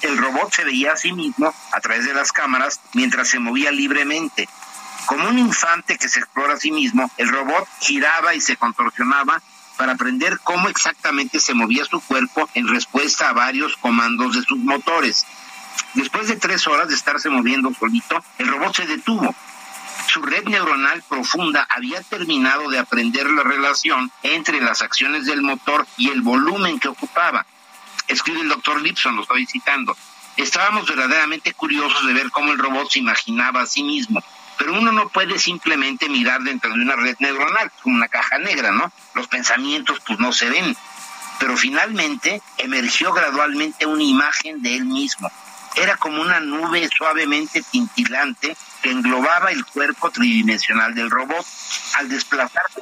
[0.01, 3.71] El robot se veía a sí mismo a través de las cámaras mientras se movía
[3.71, 4.47] libremente.
[5.05, 9.41] Como un infante que se explora a sí mismo, el robot giraba y se contorsionaba
[9.79, 14.57] para aprender cómo exactamente se movía su cuerpo en respuesta a varios comandos de sus
[14.57, 15.25] motores.
[15.93, 19.33] Después de tres horas de estarse moviendo solito, el robot se detuvo.
[20.09, 25.87] Su red neuronal profunda había terminado de aprender la relación entre las acciones del motor
[25.95, 27.45] y el volumen que ocupaba.
[28.09, 29.95] Escribe el doctor Lipson, lo estoy citando.
[30.35, 34.21] Estábamos verdaderamente curiosos de ver cómo el robot se imaginaba a sí mismo
[34.59, 38.71] pero uno no puede simplemente mirar dentro de una red neuronal, como una caja negra,
[38.71, 38.91] ¿no?
[39.15, 40.75] Los pensamientos pues no se ven.
[41.39, 45.31] Pero finalmente emergió gradualmente una imagen de él mismo.
[45.75, 51.45] Era como una nube suavemente tintilante que englobaba el cuerpo tridimensional del robot.
[51.95, 52.81] Al desplazarse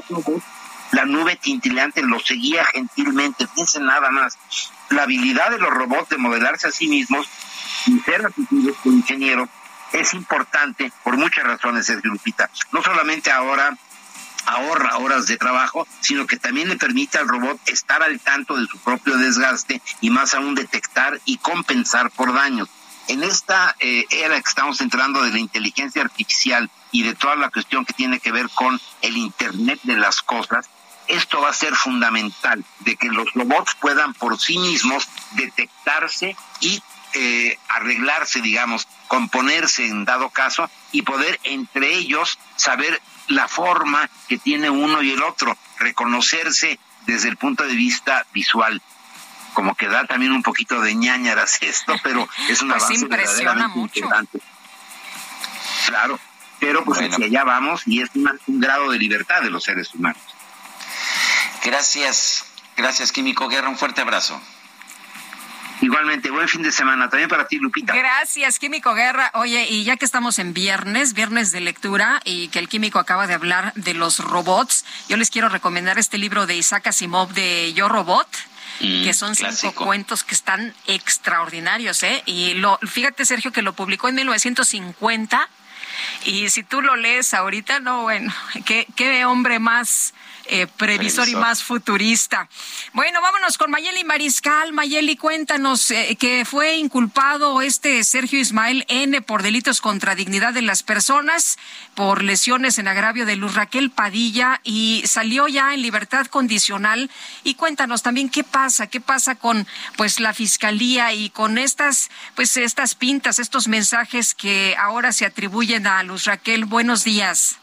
[0.91, 3.47] la nube tintilante lo seguía gentilmente.
[3.53, 4.37] Piensen nada más.
[4.89, 7.27] La habilidad de los robots de modelarse a sí mismos,
[7.83, 9.49] sin ser asistidos por ingenieros,
[9.93, 12.49] es importante por muchas razones, Sergio Lupita.
[12.71, 13.77] No solamente ahora
[14.45, 18.65] ahorra horas de trabajo, sino que también le permite al robot estar al tanto de
[18.65, 22.69] su propio desgaste y más aún detectar y compensar por daños.
[23.09, 27.49] En esta eh, era que estamos entrando de la inteligencia artificial y de toda la
[27.49, 30.69] cuestión que tiene que ver con el Internet de las cosas,
[31.07, 36.81] esto va a ser fundamental, de que los robots puedan por sí mismos detectarse y
[37.19, 44.37] eh, arreglarse, digamos, componerse en dado caso y poder entre ellos saber la forma que
[44.37, 48.81] tiene uno y el otro, reconocerse desde el punto de vista visual.
[49.53, 53.99] Como que da también un poquito de ñañaras esto, pero es una pues impresiona mucho.
[53.99, 54.39] importante.
[55.87, 56.19] Claro,
[56.59, 60.21] pero pues hacia allá vamos y es un grado de libertad de los seres humanos.
[61.63, 62.45] Gracias,
[62.75, 64.39] gracias Químico Guerra, un fuerte abrazo.
[65.81, 67.95] Igualmente, buen fin de semana también para ti, Lupita.
[67.95, 69.31] Gracias, Químico Guerra.
[69.35, 73.27] Oye, y ya que estamos en viernes, viernes de lectura, y que el Químico acaba
[73.27, 77.73] de hablar de los robots, yo les quiero recomendar este libro de Isaac Asimov de
[77.73, 78.27] Yo Robot.
[78.79, 82.21] Mm, que son cinco cuentos que están extraordinarios, ¿eh?
[82.27, 85.49] Y lo, fíjate, Sergio, que lo publicó en 1950
[86.25, 88.33] y si tú lo lees ahorita, no, bueno,
[88.65, 90.13] qué, qué hombre más
[90.49, 92.49] eh, previsor, y más futurista.
[92.93, 94.73] Bueno, vámonos con Mayeli Mariscal.
[94.73, 100.61] Mayeli, cuéntanos eh, que fue inculpado este Sergio Ismael N por delitos contra dignidad de
[100.61, 101.57] las personas,
[101.95, 107.09] por lesiones en agravio de Luz Raquel Padilla y salió ya en libertad condicional.
[107.43, 112.57] Y cuéntanos también qué pasa, qué pasa con pues la fiscalía y con estas pues
[112.57, 116.65] estas pintas, estos mensajes que ahora se atribuyen a Luz Raquel.
[116.65, 117.57] Buenos días.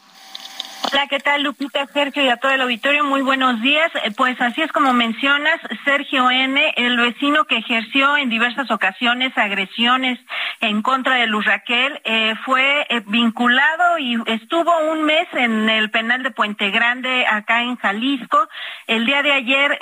[0.83, 3.03] Hola, ¿qué tal Lupita, Sergio y a todo el auditorio?
[3.03, 3.91] Muy buenos días.
[4.03, 9.37] Eh, pues así es como mencionas, Sergio N., el vecino que ejerció en diversas ocasiones
[9.37, 10.19] agresiones
[10.61, 15.89] en contra de Luz Raquel, eh, fue eh, vinculado y estuvo un mes en el
[15.91, 18.47] penal de Puente Grande, acá en Jalisco.
[18.87, 19.79] El día de ayer,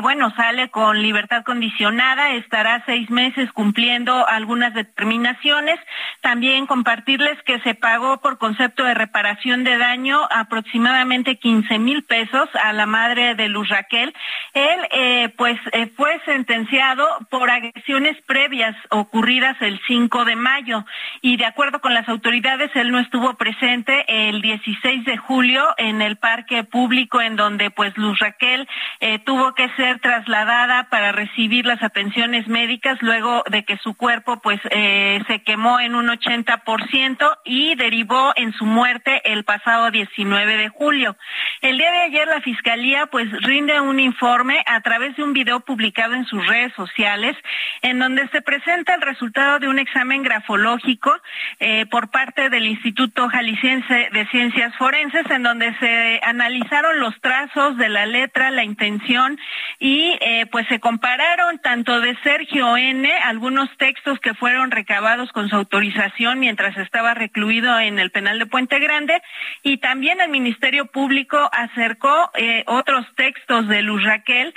[0.00, 5.78] bueno, sale con libertad condicionada, estará seis meses cumpliendo algunas determinaciones.
[6.20, 12.48] También compartirles que se pagó por concepto de reparación de daño aproximadamente 15 mil pesos
[12.62, 14.12] a la madre de Luz Raquel.
[14.52, 20.84] Él, eh, pues, eh, fue sentenciado por agresiones previas ocurridas el 5 de mayo
[21.20, 26.02] y de acuerdo con las autoridades, él no estuvo presente el 16 de julio en
[26.02, 28.68] el parque público en donde, pues, Luz Raquel
[29.00, 34.40] eh, tuvo que ser trasladada para recibir las atenciones médicas luego de que su cuerpo,
[34.40, 40.68] pues, se quemó en un 80% y derivó en su muerte el pasado 19 de
[40.70, 41.16] julio.
[41.60, 45.60] El día de ayer la Fiscalía pues rinde un informe a través de un video
[45.60, 47.36] publicado en sus redes sociales
[47.82, 51.14] en donde se presenta el resultado de un examen grafológico
[51.60, 57.76] eh, por parte del Instituto Jalisciense de Ciencias Forenses en donde se analizaron los trazos
[57.76, 59.38] de la letra, la intención
[59.78, 65.48] y eh, pues se compararon tanto de Sergio N, algunos textos que fueron recabados con
[65.48, 69.20] su autorización mientras estaba recluido en el penal de Puente Grande
[69.62, 74.54] y también el Ministerio Público acercó eh, otros textos de Luz Raquel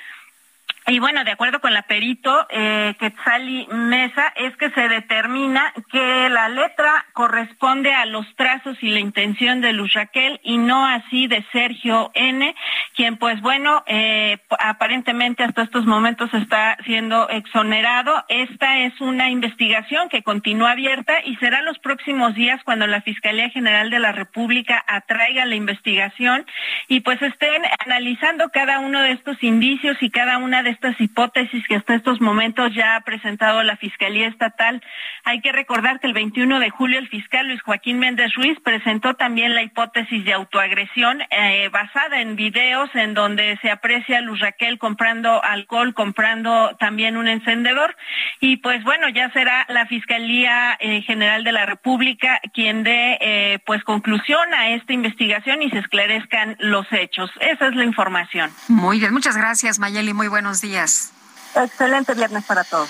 [0.87, 6.29] y bueno, de acuerdo con la perito eh, Quetzali Mesa, es que se determina que
[6.29, 11.25] la letra corresponde a los trazos y la intención de Luz Raquel y no así
[11.25, 12.53] de Sergio N.,
[12.95, 18.23] quien pues bueno, eh, aparentemente hasta estos momentos está siendo exonerado.
[18.29, 23.49] Esta es una investigación que continúa abierta y será los próximos días cuando la Fiscalía
[23.49, 26.45] General de la República atraiga la investigación
[26.87, 31.65] y pues estén analizando cada uno de estos indicios y cada una de estas hipótesis
[31.67, 34.81] que hasta estos momentos ya ha presentado la Fiscalía Estatal.
[35.23, 39.13] Hay que recordar que el 21 de julio el fiscal Luis Joaquín Méndez Ruiz presentó
[39.13, 44.39] también la hipótesis de autoagresión eh, basada en videos en donde se aprecia a Luz
[44.39, 47.95] Raquel comprando alcohol, comprando también un encendedor.
[48.41, 53.59] Y pues bueno, ya será la Fiscalía eh, General de la República quien dé eh,
[53.65, 57.31] pues conclusión a esta investigación y se esclarezcan los hechos.
[57.39, 58.51] Esa es la información.
[58.67, 61.11] Muy bien, muchas gracias Mayeli, muy buenos días días.
[61.53, 62.89] Excelente viernes para todos.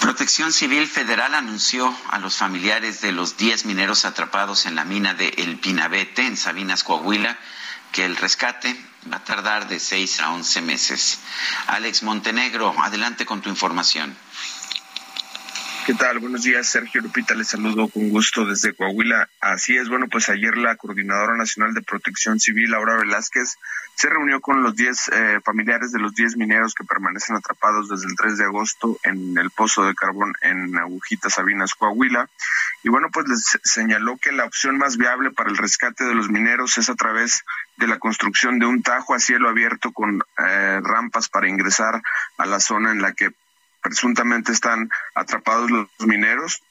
[0.00, 5.14] Protección Civil Federal anunció a los familiares de los 10 mineros atrapados en la mina
[5.14, 7.38] de El Pinabete, en Sabinas, Coahuila,
[7.90, 8.76] que el rescate
[9.10, 11.20] va a tardar de 6 a 11 meses.
[11.68, 14.14] Alex Montenegro, adelante con tu información.
[15.86, 16.18] ¿Qué tal?
[16.18, 19.28] Buenos días, Sergio Lupita, les saludo con gusto desde Coahuila.
[19.38, 23.56] Así es, bueno, pues ayer la Coordinadora Nacional de Protección Civil, Laura Velázquez,
[23.94, 28.06] se reunió con los 10 eh, familiares de los 10 mineros que permanecen atrapados desde
[28.06, 32.30] el 3 de agosto en el pozo de carbón en Agujitas, Sabinas, Coahuila.
[32.82, 36.30] Y bueno, pues les señaló que la opción más viable para el rescate de los
[36.30, 37.44] mineros es a través
[37.76, 42.00] de la construcción de un tajo a cielo abierto con eh, rampas para ingresar
[42.38, 43.34] a la zona en la que
[43.84, 46.62] presuntamente están atrapados los mineros.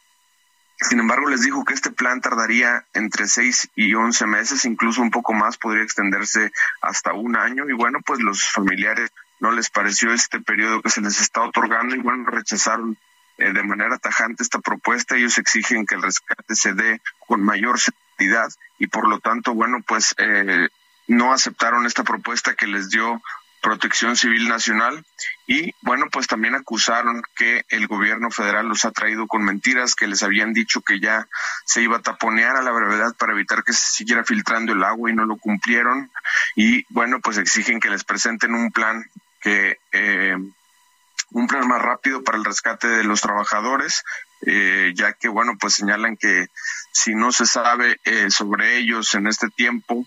[0.82, 5.12] Sin embargo, les dijo que este plan tardaría entre seis y once meses, incluso un
[5.12, 7.70] poco más, podría extenderse hasta un año.
[7.70, 11.96] Y bueno, pues los familiares no les pareció este periodo que se les está otorgando
[11.96, 12.98] y bueno, rechazaron
[13.38, 15.16] eh, de manera tajante esta propuesta.
[15.16, 18.50] Ellos exigen que el rescate se dé con mayor seguridad
[18.80, 20.68] y por lo tanto, bueno, pues eh,
[21.08, 23.22] no aceptaron esta propuesta que les dio
[23.64, 25.06] Protección Civil Nacional.
[25.48, 30.06] Y bueno, pues también acusaron que el gobierno federal los ha traído con mentiras, que
[30.06, 31.28] les habían dicho que ya
[31.66, 35.10] se iba a taponear a la brevedad para evitar que se siguiera filtrando el agua
[35.10, 36.12] y no lo cumplieron.
[36.58, 39.10] Y bueno, pues exigen que les presenten un plan
[39.40, 40.38] que eh,
[41.32, 44.04] un plan más rápido para el rescate de los trabajadores,
[44.46, 46.48] eh, ya que bueno, pues señalan que
[46.92, 50.06] si no se sabe eh, sobre ellos en este tiempo,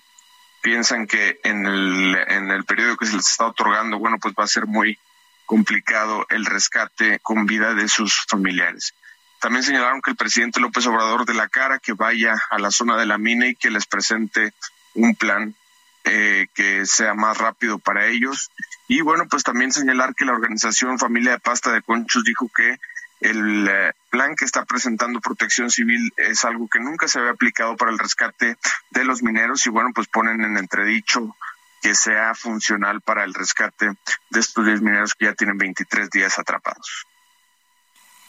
[0.67, 4.43] piensan que en el, en el periodo que se les está otorgando, bueno, pues va
[4.43, 4.99] a ser muy
[5.45, 8.93] complicado el rescate con vida de sus familiares.
[9.41, 12.97] También señalaron que el presidente López Obrador de la cara que vaya a la zona
[12.97, 14.55] de la mina y que les presente
[14.95, 15.55] un plan
[16.03, 18.51] eh, que sea más rápido para ellos.
[18.89, 22.77] Y bueno, pues también señalar que la organización Familia de Pasta de Conchos dijo que
[23.21, 27.77] el eh, plan que está presentando Protección Civil es algo que nunca se había aplicado
[27.77, 28.57] para el rescate
[28.91, 31.37] de los mineros y bueno, pues ponen en entredicho
[31.83, 33.91] que sea funcional para el rescate
[34.31, 37.07] de estos 10 mineros que ya tienen 23 días atrapados.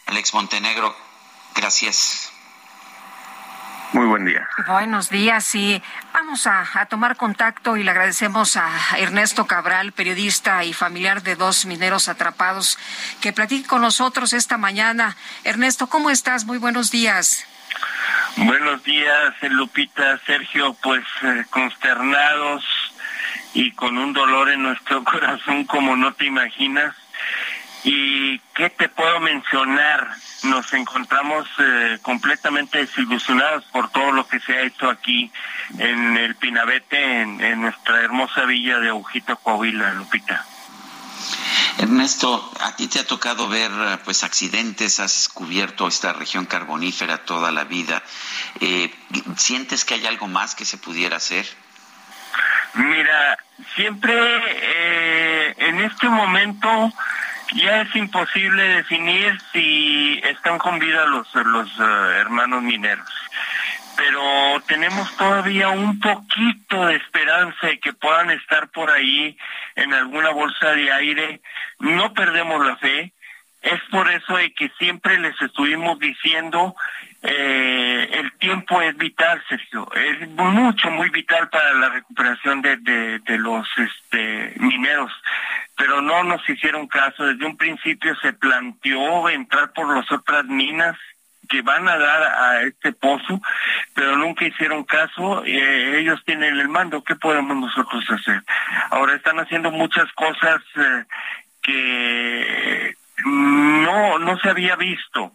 [0.07, 0.93] Alex Montenegro,
[1.55, 2.33] gracias.
[3.93, 4.47] Muy buen día.
[4.67, 5.81] Buenos días y
[6.13, 11.65] vamos a, tomar contacto y le agradecemos a Ernesto Cabral, periodista y familiar de dos
[11.65, 12.77] mineros atrapados,
[13.21, 15.15] que platique con nosotros esta mañana.
[15.45, 16.45] Ernesto, ¿cómo estás?
[16.45, 17.45] Muy buenos días.
[18.35, 22.63] Buenos días, Lupita, Sergio, pues eh, consternados
[23.53, 26.93] y con un dolor en nuestro corazón como no te imaginas.
[27.83, 30.17] ¿Y qué te puedo mencionar?
[30.43, 35.31] nos encontramos eh, completamente desilusionados por todo lo que se ha hecho aquí
[35.77, 40.45] en el Pinabete, en, nuestra hermosa villa de Ojito Coahuila, Lupita.
[41.79, 43.71] Ernesto, a ti te ha tocado ver
[44.03, 48.01] pues accidentes, has cubierto esta región carbonífera toda la vida.
[48.59, 48.93] Eh,
[49.35, 51.45] ¿Sientes que hay algo más que se pudiera hacer?
[52.73, 53.37] Mira,
[53.75, 56.93] siempre eh, en este momento
[57.55, 63.07] ya es imposible definir si están con vida los, los eh, hermanos mineros.
[63.95, 69.35] Pero tenemos todavía un poquito de esperanza de que puedan estar por ahí
[69.75, 71.41] en alguna bolsa de aire.
[71.79, 73.13] No perdemos la fe.
[73.61, 76.75] Es por eso de que siempre les estuvimos diciendo
[77.23, 79.89] eh, el tiempo es vital, Sergio.
[79.95, 85.11] Es mucho, muy vital para la recuperación de, de los este, mineros
[85.77, 87.23] pero no nos hicieron caso.
[87.23, 90.97] Desde un principio se planteó entrar por las otras minas
[91.47, 93.39] que van a dar a este pozo,
[93.93, 95.45] pero nunca hicieron caso.
[95.45, 97.03] Eh, ellos tienen el mando.
[97.03, 98.41] ¿Qué podemos nosotros hacer?
[98.89, 101.03] Ahora están haciendo muchas cosas eh,
[101.61, 105.33] que no no se había visto.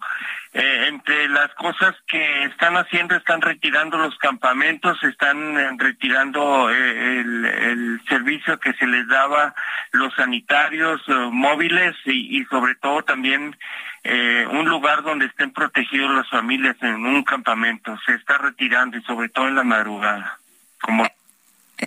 [0.55, 7.21] Eh, entre las cosas que están haciendo, están retirando los campamentos, están eh, retirando eh,
[7.21, 9.55] el, servicio que se les daba
[9.93, 11.01] los sanitarios
[11.31, 13.57] móviles y, sobre todo también
[14.05, 17.97] un lugar donde estén protegidos las familias en un campamento.
[18.05, 20.39] Se está retirando y sobre todo en la madrugada.
[20.81, 21.07] Como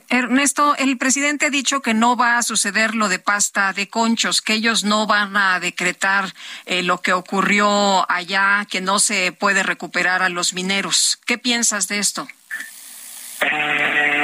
[0.10, 4.42] Ernesto, el presidente ha dicho que no va a suceder lo de pasta de conchos,
[4.42, 6.34] que ellos no van a decretar
[6.66, 11.20] eh, lo que ocurrió allá, que no se puede recuperar a los mineros.
[11.26, 12.28] ¿Qué piensas de esto?
[13.42, 14.15] Eh,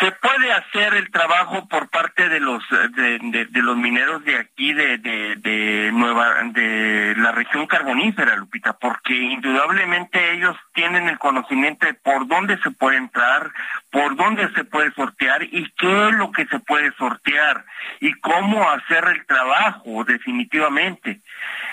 [0.00, 4.98] se puede hacer el trabajo por parte de los de, los mineros de aquí de,
[4.98, 12.26] de, nueva de la región carbonífera Lupita porque indudablemente ellos tienen el conocimiento de por
[12.26, 13.50] dónde se puede entrar
[13.90, 17.64] por dónde se puede sortear y qué es lo que se puede sortear
[18.00, 21.20] y cómo hacer el trabajo definitivamente.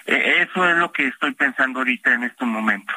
[0.06, 2.94] E, eso es lo que estoy pensando ahorita en este momento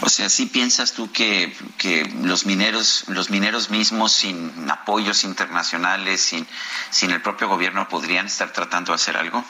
[0.00, 6.20] o sea, ¿sí piensas tú que, que los mineros, los mineros mismos sin apoyos internacionales,
[6.20, 6.46] sin,
[6.90, 9.44] sin el propio gobierno, podrían estar tratando de hacer algo?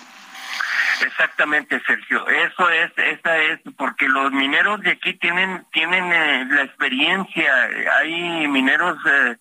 [1.05, 2.27] Exactamente, Sergio.
[2.29, 7.53] Eso es, esa es, porque los mineros de aquí tienen, tienen eh, la experiencia.
[7.99, 9.37] Hay mineros eh,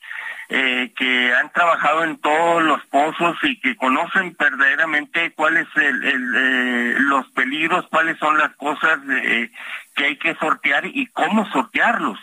[0.49, 6.95] eh, que han trabajado en todos los pozos y que conocen verdaderamente cuáles el, eh,
[6.99, 9.49] los peligros, cuáles son las cosas eh,
[9.95, 12.19] que hay que sortear y cómo sortearlos.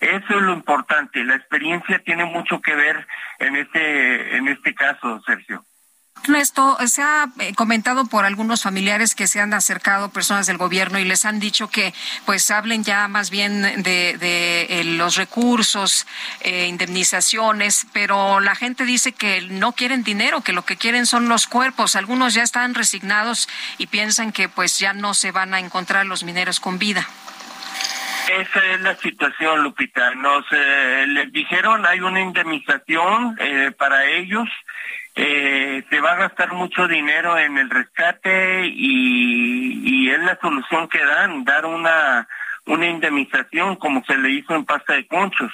[0.00, 1.24] Eso es lo importante.
[1.24, 3.06] La experiencia tiene mucho que ver
[3.38, 5.64] en este en este caso, Sergio.
[6.24, 10.98] Ernesto, se ha eh, comentado por algunos familiares que se han acercado personas del gobierno
[10.98, 11.94] y les han dicho que
[12.26, 16.06] pues hablen ya más bien de, eh, los recursos,
[16.40, 21.28] eh, indemnizaciones, pero la gente dice que no quieren dinero, que lo que quieren son
[21.28, 21.96] los cuerpos.
[21.96, 26.24] Algunos ya están resignados y piensan que pues ya no se van a encontrar los
[26.24, 27.06] mineros con vida.
[28.28, 30.14] Esa es la situación, Lupita.
[30.14, 33.38] Nos les dijeron hay una indemnización
[33.78, 34.48] para ellos
[35.20, 41.04] eh, se va a gastar mucho dinero en el rescate y, es la solución que
[41.04, 42.28] dan, dar una,
[42.66, 45.52] una indemnización como se le hizo en pasta de conchos.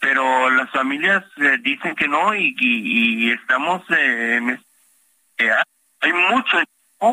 [0.00, 4.50] Pero las familias eh, dicen que no y, estamos eh, en...
[5.36, 5.50] Eh,
[6.00, 6.58] hay mucho,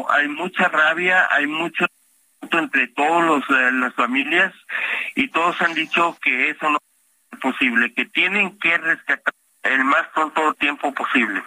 [0.09, 1.85] hay mucha rabia, hay mucho
[2.49, 4.53] entre todos las familias
[5.15, 6.77] y todos han dicho que eso no
[7.33, 11.43] es posible, que tienen que rescatar el más pronto tiempo posible.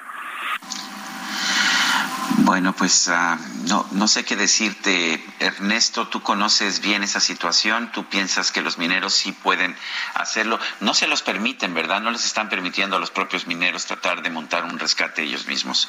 [2.38, 3.38] Bueno, pues ah,
[3.68, 6.08] no, no sé qué decirte, Ernesto.
[6.08, 7.92] Tú conoces bien esa situación.
[7.92, 9.76] Tú piensas que los mineros sí pueden
[10.14, 10.58] hacerlo.
[10.80, 12.00] No se los permiten, ¿verdad?
[12.00, 15.88] No les están permitiendo a los propios mineros tratar de montar un rescate ellos mismos.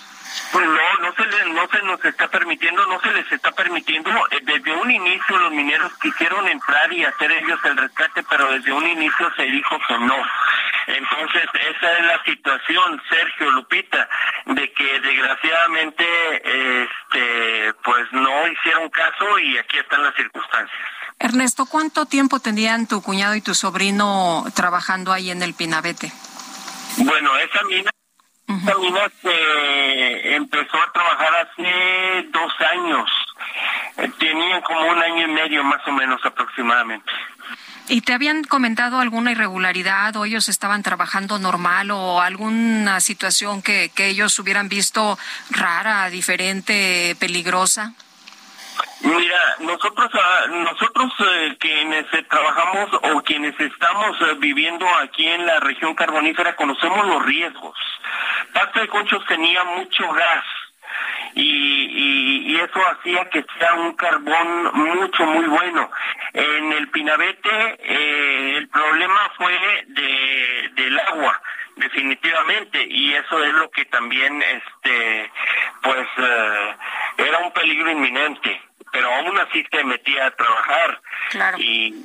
[0.51, 4.09] Pues no, no se, les, no se nos está permitiendo, no se les está permitiendo.
[4.31, 8.71] Eh, desde un inicio los mineros quisieron entrar y hacer ellos el rescate, pero desde
[8.71, 10.15] un inicio se dijo que no.
[10.87, 14.09] Entonces, esa es la situación, Sergio Lupita,
[14.45, 16.03] de que desgraciadamente
[16.43, 20.79] este pues no hicieron caso y aquí están las circunstancias.
[21.19, 26.11] Ernesto, ¿cuánto tiempo tenían tu cuñado y tu sobrino trabajando ahí en el Pinabete?
[26.97, 27.89] Bueno, esa mina
[28.47, 33.09] esa mina se empezó a trabajar hace dos años.
[33.97, 37.11] Eh, tenían como un año y medio más o menos aproximadamente.
[37.89, 43.91] ¿Y te habían comentado alguna irregularidad o ellos estaban trabajando normal o alguna situación que,
[43.93, 45.17] que ellos hubieran visto
[45.49, 47.93] rara, diferente, peligrosa?
[49.01, 55.45] Mira, nosotros, ah, nosotros eh, quienes eh, trabajamos o quienes estamos eh, viviendo aquí en
[55.45, 57.77] la región carbonífera conocemos los riesgos.
[58.53, 60.45] Parte de Conchos tenía mucho gas
[61.35, 65.89] y, eso hacía que sea un carbón mucho, muy bueno.
[66.33, 69.53] En el Pinabete el problema fue
[69.87, 71.41] de, del agua
[71.75, 75.31] definitivamente y eso es lo que también este
[75.81, 76.07] pues
[77.17, 78.61] era un peligro inminente
[78.93, 81.01] pero aún así te metía a trabajar.
[81.57, 81.95] Y,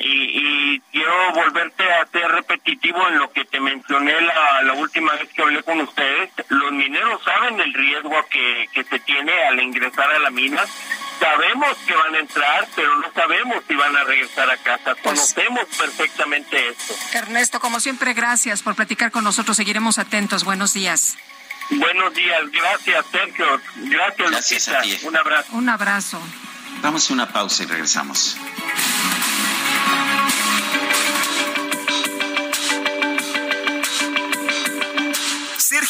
[0.00, 5.30] y, quiero volverte a ser repetitivo en lo que te mencioné la, la última vez
[5.32, 6.30] que hablé con ustedes.
[6.48, 10.62] Los mineros saben el riesgo que, que se tiene al ingresar a la mina.
[11.18, 14.94] Sabemos que van a entrar, pero no sabemos si van a regresar a casa.
[15.02, 16.94] Pues Conocemos perfectamente esto.
[17.14, 19.56] Ernesto, como siempre, gracias por platicar con nosotros.
[19.56, 20.44] Seguiremos atentos.
[20.44, 21.16] Buenos días.
[21.78, 23.46] Buenos días, gracias Sergio,
[23.76, 24.98] gracias, gracias a ti.
[25.04, 25.52] Un abrazo.
[25.52, 26.20] Un abrazo.
[26.82, 28.36] Vamos a una pausa y regresamos.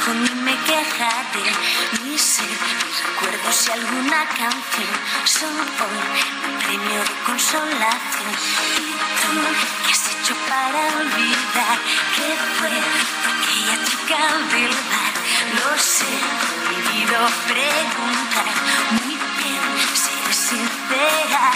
[0.00, 1.52] quejo ni me quejaré,
[2.04, 4.92] ni sé recuerdo si alguna canción
[5.24, 8.32] son mi premio de consolación.
[8.76, 8.90] ¿Y
[9.20, 9.32] tú
[9.84, 11.78] qué has hecho para olvidar
[12.16, 12.74] que fue
[13.30, 14.20] aquella chica
[14.52, 15.14] del bar?
[15.56, 16.12] Lo sé,
[16.76, 17.18] olvido
[17.48, 18.54] preguntar,
[18.92, 19.64] muy bien,
[19.94, 21.50] seré sincera.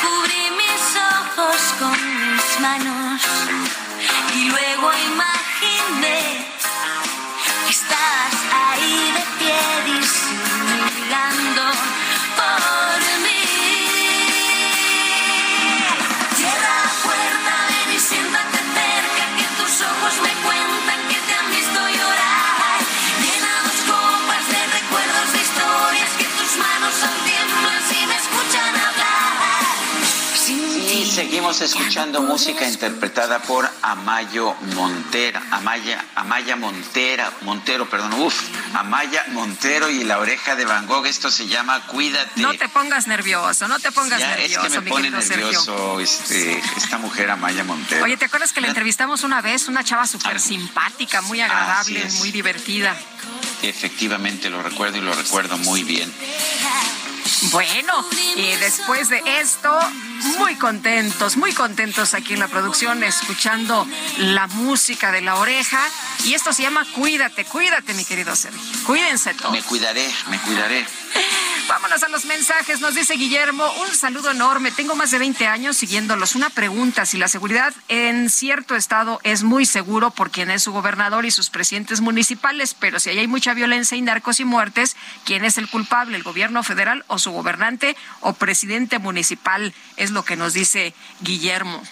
[0.00, 0.84] Cubrí mis
[1.16, 3.22] ojos con mis manos
[4.34, 6.43] y luego imaginé
[8.52, 10.03] ahí de pie.
[31.24, 38.42] Seguimos escuchando música interpretada por Amayo Montera, Amaya, Amaya Montera, Montero, perdón, uff,
[38.74, 41.06] Amaya Montero y la oreja de Van Gogh.
[41.06, 42.42] Esto se llama Cuídate.
[42.42, 44.66] No te pongas nervioso, no te pongas nervioso.
[44.66, 48.04] Es que me pone nervioso este, esta mujer Amaya Montero.
[48.04, 49.66] Oye, ¿te acuerdas que la entrevistamos una vez?
[49.66, 52.94] Una chava súper simpática, muy agradable, muy divertida.
[53.62, 56.12] Efectivamente, lo recuerdo y lo recuerdo muy bien.
[57.50, 58.04] Bueno,
[58.36, 59.78] y después de esto,
[60.38, 63.86] muy contentos, muy contentos aquí en la producción, escuchando
[64.18, 65.80] la música de la oreja.
[66.24, 68.60] Y esto se llama Cuídate, cuídate, mi querido Sergio.
[68.86, 69.52] Cuídense todos.
[69.52, 70.86] Me cuidaré, me cuidaré.
[71.68, 72.80] Vámonos a los mensajes.
[72.80, 74.70] Nos dice Guillermo, un saludo enorme.
[74.70, 76.34] Tengo más de 20 años siguiéndolos.
[76.34, 80.72] Una pregunta, si la seguridad en cierto estado es muy seguro por quien es su
[80.72, 85.44] gobernador y sus presidentes municipales, pero si hay mucha violencia y narcos y muertes, ¿quién
[85.44, 86.16] es el culpable?
[86.16, 89.72] ¿El gobierno federal o su gobernante o presidente municipal?
[89.96, 91.82] Es lo que nos dice Guillermo.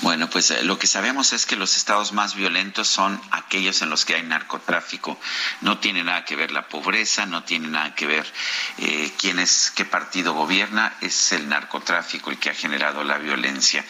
[0.00, 3.90] Bueno, pues eh, lo que sabemos es que los estados más violentos son aquellos en
[3.90, 5.18] los que hay narcotráfico.
[5.60, 8.32] No tiene nada que ver la pobreza, no tiene nada que ver
[8.78, 13.84] eh, quién es, qué partido gobierna, es el narcotráfico el que ha generado la violencia.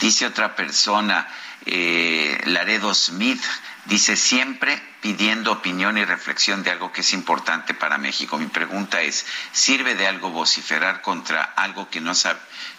[0.00, 1.28] Dice otra persona,
[1.66, 3.42] eh, Laredo Smith,
[3.86, 8.38] dice siempre pidiendo opinión y reflexión de algo que es importante para México.
[8.38, 12.14] Mi pregunta es, ¿sirve de algo vociferar contra algo que, no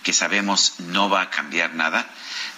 [0.01, 2.09] que sabemos no va a cambiar nada?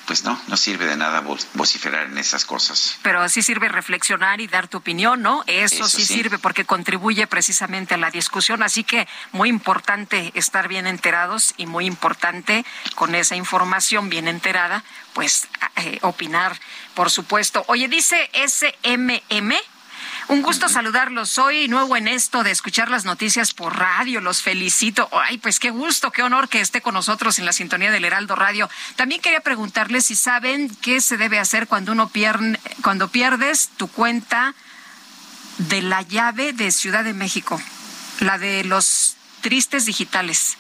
[0.08, 1.22] pues no, no sirve de nada
[1.54, 2.98] vociferar en esas cosas.
[3.02, 5.44] Pero sí sirve reflexionar y dar tu opinión, ¿no?
[5.48, 10.88] Eso, sí, sirve porque contribuye precisamente a la discusión, así que muy importante estar bien
[10.88, 12.66] enterados y muy importante
[12.96, 16.58] con esa información bien enterada, pues eh, opinar,
[16.96, 17.66] por supuesto.
[17.68, 19.57] Oye, dice SMM
[20.30, 21.30] un gusto saludarlos.
[21.30, 24.20] Soy nuevo en esto de escuchar las noticias por radio.
[24.20, 25.10] Los felicito.
[25.14, 28.36] Ay, pues qué gusto, qué honor que esté con nosotros en la sintonía del Heraldo
[28.36, 28.70] Radio.
[28.96, 33.88] También quería preguntarles si saben qué se debe hacer cuando uno pierde, cuando pierdes tu
[33.88, 34.54] cuenta
[35.60, 37.62] de la llave de Ciudad de México,
[38.20, 40.58] la de los tristes digitales.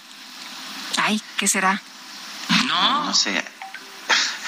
[0.98, 1.81] Ay, ¿qué será?
[2.68, 3.44] No, no sé.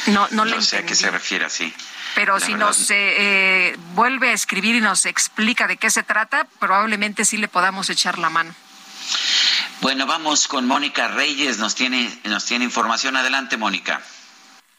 [0.08, 1.74] No, no, no sé a qué se refiere así
[2.16, 7.26] pero si nos eh, vuelve a escribir y nos explica de qué se trata, probablemente
[7.26, 8.54] sí le podamos echar la mano.
[9.82, 13.16] Bueno, vamos con Mónica Reyes, nos tiene, nos tiene información.
[13.16, 14.02] Adelante, Mónica.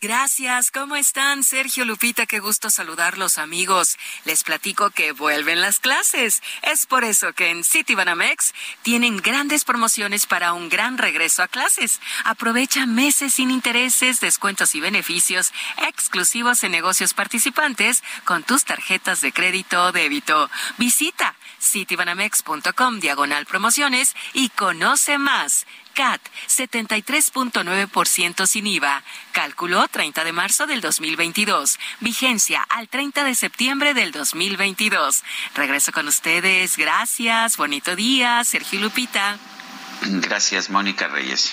[0.03, 0.71] Gracias.
[0.71, 1.43] ¿Cómo están?
[1.43, 3.99] Sergio Lupita, qué gusto saludarlos amigos.
[4.25, 6.43] Les platico que vuelven las clases.
[6.63, 12.01] Es por eso que en Citibanamex tienen grandes promociones para un gran regreso a clases.
[12.25, 15.53] Aprovecha meses sin intereses, descuentos y beneficios
[15.87, 20.49] exclusivos en negocios participantes con tus tarjetas de crédito o débito.
[20.79, 25.67] Visita citibanamex.com diagonal promociones y conoce más.
[26.01, 29.05] CAT, 73.9% sin IVA.
[29.33, 31.79] Cálculo 30 de marzo del 2022.
[32.01, 35.23] Vigencia al 30 de septiembre del 2022.
[35.55, 36.79] Regreso con ustedes.
[36.79, 37.59] Gracias.
[37.59, 38.43] Bonito día.
[38.45, 39.37] Sergio Lupita.
[40.01, 41.53] Gracias, Mónica Reyes.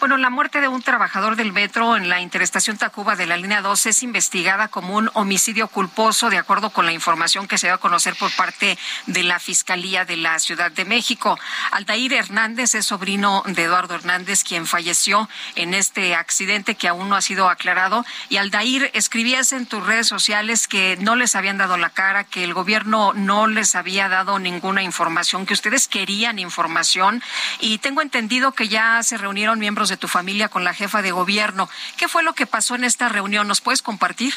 [0.00, 3.62] Bueno, la muerte de un trabajador del metro en la interestación Tacuba de la línea
[3.62, 7.74] 2 es investigada como un homicidio culposo, de acuerdo con la información que se va
[7.74, 11.36] a conocer por parte de la Fiscalía de la Ciudad de México.
[11.72, 17.16] Altair Hernández es sobrino de Eduardo Hernández, quien falleció en este accidente que aún no
[17.16, 18.06] ha sido aclarado.
[18.28, 22.44] Y Aldair, escribías en tus redes sociales que no les habían dado la cara, que
[22.44, 27.20] el gobierno no les había dado ninguna información, que ustedes querían información.
[27.58, 31.10] Y tengo entendido que ya se reunieron miembros de tu familia con la jefa de
[31.10, 31.68] gobierno.
[31.96, 33.48] ¿Qué fue lo que pasó en esta reunión?
[33.48, 34.34] ¿Nos puedes compartir?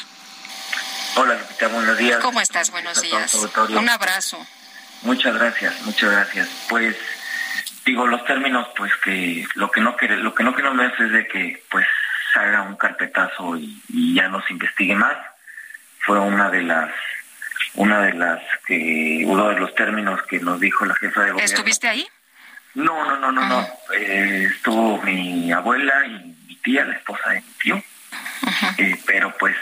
[1.16, 2.20] Hola, Lupita, buenos días.
[2.20, 2.70] ¿Cómo estás?
[2.70, 3.34] Buenos días.
[3.68, 4.44] Un abrazo.
[5.02, 6.48] Muchas gracias, muchas gracias.
[6.68, 6.96] Pues
[7.84, 11.26] digo los términos, pues que lo que no quiere, lo que no queremos es de
[11.26, 11.86] que pues
[12.32, 15.16] salga un carpetazo y, y ya no se investigue más.
[16.06, 16.90] Fue una de las
[17.74, 21.54] una de las que uno de los términos que nos dijo la jefa de gobierno.
[21.54, 22.06] ¿Estuviste ahí?
[22.74, 23.68] No, no, no, no, no.
[23.94, 27.82] Eh, estuvo mi abuela y mi tía, la esposa de mi tío,
[28.78, 29.54] eh, pero pues,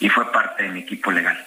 [0.00, 1.44] y fue parte de mi equipo legal.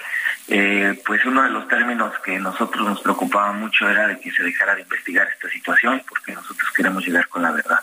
[0.47, 4.43] Eh, pues uno de los términos que nosotros nos preocupaba mucho era de que se
[4.43, 7.79] dejara de investigar esta situación, porque nosotros queremos llegar con la verdad.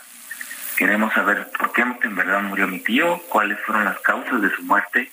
[0.77, 4.63] Queremos saber por qué en verdad murió mi tío, cuáles fueron las causas de su
[4.63, 5.11] muerte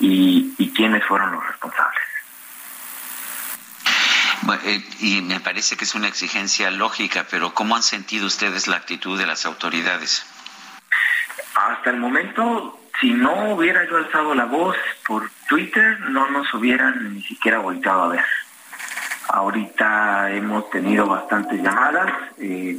[0.00, 2.03] y quiénes fueron los responsables.
[4.64, 8.76] Eh, y me parece que es una exigencia lógica, pero ¿cómo han sentido ustedes la
[8.76, 10.26] actitud de las autoridades?
[11.54, 14.76] Hasta el momento, si no hubiera yo alzado la voz
[15.06, 18.24] por Twitter, no nos hubieran ni siquiera volteado a ver.
[19.28, 22.78] Ahorita hemos tenido bastantes llamadas, eh,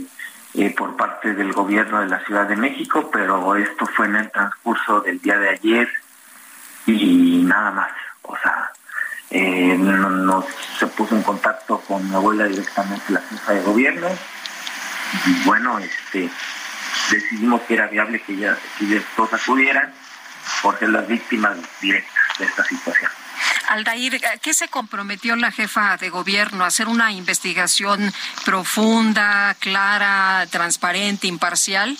[0.54, 4.32] eh, por parte del gobierno de la Ciudad de México, pero esto fue en el
[4.32, 5.90] transcurso del día de ayer
[6.86, 7.92] y nada más.
[8.22, 8.72] O sea,
[9.38, 10.45] eh, nos
[10.80, 14.07] se puso en contacto con mi abuela directamente la jefa de gobierno
[15.26, 16.30] y bueno, este
[17.12, 19.94] decidimos que era viable que ya que todos acudieran
[20.62, 23.12] por ser las víctimas directas de esta situación.
[23.68, 26.64] Aldair, ¿qué se comprometió la jefa de gobierno?
[26.64, 28.14] ¿Hacer una investigación
[28.45, 31.98] profunda, clara, transparente, imparcial?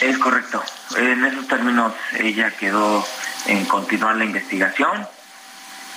[0.00, 0.64] Es correcto.
[0.96, 3.06] En esos términos ella quedó
[3.46, 5.06] en continuar la investigación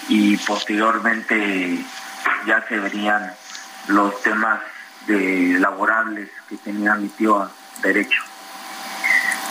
[0.07, 1.83] y posteriormente
[2.45, 3.33] ya se verían
[3.87, 4.61] los temas
[5.07, 7.49] de laborables que tenía mi tío
[7.81, 8.21] derecho.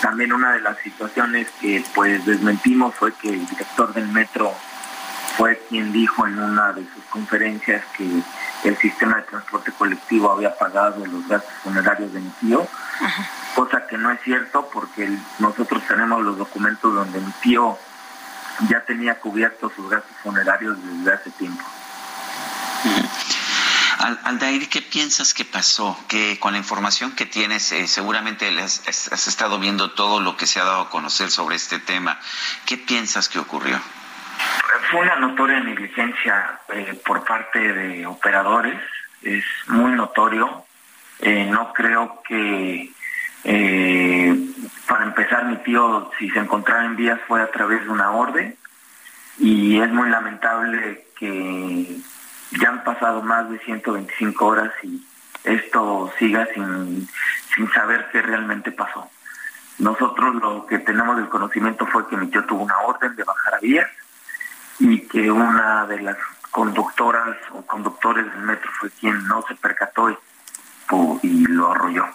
[0.00, 4.52] También una de las situaciones que pues desmentimos fue que el director del metro
[5.36, 8.22] fue quien dijo en una de sus conferencias que
[8.64, 12.66] el sistema de transporte colectivo había pagado los gastos funerarios de mi tío,
[13.54, 17.78] cosa que no es cierto porque nosotros tenemos los documentos donde mi tío
[18.68, 21.64] ya tenía cubiertos sus gastos funerarios desde hace tiempo.
[24.24, 25.98] Aldair, ¿qué piensas que pasó?
[26.08, 30.46] Que con la información que tienes, eh, seguramente has, has, estado viendo todo lo que
[30.46, 32.18] se ha dado a conocer sobre este tema.
[32.66, 33.80] ¿Qué piensas que ocurrió?
[34.90, 38.78] Fue una notoria negligencia eh, por parte de operadores,
[39.22, 40.66] es muy notorio.
[41.20, 42.90] Eh, no creo que,
[43.44, 48.56] para empezar, mi tío, si se encontraba en vías, fue a través de una orden.
[49.38, 51.96] Y es muy lamentable que
[52.52, 55.04] ya han pasado más de 125 horas y
[55.44, 57.08] esto siga sin,
[57.54, 59.10] sin saber qué realmente pasó.
[59.78, 63.54] Nosotros lo que tenemos del conocimiento fue que mi tío tuvo una orden de bajar
[63.54, 63.90] a vías
[64.78, 66.16] y que una de las
[66.50, 70.10] conductoras o conductores del metro fue quien no se percató
[71.22, 72.06] y lo arrolló.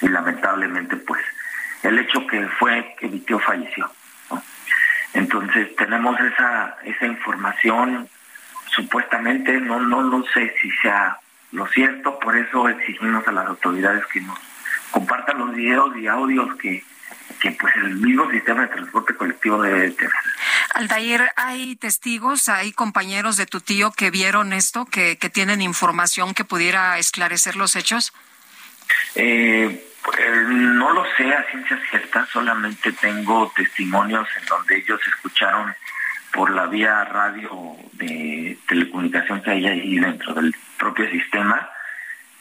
[0.00, 1.22] Y lamentablemente pues
[1.82, 3.90] el hecho que fue que mi tío falleció.
[5.12, 8.08] Entonces tenemos esa, esa información
[8.70, 11.18] supuestamente, no, no, no sé si sea
[11.52, 14.38] lo cierto, por eso exigimos a las autoridades que nos
[14.90, 16.84] compartan los videos y audios que,
[17.40, 20.12] que pues el mismo sistema de transporte colectivo debe tener.
[20.74, 26.34] Aldair, ¿hay testigos, hay compañeros de tu tío que vieron esto, que, que tienen información
[26.34, 28.12] que pudiera esclarecer los hechos?
[29.14, 35.74] Eh, pues, no lo sé a ciencia cierta, solamente tengo testimonios en donde ellos escucharon
[36.32, 41.68] por la vía radio de telecomunicación que hay ahí dentro del propio sistema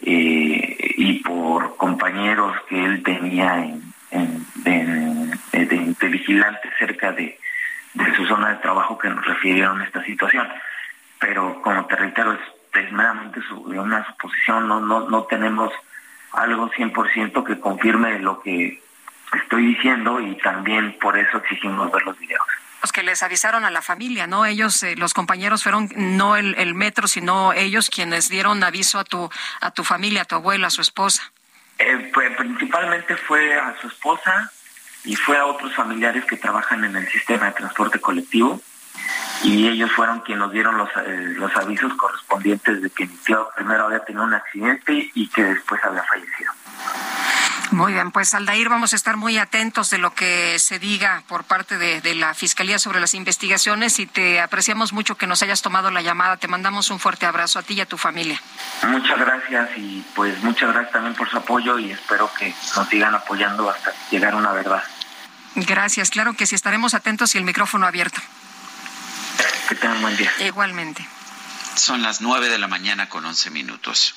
[0.01, 7.39] eh, y por compañeros que él tenía en, de, vigilante cerca de,
[8.15, 10.47] su zona de trabajo que nos refirieron a esta situación.
[11.19, 15.71] Pero como te reitero, es, meramente una suposición, no, no, no tenemos
[16.33, 18.81] algo 100% que confirme lo que
[19.33, 22.45] estoy diciendo y también por eso exigimos ver los videos
[22.91, 24.45] que les avisaron a la familia, ¿no?
[24.45, 29.29] Ellos, eh, los compañeros fueron no el, metro, sino ellos quienes dieron aviso a tu,
[29.59, 31.31] a tu familia, a tu abuela, a su esposa.
[31.77, 34.49] Eh, pues, principalmente fue a su esposa
[35.03, 38.61] y fue a otros familiares que trabajan en el sistema de transporte colectivo
[39.43, 43.49] y ellos fueron quienes nos dieron los, eh, los avisos correspondientes de que mi tío
[43.55, 46.51] primero había tenido un accidente y que después había fallecido.
[47.71, 51.43] Muy bien, pues Aldair, vamos a estar muy atentos de lo que se diga por
[51.43, 55.91] parte de, la Fiscalía sobre las investigaciones y te apreciamos mucho que nos hayas tomado
[55.91, 56.37] la llamada.
[56.37, 58.39] Te mandamos un fuerte abrazo a ti y a tu familia.
[58.87, 63.15] Muchas gracias y pues muchas gracias también por su apoyo y espero que nos sigan
[63.15, 64.83] apoyando hasta llegar a una verdad.
[65.55, 68.21] Gracias, claro que sí, estaremos atentos y el micrófono abierto.
[69.69, 70.31] Que tengan buen día.
[70.39, 71.07] Igualmente.
[71.75, 74.15] Son las nueve de la mañana con once minutos.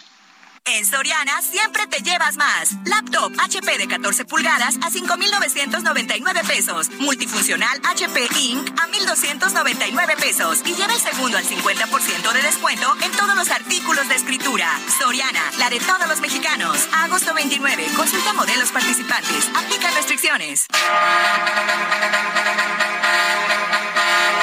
[0.71, 2.75] En Soriana siempre te llevas más.
[2.85, 6.91] Laptop HP de 14 pulgadas a 5,999 pesos.
[6.99, 10.61] Multifuncional HP Ink a 1,299 pesos.
[10.67, 14.69] Y lleva el segundo al 50% de descuento en todos los artículos de escritura.
[15.01, 16.87] Soriana, la de todos los mexicanos.
[16.93, 17.87] agosto 29.
[17.97, 19.49] Consulta modelos participantes.
[19.57, 20.67] Aplica restricciones.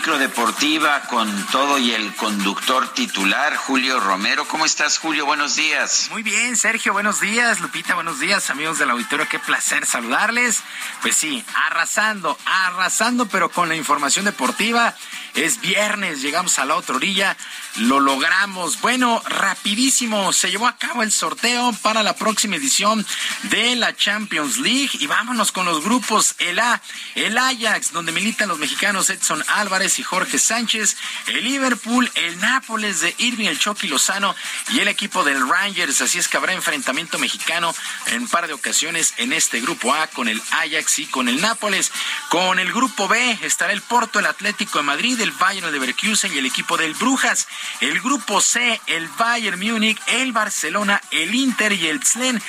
[0.00, 4.48] la micro deportiva con todo y el conductor titular, Julio Romero.
[4.48, 5.26] ¿Cómo estás, Julio?
[5.26, 6.08] Buenos días.
[6.10, 7.60] Muy bien, Sergio, buenos días.
[7.60, 9.28] Lupita, buenos días, amigos del auditorio.
[9.28, 10.62] Qué placer saludarles.
[11.02, 14.94] Pues sí, arrasando, arrasando, pero con la información deportiva.
[15.34, 17.36] Es viernes, llegamos a la otra orilla,
[17.76, 18.80] lo logramos.
[18.80, 23.06] Bueno, rapidísimo, se llevó a cabo el sorteo para la próxima edición
[23.44, 26.34] de la Champions League y vámonos con los grupos.
[26.38, 26.80] El A,
[27.14, 33.00] el Ajax, donde militan los mexicanos Edson Álvarez y Jorge Sánchez, el Liverpool, el Nápoles
[33.00, 34.34] de Irving, el Chucky Lozano
[34.70, 36.00] y el equipo del Rangers.
[36.00, 37.74] Así es que habrá enfrentamiento mexicano
[38.06, 41.40] en un par de ocasiones en este grupo A con el Ajax y con el
[41.40, 41.92] Nápoles.
[42.28, 46.32] Con el grupo B estará el Porto, el Atlético de Madrid, el Bayern de Leverkusen
[46.34, 47.46] y el equipo del Brujas.
[47.80, 52.40] El grupo C, el Bayern Múnich, el Barcelona, el Inter y el Zlen.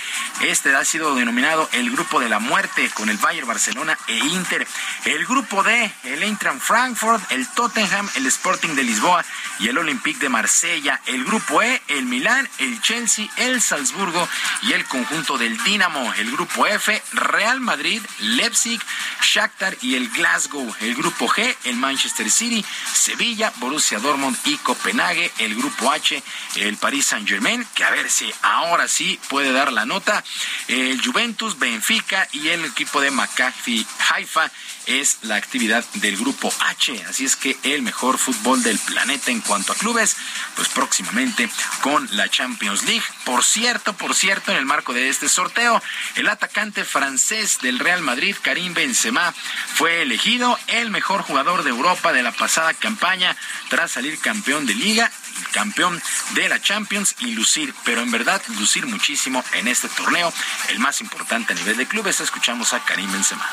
[0.41, 4.67] Este ha sido denominado el grupo de la muerte con el Bayern, Barcelona e Inter.
[5.05, 9.23] El grupo D, el Eintracht Frankfurt, el Tottenham, el Sporting de Lisboa
[9.59, 11.01] y el Olympique de Marsella.
[11.05, 14.27] El grupo E, el Milán, el Chelsea, el Salzburgo
[14.63, 16.13] y el conjunto del Dinamo.
[16.15, 18.81] El grupo F, Real Madrid, Leipzig,
[19.21, 20.73] Shakhtar y el Glasgow.
[20.81, 25.31] El grupo G, el Manchester City, Sevilla, Borussia Dortmund y Copenhague.
[25.39, 26.21] El grupo H,
[26.55, 30.23] el Paris Saint-Germain, que a ver si ahora sí puede dar la nota.
[30.67, 34.51] El Juventus, Benfica y el equipo de Maccabi Haifa
[34.85, 37.03] es la actividad del grupo H.
[37.07, 40.15] Así es que el mejor fútbol del planeta en cuanto a clubes,
[40.55, 41.49] pues próximamente
[41.81, 43.03] con la Champions League.
[43.25, 45.81] Por cierto, por cierto, en el marco de este sorteo,
[46.15, 49.33] el atacante francés del Real Madrid, Karim Benzema,
[49.75, 53.35] fue elegido el mejor jugador de Europa de la pasada campaña
[53.69, 55.11] tras salir campeón de liga
[55.51, 56.01] campeón
[56.33, 60.31] de la Champions y lucir, pero en verdad lucir muchísimo en este torneo,
[60.69, 62.21] el más importante a nivel de clubes.
[62.21, 63.45] Escuchamos a Karim Benzema.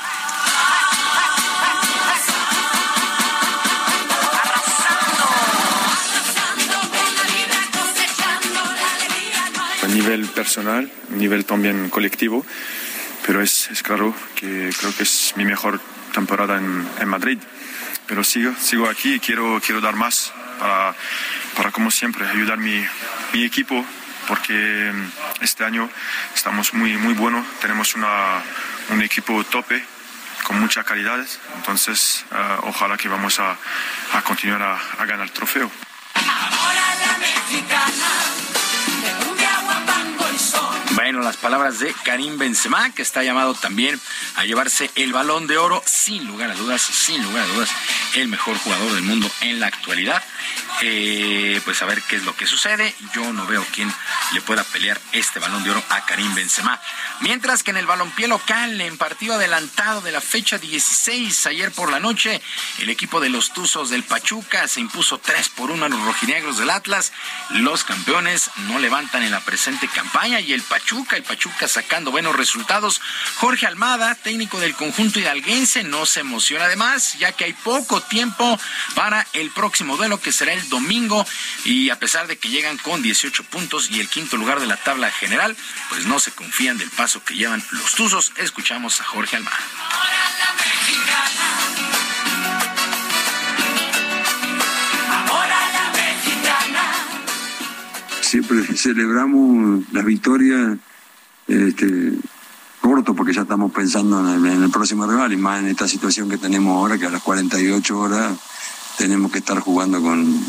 [9.82, 12.44] A nivel personal, a nivel también colectivo,
[13.26, 15.80] pero es, es, claro que creo que es mi mejor
[16.12, 17.38] temporada en, en Madrid.
[18.06, 20.94] Pero sigo, sigo aquí y quiero, quiero dar más para,
[21.56, 22.84] para como siempre, ayudar mi,
[23.32, 23.84] mi equipo,
[24.26, 24.92] porque
[25.40, 25.88] este año
[26.34, 28.42] estamos muy, muy buenos, tenemos una,
[28.90, 29.82] un equipo tope
[30.48, 31.20] con mucha calidad,
[31.56, 33.54] entonces uh, ojalá que vamos a,
[34.14, 35.70] a continuar a, a ganar el trofeo.
[41.22, 44.00] Las palabras de Karim Benzema, que está llamado también
[44.36, 47.70] a llevarse el balón de oro, sin lugar a dudas, sin lugar a dudas,
[48.14, 50.22] el mejor jugador del mundo en la actualidad.
[50.80, 52.94] Eh, pues a ver qué es lo que sucede.
[53.12, 53.92] Yo no veo quién
[54.32, 56.80] le pueda pelear este balón de oro a Karim Benzema.
[57.20, 61.90] Mientras que en el balompié local, en partido adelantado de la fecha 16, ayer por
[61.90, 62.40] la noche,
[62.78, 66.58] el equipo de los Tuzos del Pachuca se impuso 3 por 1 a los rojinegros
[66.58, 67.12] del Atlas.
[67.50, 72.36] Los campeones no levantan en la presente campaña y el Pachuca, el Pachuca sacando buenos
[72.36, 73.00] resultados.
[73.36, 78.58] Jorge Almada, técnico del conjunto hidalguense, no se emociona además, ya que hay poco tiempo
[78.94, 81.26] para el próximo duelo que será el domingo
[81.64, 84.76] y a pesar de que llegan con 18 puntos y el quinto lugar de la
[84.76, 85.56] tabla general,
[85.88, 88.32] pues no se confían del paso que llevan los Tuzos.
[88.36, 89.58] Escuchamos a Jorge Almada.
[98.20, 100.76] Siempre celebramos las victorias
[101.48, 102.12] este,
[102.80, 106.38] corto porque ya estamos pensando en el, próximo rival y más en esta situación que
[106.38, 108.38] tenemos ahora que a las 48 horas
[108.96, 110.40] tenemos que estar jugando con,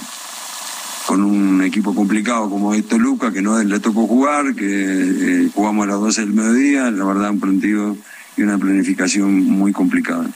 [1.08, 5.86] con un equipo complicado como es Toluca, que no le tocó jugar, que eh, jugamos
[5.86, 7.98] a las 12 del mediodía, la verdad un partido
[8.38, 10.30] y una planificación muy complicada.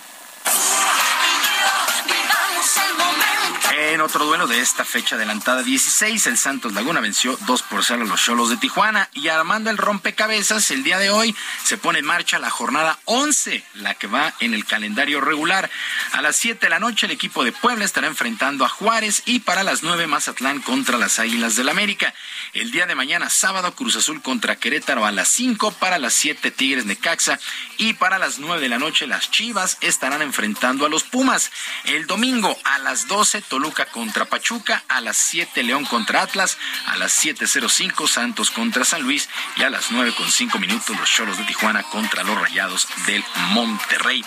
[4.03, 8.05] Otro duelo de esta fecha adelantada 16, el Santos Laguna venció 2 por 0 a
[8.05, 12.05] los Cholos de Tijuana y armando el rompecabezas, el día de hoy se pone en
[12.05, 15.69] marcha la jornada 11, la que va en el calendario regular.
[16.11, 19.39] A las 7 de la noche el equipo de Puebla estará enfrentando a Juárez y
[19.39, 22.13] para las 9 Mazatlán contra las Águilas del América.
[22.53, 26.51] El día de mañana sábado Cruz Azul contra Querétaro a las 5, para las 7
[26.51, 27.39] Tigres Necaxa
[27.77, 31.51] y para las 9 de la noche las Chivas estarán enfrentando a los Pumas.
[31.85, 36.57] El domingo a las 12 Toluca contra Pachuca, a las 7 León contra Atlas,
[36.88, 41.10] a las 7.05 Santos contra San Luis y a las 9 con 5 minutos los
[41.10, 44.26] Cholos de Tijuana contra los Rayados del Monterrey.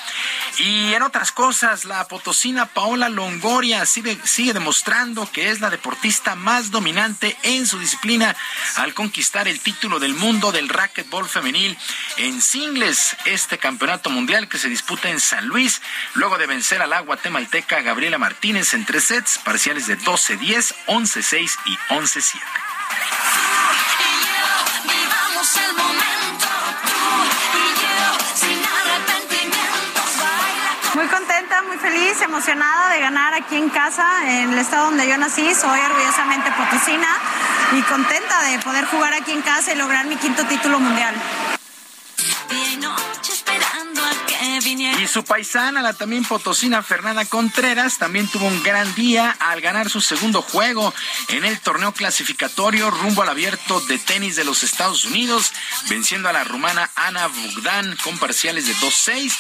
[0.59, 6.35] Y en otras cosas, la potosina Paola Longoria sigue, sigue demostrando que es la deportista
[6.35, 8.35] más dominante en su disciplina
[8.77, 11.77] al conquistar el título del mundo del racquetball femenil
[12.17, 15.83] en singles, este campeonato mundial que se disputa en San Luis,
[16.15, 21.51] luego de vencer a la guatemalteca Gabriela Martínez en tres sets parciales de 12-10, 11-6
[21.65, 22.43] y 11-7.
[30.93, 35.17] Muy contenta, muy feliz, emocionada de ganar aquí en casa, en el estado donde yo
[35.17, 35.55] nací.
[35.55, 37.09] Soy orgullosamente potosina
[37.73, 41.15] y contenta de poder jugar aquí en casa y lograr mi quinto título mundial.
[44.99, 49.91] Y su paisana, la también potosina Fernanda Contreras, también tuvo un gran día al ganar
[49.91, 50.95] su segundo juego
[51.29, 55.53] en el torneo clasificatorio rumbo al abierto de tenis de los Estados Unidos,
[55.89, 59.33] venciendo a la rumana Ana Bogdan con parciales de 2-6,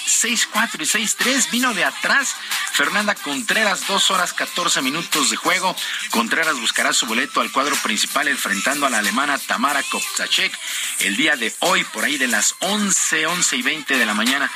[0.52, 1.50] 6-4 y 6-3.
[1.50, 2.34] Vino de atrás
[2.72, 5.74] Fernanda Contreras, 2 horas 14 minutos de juego.
[6.10, 10.52] Contreras buscará su boleto al cuadro principal enfrentando a la alemana Tamara Kopzacek
[11.00, 14.50] el día de hoy, por ahí de las 11, 11 y 20 de la mañana,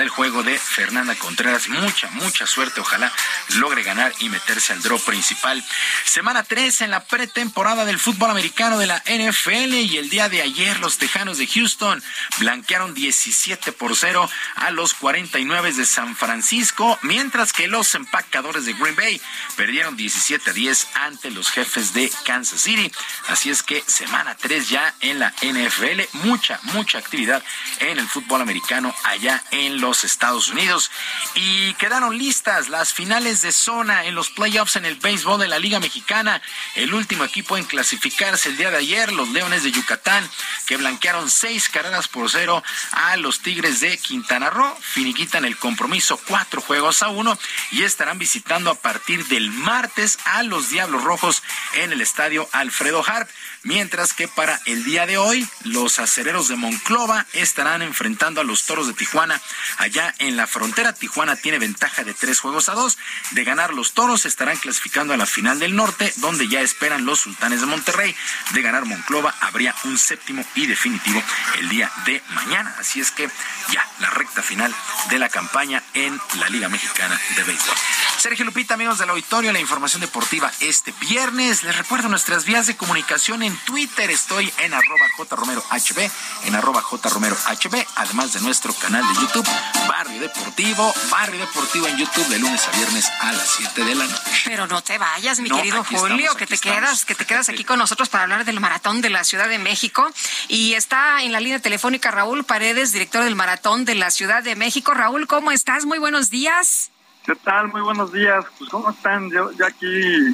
[0.00, 1.68] el juego de Fernanda Contreras.
[1.68, 2.80] Mucha, mucha suerte.
[2.80, 3.12] Ojalá
[3.56, 5.64] logre ganar y meterse al draw principal.
[6.04, 10.42] Semana 3 en la pretemporada del fútbol americano de la NFL y el día de
[10.42, 12.02] ayer los Tejanos de Houston
[12.38, 18.72] blanquearon 17 por 0 a los 49 de San Francisco, mientras que los empacadores de
[18.74, 19.20] Green Bay
[19.56, 22.90] perdieron 17 a 10 ante los jefes de Kansas City.
[23.28, 27.42] Así es que semana 3 ya en la NFL, mucha, mucha actividad
[27.80, 30.90] en el fútbol americano allá en los Estados Unidos.
[31.34, 35.58] Y quedaron listas las finales de zona en los playoffs en el béisbol de la
[35.58, 36.40] Liga Mexicana.
[36.74, 40.28] El último equipo en clasificarse el día de ayer, los Leones de Yucatán,
[40.66, 42.62] que blanquearon seis carreras por cero
[42.92, 44.76] a los Tigres de Quintana Roo.
[44.80, 47.38] Finiquitan el compromiso cuatro juegos a uno
[47.72, 51.42] y estarán visitando a partir del martes a los Diablos Rojos
[51.74, 53.28] en el estadio Alfredo Harp.
[53.66, 58.64] Mientras que para el día de hoy, los acereros de Monclova estarán enfrentando a los
[58.64, 59.42] toros de Tijuana.
[59.78, 62.96] Allá en la frontera, Tijuana tiene ventaja de tres juegos a dos.
[63.32, 67.18] De ganar los toros, estarán clasificando a la final del norte, donde ya esperan los
[67.18, 68.14] sultanes de Monterrey.
[68.52, 71.20] De ganar Monclova, habría un séptimo y definitivo
[71.58, 72.72] el día de mañana.
[72.78, 73.28] Así es que
[73.72, 74.72] ya la recta final
[75.10, 77.76] de la campaña en la Liga Mexicana de Béisbol.
[78.18, 81.62] Sergio Lupita, amigos del auditorio, la información deportiva este viernes.
[81.62, 84.10] Les recuerdo nuestras vías de comunicación en Twitter.
[84.10, 86.10] Estoy en arroba jromerohb,
[86.44, 89.46] en arroba jromerohb, además de nuestro canal de YouTube,
[89.86, 94.06] Barrio Deportivo, Barrio Deportivo en YouTube de lunes a viernes a las 7 de la
[94.06, 94.42] noche.
[94.46, 97.78] Pero no te vayas, mi querido Julio, que te quedas, que te quedas aquí con
[97.78, 100.10] nosotros para hablar del maratón de la Ciudad de México.
[100.48, 104.56] Y está en la línea telefónica Raúl Paredes, director del maratón de la Ciudad de
[104.56, 104.94] México.
[104.94, 105.84] Raúl, ¿cómo estás?
[105.84, 106.90] Muy buenos días.
[107.26, 107.66] ¿Qué tal?
[107.72, 108.44] Muy buenos días.
[108.56, 109.28] Pues, ¿cómo están?
[109.32, 109.86] Yo ya aquí,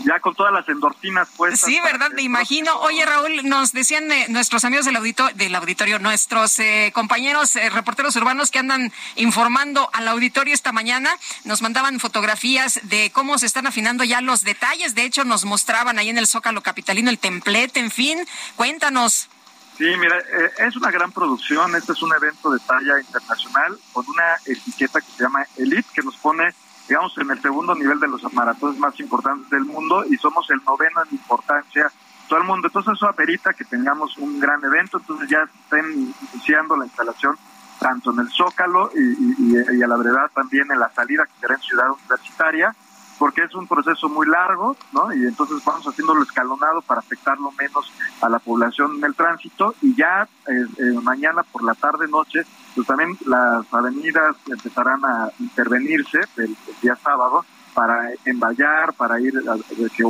[0.04, 1.60] ya con todas las endorfinas puestas.
[1.60, 2.10] Sí, ¿verdad?
[2.10, 2.70] Me imagino.
[2.80, 7.70] Oye, Raúl, nos decían eh, nuestros amigos del, auditorio, del auditorio, nuestros eh, compañeros eh,
[7.70, 11.08] reporteros urbanos que andan informando al auditorio esta mañana,
[11.44, 14.94] nos mandaban fotografías de cómo se están afinando ya los detalles.
[14.94, 18.18] De hecho, nos mostraban ahí en el Zócalo Capitalino el templete, en fin.
[18.56, 19.30] Cuéntanos.
[19.78, 20.18] Sí, mira,
[20.58, 21.74] es una gran producción.
[21.74, 26.02] Este es un evento de talla internacional con una etiqueta que se llama Elite, que
[26.02, 26.52] nos pone
[26.88, 30.60] digamos, en el segundo nivel de los maratones más importantes del mundo y somos el
[30.64, 31.90] noveno en importancia
[32.28, 32.68] todo el mundo.
[32.68, 37.36] Entonces eso amerita que tengamos un gran evento, entonces ya estén iniciando la instalación
[37.78, 41.54] tanto en el Zócalo y, y a la verdad también en la salida que será
[41.54, 42.74] en Ciudad Universitaria
[43.22, 45.14] porque es un proceso muy largo, ¿no?
[45.14, 49.94] Y entonces vamos haciéndolo escalonado para afectarlo menos a la población en el tránsito y
[49.94, 52.42] ya eh, eh, mañana por la tarde noche,
[52.74, 57.44] pues también las avenidas empezarán a intervenirse el, día sábado
[57.74, 59.34] para envallar, para ir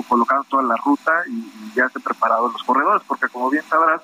[0.09, 4.01] colocando toda la ruta y, ya esté preparados los corredores, porque como bien sabrás,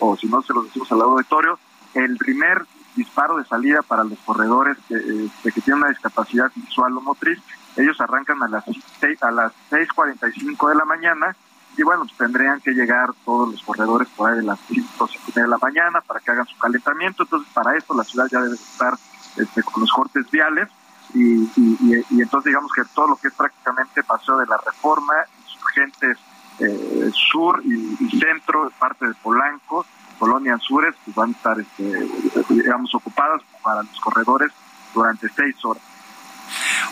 [0.00, 1.58] o si no se lo decimos al auditorio,
[1.94, 7.00] el primer disparo de salida para los corredores que, que tienen una discapacidad visual o
[7.00, 7.40] motriz
[7.82, 8.64] ellos arrancan a las
[9.00, 11.36] seis, a las 6.45 de la mañana
[11.76, 15.48] y bueno, pues tendrían que llegar todos los corredores por ahí de las 5 de
[15.48, 17.22] la mañana para que hagan su calentamiento.
[17.22, 18.94] Entonces, para esto la ciudad ya debe estar
[19.36, 20.68] este, con los cortes viales
[21.14, 26.18] y, y, entonces digamos que todo lo que es prácticamente paseo de la reforma, insurgentes
[26.60, 29.86] eh, sur y, centro, parte de Polanco,
[30.18, 32.08] Colonia Sures, pues van a estar, este,
[32.50, 34.52] digamos, ocupadas para los corredores
[34.92, 35.82] durante seis horas.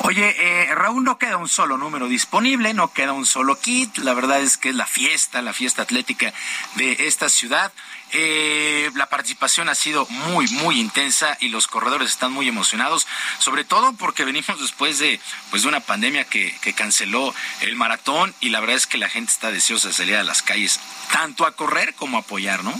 [0.00, 3.98] Oye, eh, Raúl, no queda un solo número disponible, no queda un solo kit.
[3.98, 6.32] La verdad es que es la fiesta, la fiesta atlética
[6.76, 7.72] de esta ciudad.
[8.12, 13.06] Eh, la participación ha sido muy, muy intensa y los corredores están muy emocionados,
[13.38, 15.20] sobre todo porque venimos después de,
[15.50, 19.10] pues, de una pandemia que, que canceló el maratón y la verdad es que la
[19.10, 20.80] gente está deseosa de salir a las calles,
[21.12, 22.74] tanto a correr como a apoyar, ¿no?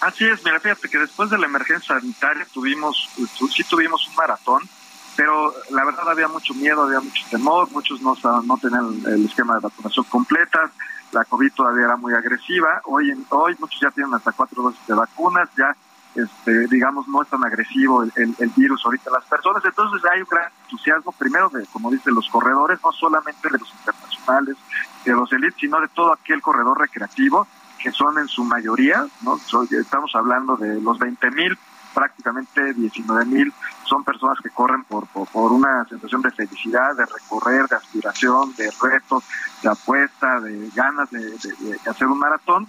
[0.00, 3.08] Así es, mira, fíjate que después de la emergencia sanitaria tuvimos,
[3.54, 4.68] sí tuvimos un maratón,
[5.16, 9.54] pero la verdad había mucho miedo, había mucho temor, muchos no, no tenían el esquema
[9.54, 10.70] de vacunación completa,
[11.12, 14.94] la COVID todavía era muy agresiva, hoy hoy muchos ya tienen hasta cuatro dosis de
[14.94, 15.76] vacunas, ya
[16.14, 20.28] este, digamos no es tan agresivo el, el, virus ahorita las personas, entonces hay un
[20.30, 24.56] gran entusiasmo primero de, como dicen los corredores, no solamente de los internacionales,
[25.04, 27.46] de los elites, sino de todo aquel corredor recreativo
[27.78, 29.38] que son en su mayoría, ¿no?
[29.70, 31.58] Estamos hablando de los 20 mil,
[31.92, 33.52] prácticamente 19 mil
[33.92, 38.70] son personas que corren por, por, una sensación de felicidad, de recorrer, de aspiración, de
[38.80, 39.22] reto,
[39.62, 41.20] de apuesta, de ganas de,
[41.86, 42.66] hacer un maratón.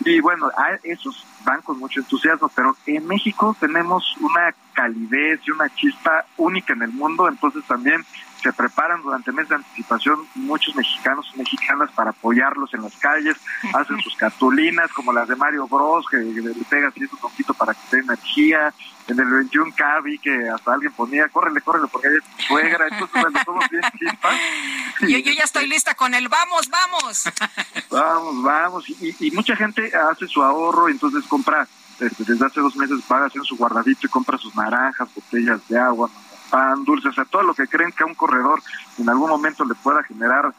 [0.00, 0.50] Y bueno,
[0.82, 6.72] esos van con mucho entusiasmo, pero en México tenemos una calidez y una chispa única
[6.72, 8.02] en el mundo, entonces también
[8.42, 13.36] se preparan durante meses de anticipación muchos mexicanos y mexicanas para apoyarlos en las calles,
[13.72, 17.80] hacen sus cartulinas como las de Mario Bros, que le pegas un poquito para que
[17.90, 18.72] tenga energía,
[19.08, 22.86] en el 21 K vi que hasta alguien ponía, córrele, córrele, porque hay es suegra,
[22.90, 24.36] entonces bueno, todos bien chispas.
[25.00, 27.24] Yo, yo ya estoy lista con el vamos, vamos.
[27.90, 31.66] vamos, vamos, y, y mucha gente hace su ahorro, entonces compra,
[31.98, 35.78] este, desde hace dos meses paga haciendo su guardadito y compra sus naranjas, botellas de
[35.78, 36.10] agua,
[36.52, 38.60] pan, dulces, sea, todo lo que creen que a un corredor
[38.98, 40.52] en algún momento le pueda generar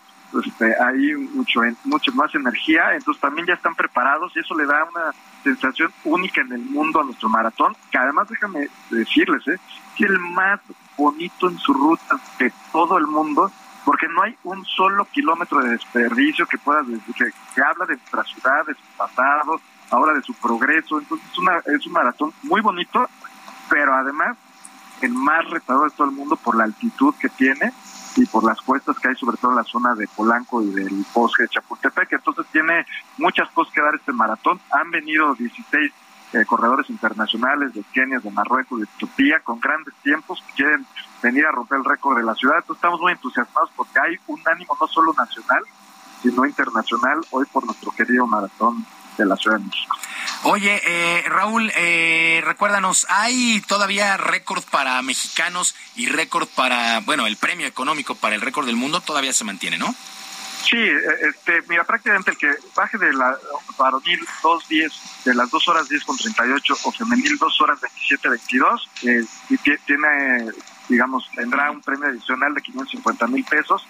[0.44, 4.84] este, ahí mucho, mucho más energía, entonces también ya están preparados y eso le da
[4.86, 5.14] una
[5.44, 9.60] sensación única en el mundo a nuestro maratón, que además déjame decirles, ¿eh?
[9.96, 10.60] que el más
[10.98, 13.52] bonito en su ruta de todo el mundo,
[13.86, 16.82] porque no hay un solo kilómetro de desperdicio que pueda
[17.16, 19.62] que, que habla de nuestra ciudad, de su pasado,
[19.92, 23.08] ahora de su progreso, entonces es, una, es un maratón muy bonito,
[23.70, 24.36] pero además
[25.02, 27.74] el más retador de todo el mundo por la altitud que tiene
[28.16, 31.06] y por las cuestas que hay, sobre todo en la zona de Polanco y del
[31.14, 32.14] bosque de Chapultepec.
[32.14, 32.86] Entonces tiene
[33.18, 34.60] muchas cosas que dar este maratón.
[34.72, 35.92] Han venido 16
[36.34, 40.86] eh, corredores internacionales de Kenia, de Marruecos, de Etiopía, con grandes tiempos que quieren
[41.22, 42.58] venir a romper el récord de la ciudad.
[42.58, 45.64] Entonces estamos muy entusiasmados porque hay un ánimo no solo nacional,
[46.22, 48.86] sino internacional hoy por nuestro querido maratón
[49.18, 49.96] de la Ciudad de México.
[50.46, 57.38] Oye, eh, Raúl, eh, recuérdanos, ¿hay todavía récord para mexicanos y récord para, bueno, el
[57.38, 59.96] premio económico para el récord del mundo todavía se mantiene, ¿no?
[60.70, 61.00] Sí, eh,
[61.30, 63.38] este, mira, prácticamente el que baje de la
[63.78, 68.90] varonil 2.10, de las 2 horas 10 con 38 o femenil 2 horas 27 22,
[69.04, 69.26] eh,
[69.86, 70.52] tiene,
[70.90, 73.86] digamos, tendrá un premio adicional de 550 mil pesos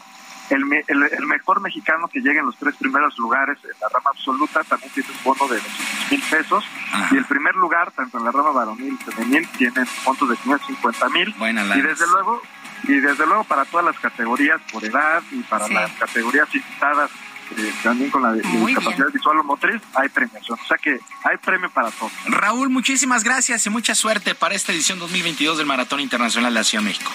[0.53, 4.63] el, el, mejor mexicano que llegue en los tres primeros lugares en la rama absoluta
[4.63, 6.63] también tiene un bono de 200 mil pesos.
[7.11, 11.09] Y el primer lugar, tanto en la rama varonil y femenil, tiene fondos de 550
[11.09, 11.35] mil.
[11.75, 12.41] Y desde luego,
[12.83, 17.09] y desde luego para todas las categorías por edad y para las categorías invitadas
[17.57, 20.59] eh, también con la discapacidad visual o motriz, hay premiación.
[20.61, 22.11] O sea que hay premio para todos.
[22.25, 26.63] Raúl, muchísimas gracias y mucha suerte para esta edición 2022 del Maratón Internacional de la
[26.63, 27.11] Ciudad de México.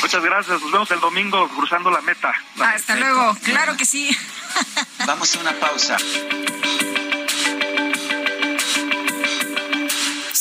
[0.00, 0.60] Muchas gracias.
[0.60, 2.32] Nos vemos el domingo cruzando la meta.
[2.60, 3.36] Hasta luego.
[3.42, 4.16] Claro que sí.
[5.06, 5.96] Vamos a una pausa.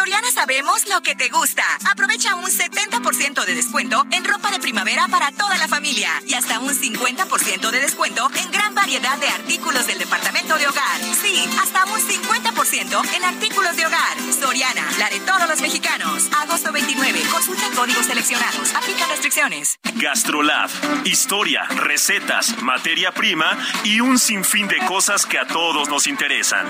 [0.00, 1.62] Soriana sabemos lo que te gusta.
[1.90, 6.58] Aprovecha un 70% de descuento en ropa de primavera para toda la familia y hasta
[6.58, 11.00] un 50% de descuento en gran variedad de artículos del departamento de hogar.
[11.20, 14.16] Sí, hasta un 50% en artículos de hogar.
[14.40, 16.30] Soriana, la de todos los mexicanos.
[16.32, 17.20] Agosto 29.
[17.30, 18.74] Consulta códigos seleccionados.
[18.74, 19.78] Aplica restricciones.
[19.96, 20.70] Gastrolab.
[21.04, 23.54] Historia, recetas, materia prima
[23.84, 26.66] y un sinfín de cosas que a todos nos interesan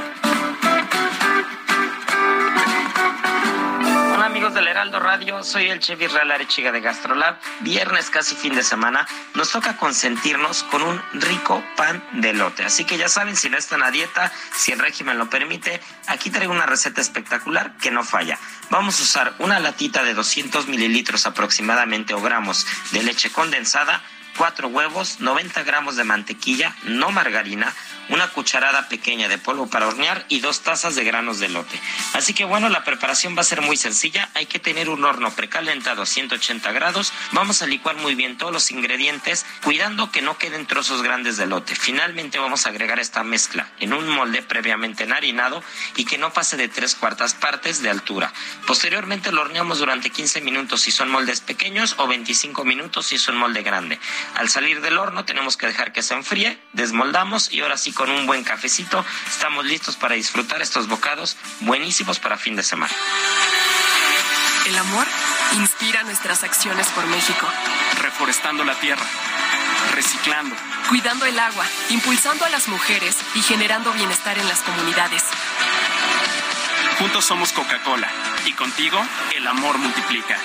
[4.41, 7.37] amigos del Heraldo Radio, soy el chef Israel Arechiga de Gastrolab.
[7.61, 12.65] Viernes, casi fin de semana, nos toca consentirnos con un rico pan de lote.
[12.65, 16.31] Así que ya saben, si no están a dieta, si el régimen lo permite, aquí
[16.31, 18.39] traigo una receta espectacular que no falla.
[18.71, 24.01] Vamos a usar una latita de 200 mililitros aproximadamente o gramos de leche condensada,
[24.39, 27.75] cuatro huevos, 90 gramos de mantequilla, no margarina,
[28.11, 31.81] una cucharada pequeña de polvo para hornear y dos tazas de granos de lote.
[32.13, 34.29] Así que bueno, la preparación va a ser muy sencilla.
[34.35, 37.13] Hay que tener un horno precalentado a 180 grados.
[37.33, 41.47] Vamos a licuar muy bien todos los ingredientes, cuidando que no queden trozos grandes de
[41.47, 41.75] lote.
[41.75, 45.63] Finalmente vamos a agregar esta mezcla en un molde previamente enharinado
[45.97, 48.33] y que no pase de tres cuartas partes de altura.
[48.67, 53.29] Posteriormente lo horneamos durante 15 minutos si son moldes pequeños o 25 minutos si es
[53.29, 53.99] un molde grande.
[54.35, 58.09] Al salir del horno tenemos que dejar que se enfríe, desmoldamos y ahora sí con
[58.09, 62.95] un buen cafecito, estamos listos para disfrutar estos bocados buenísimos para fin de semana.
[64.65, 65.07] El amor
[65.59, 67.47] inspira nuestras acciones por México.
[68.01, 69.05] Reforestando la tierra,
[69.93, 70.57] reciclando,
[70.89, 75.23] cuidando el agua, impulsando a las mujeres y generando bienestar en las comunidades.
[76.99, 78.11] Juntos somos Coca-Cola
[78.47, 78.99] y contigo
[79.37, 80.39] el amor multiplica.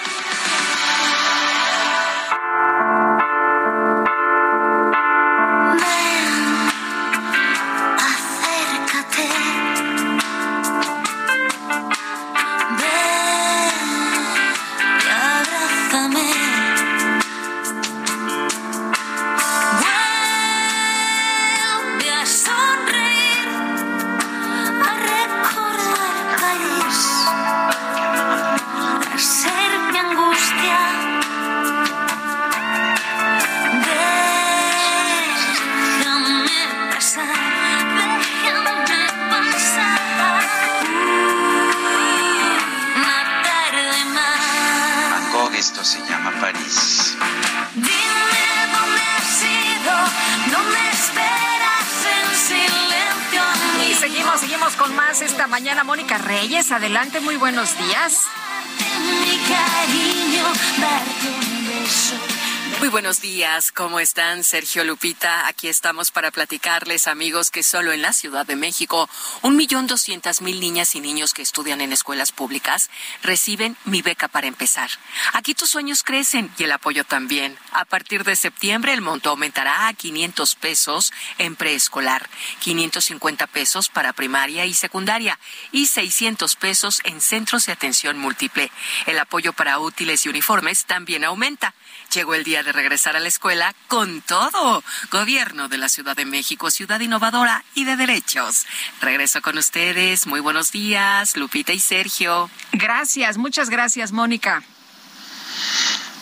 [63.76, 64.45] ¿Cómo están?
[64.45, 69.10] Sergio Lupita, aquí estamos para platicarles, amigos, que solo en la Ciudad de México,
[69.41, 72.89] un millón doscientas mil niñas y niños que estudian en escuelas públicas
[73.22, 74.89] reciben mi beca para empezar.
[75.34, 77.57] Aquí tus sueños crecen y el apoyo también.
[77.73, 82.30] A partir de septiembre, el monto aumentará a 500 pesos en preescolar,
[82.60, 85.38] 550 pesos para primaria y secundaria
[85.73, 88.72] y 600 pesos en centros de atención múltiple.
[89.06, 91.73] El apoyo para útiles y uniformes también aumenta.
[92.15, 94.81] Llegó el día de regresar a la escuela con todo.
[95.11, 98.65] Gobierno de la Ciudad de México, ciudad innovadora y de derechos.
[99.01, 100.25] Regreso con ustedes.
[100.25, 102.49] Muy buenos días, Lupita y Sergio.
[102.71, 104.63] Gracias, muchas gracias, Mónica.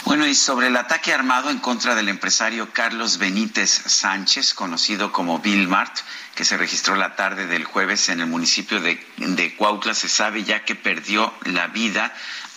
[0.05, 5.39] Bueno, y sobre el ataque armado en contra del empresario Carlos Benítez Sánchez, conocido como
[5.39, 5.95] Bill Mart,
[6.33, 10.43] que se registró la tarde del jueves en el municipio de, de Cuautla, se sabe
[10.43, 12.11] ya que perdió la vida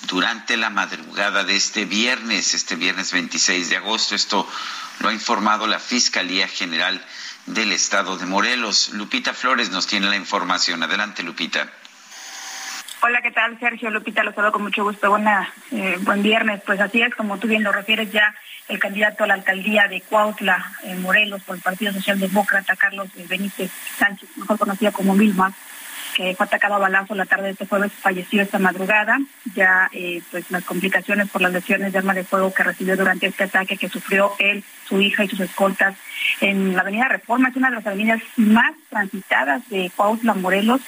[0.06, 4.14] durante la madrugada de este viernes, este viernes 26 de agosto.
[4.14, 4.48] Esto
[5.00, 7.04] lo ha informado la Fiscalía General
[7.46, 8.90] del Estado de Morelos.
[8.90, 10.82] Lupita Flores nos tiene la información.
[10.82, 11.68] Adelante, Lupita.
[13.02, 13.90] Hola, ¿qué tal, Sergio?
[13.90, 15.10] Lupita, lo saludo con mucho gusto.
[15.10, 16.62] Buena, eh, buen viernes.
[16.64, 18.34] Pues así es, como tú bien lo refieres, ya
[18.68, 23.70] el candidato a la alcaldía de Cuautla, en Morelos, por el Partido Socialdemócrata, Carlos Benítez
[23.98, 25.52] Sánchez, mejor conocido como Milma,
[26.16, 29.18] que fue atacado a balazo la tarde de este jueves, falleció esta madrugada.
[29.55, 33.26] Ya eh, pues las complicaciones por las lesiones de arma de fuego que recibió durante
[33.26, 35.94] este ataque que sufrió él, su hija y sus escoltas
[36.40, 37.51] en la avenida Reforma.
[37.51, 40.80] Es una de las avenidas más transitadas de Cuautla, Morelos.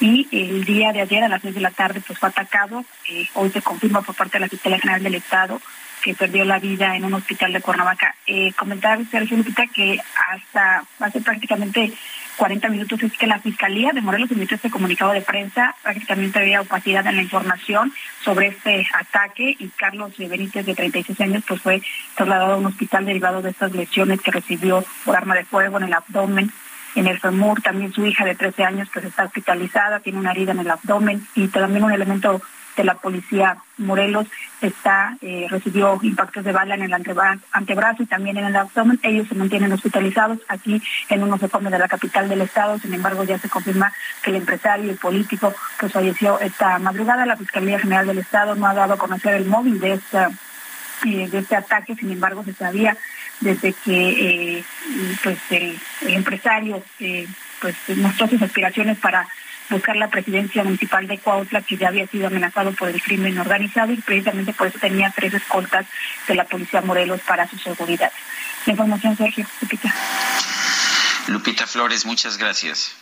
[0.00, 2.84] Y el día de ayer a las seis de la tarde pues fue atacado.
[3.08, 5.62] Eh, hoy se confirma por parte de la Fiscalía General del Estado
[6.02, 8.14] que perdió la vida en un hospital de Cuernavaca.
[8.26, 9.98] Eh, comentar, Sergio Lupita, que
[10.28, 11.94] hasta hace prácticamente
[12.36, 15.74] 40 minutos es que la Fiscalía de Morelos emitió este comunicado de prensa.
[15.82, 17.92] Prácticamente había opacidad en la información
[18.22, 21.82] sobre este ataque y Carlos Benítez, de 36 años, pues fue
[22.16, 25.84] trasladado a un hospital derivado de estas lesiones que recibió por arma de fuego en
[25.84, 26.50] el abdomen
[26.94, 30.52] en el femur, también su hija de 13 años pues está hospitalizada, tiene una herida
[30.52, 32.40] en el abdomen y también un elemento
[32.76, 34.26] de la policía Morelos
[34.60, 38.98] está eh, recibió impactos de bala en el antebrazo y también en el abdomen.
[39.02, 42.78] Ellos se mantienen hospitalizados aquí en un nosocomio de la capital del estado.
[42.78, 43.92] Sin embargo, ya se confirma
[44.22, 47.26] que el empresario y el político pues falleció esta madrugada.
[47.26, 50.30] La Fiscalía General del Estado no ha dado a conocer el móvil de esta
[51.04, 51.94] eh, de este ataque.
[51.96, 52.96] Sin embargo, se sabía
[53.40, 54.64] desde que eh,
[55.22, 56.82] pues el, empresario
[57.60, 59.26] pues mostró sus aspiraciones para
[59.70, 63.92] buscar la presidencia municipal de Cuautla, que ya había sido amenazado por el crimen organizado
[63.92, 65.86] y precisamente por eso tenía tres escoltas
[66.28, 68.12] de la Policía Morelos para su seguridad.
[68.66, 69.46] La información, Sergio.
[69.60, 69.94] Lupita.
[71.28, 72.96] Lupita Flores, muchas gracias.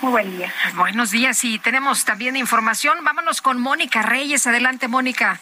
[0.00, 0.52] Muy buen día.
[0.74, 2.98] Buenos días y tenemos también información.
[3.02, 4.46] Vámonos con Mónica Reyes.
[4.46, 5.40] Adelante, Mónica.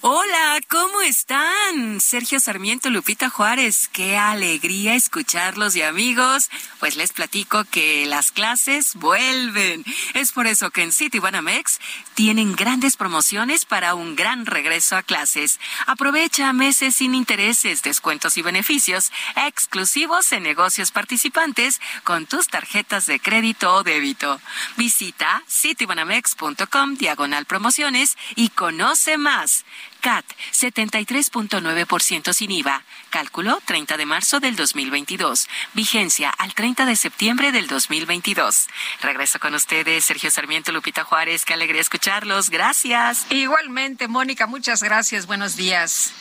[0.00, 2.00] Hola, ¿cómo están?
[2.00, 6.50] Sergio Sarmiento, Lupita Juárez, qué alegría escucharlos y amigos.
[6.78, 9.84] Pues les platico que las clases vuelven.
[10.14, 11.80] Es por eso que en City Banamex
[12.14, 15.58] tienen grandes promociones para un gran regreso a clases.
[15.88, 23.18] Aprovecha meses sin intereses, descuentos y beneficios exclusivos en negocios participantes con tus tarjetas de
[23.18, 24.40] crédito o débito.
[24.76, 29.64] Visita citybanamex.com diagonal promociones y conoce más.
[30.00, 32.82] CAT 73.9% sin IVA.
[33.10, 35.48] Cálculo 30 de marzo del 2022.
[35.74, 38.68] Vigencia al 30 de septiembre del 2022.
[39.02, 41.44] Regreso con ustedes, Sergio Sarmiento, Lupita Juárez.
[41.44, 42.50] Qué alegría escucharlos.
[42.50, 43.26] Gracias.
[43.30, 45.26] Igualmente, Mónica, muchas gracias.
[45.26, 46.12] Buenos días.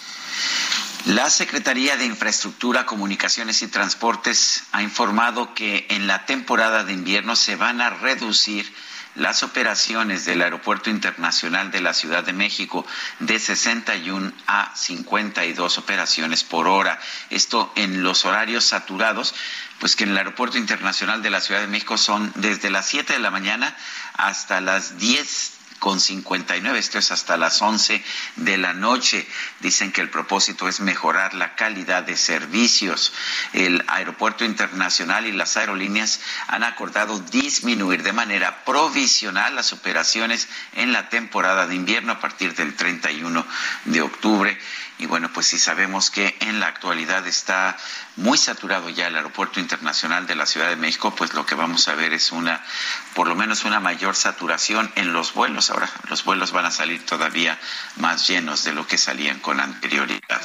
[1.06, 7.36] La Secretaría de Infraestructura, Comunicaciones y Transportes ha informado que en la temporada de invierno
[7.36, 8.72] se van a reducir
[9.18, 12.86] las operaciones del Aeropuerto Internacional de la Ciudad de México
[13.20, 17.00] de 61 a 52 operaciones por hora.
[17.30, 19.34] Esto en los horarios saturados,
[19.80, 23.14] pues que en el Aeropuerto Internacional de la Ciudad de México son desde las 7
[23.14, 23.76] de la mañana
[24.14, 28.04] hasta las 10 con 59, esto es hasta las 11
[28.38, 29.28] de la noche.
[29.60, 33.14] Dicen que el propósito es mejorar la calidad de servicios.
[33.54, 40.94] El Aeropuerto Internacional y las aerolíneas han acordado disminuir de manera provisional las operaciones en
[40.94, 43.46] la temporada de invierno a partir del 31
[43.86, 44.58] de octubre.
[45.00, 47.78] Y bueno, pues si sabemos que en la actualidad está
[48.16, 51.88] muy saturado ya el aeropuerto internacional de la Ciudad de México, pues lo que vamos
[51.88, 52.64] a ver es una,
[53.14, 55.70] por lo menos una mayor saturación en los vuelos.
[55.70, 57.60] Ahora los vuelos van a salir todavía
[57.98, 60.42] más llenos de lo que salían con anterioridad.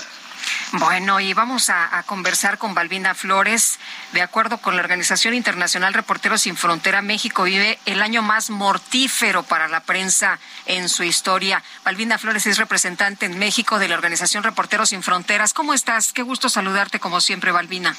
[0.73, 3.79] Bueno, y vamos a, conversar con Balbina Flores.
[4.13, 9.43] De acuerdo con la Organización Internacional Reporteros Sin Frontera, México vive el año más mortífero
[9.43, 11.63] para la prensa en su historia.
[11.85, 15.53] Balbina Flores es representante en México de la Organización Reporteros Sin Fronteras.
[15.53, 16.15] ¿Cómo estás?
[16.15, 17.95] Qué gusto saludarte como siempre, Balbina.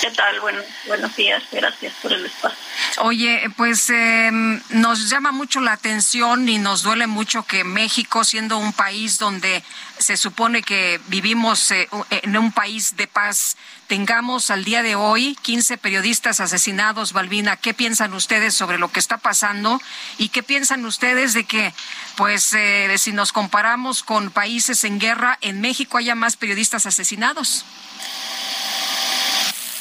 [0.00, 0.38] ¿Qué tal?
[0.40, 1.42] Bueno, buenos días.
[1.50, 2.58] Gracias por el espacio.
[2.98, 8.58] Oye, pues em, nos llama mucho la atención y nos duele mucho que México, siendo
[8.58, 9.62] un país donde
[9.98, 13.56] se supone que vivimos eh, en un país de paz,
[13.86, 17.56] tengamos al día de hoy 15 periodistas asesinados, Balbina.
[17.56, 19.80] ¿Qué piensan ustedes sobre lo que está pasando?
[20.18, 21.72] ¿Y qué piensan ustedes de que,
[22.16, 27.64] pues, eh, si nos comparamos con países en guerra, en México haya más periodistas asesinados?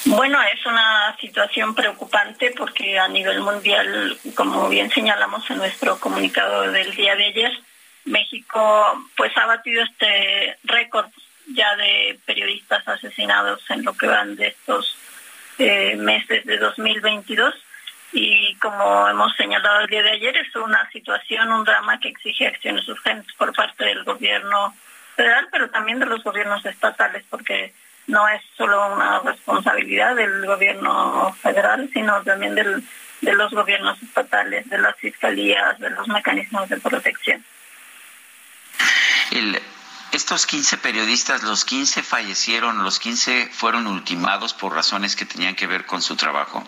[0.05, 6.71] Bueno, es una situación preocupante porque a nivel mundial, como bien señalamos en nuestro comunicado
[6.71, 7.51] del día de ayer,
[8.05, 11.07] México pues ha batido este récord
[11.47, 14.97] ya de periodistas asesinados en lo que van de estos
[15.57, 17.53] eh, meses de 2022
[18.11, 22.47] y como hemos señalado el día de ayer es una situación, un drama que exige
[22.47, 24.73] acciones urgentes por parte del gobierno
[25.15, 27.73] federal, pero también de los gobiernos estatales porque
[28.07, 32.83] no es solo una responsabilidad del gobierno federal, sino también del,
[33.21, 37.43] de los gobiernos estatales, de las fiscalías, de los mecanismos de protección.
[40.11, 45.67] Estos 15 periodistas, los 15 fallecieron, los 15 fueron ultimados por razones que tenían que
[45.67, 46.63] ver con su trabajo.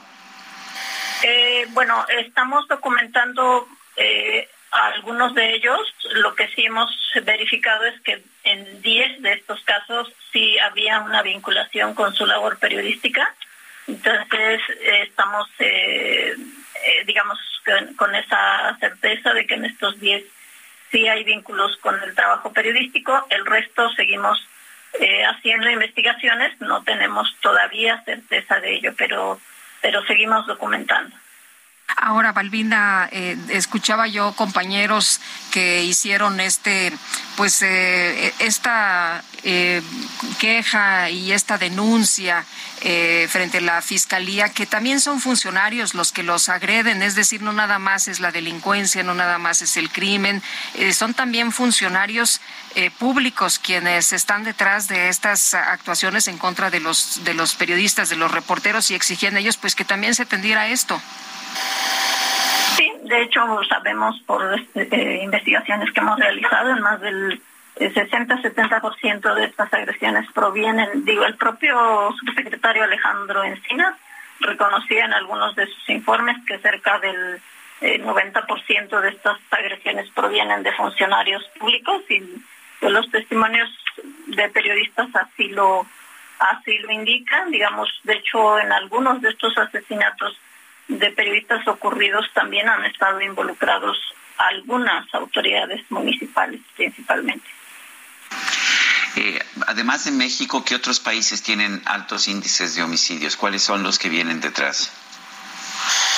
[1.23, 5.79] Eh, bueno, estamos documentando eh, algunos de ellos.
[6.11, 6.91] Lo que sí hemos
[7.23, 12.59] verificado es que en 10 de estos casos sí había una vinculación con su labor
[12.59, 13.33] periodística.
[13.87, 17.39] Entonces eh, estamos, eh, eh, digamos,
[17.97, 20.23] con, esa certeza de que en estos 10
[20.91, 23.25] sí hay vínculos con el trabajo periodístico.
[23.29, 24.47] El resto seguimos
[25.29, 26.59] haciendo investigaciones.
[26.59, 29.39] No tenemos todavía certeza de ello, pero,
[29.81, 31.15] pero seguimos documentando.
[31.95, 36.91] Ahora, Balbina, eh, escuchaba yo compañeros que hicieron este,
[37.37, 39.81] pues, eh, esta eh,
[40.39, 42.45] queja y esta denuncia
[43.29, 47.51] frente a la fiscalía, que también son funcionarios los que los agreden, es decir, no
[47.51, 50.41] nada más es la delincuencia, no nada más es el crimen,
[50.93, 52.39] son también funcionarios
[52.97, 58.15] públicos quienes están detrás de estas actuaciones en contra de los de los periodistas, de
[58.15, 61.01] los reporteros y exigían ellos, pues, que también se tendiera esto.
[62.75, 64.41] Sí, de hecho sabemos por
[64.75, 67.41] eh, investigaciones que hemos realizado, en más del
[67.79, 73.95] 60-70% de estas agresiones provienen, digo, el propio subsecretario Alejandro Encinas
[74.39, 77.39] reconocía en algunos de sus informes que cerca del
[77.81, 82.23] el 90% de estas agresiones provienen de funcionarios públicos y
[82.81, 83.69] los testimonios
[84.27, 85.85] de periodistas así lo
[86.39, 87.51] así lo indican.
[87.51, 90.39] Digamos de hecho en algunos de estos asesinatos
[90.87, 93.97] de periodistas ocurridos también han estado involucrados
[94.37, 97.47] algunas autoridades municipales principalmente
[99.17, 103.35] eh, además de México, ¿qué otros países tienen altos índices de homicidios?
[103.35, 104.91] ¿Cuáles son los que vienen detrás?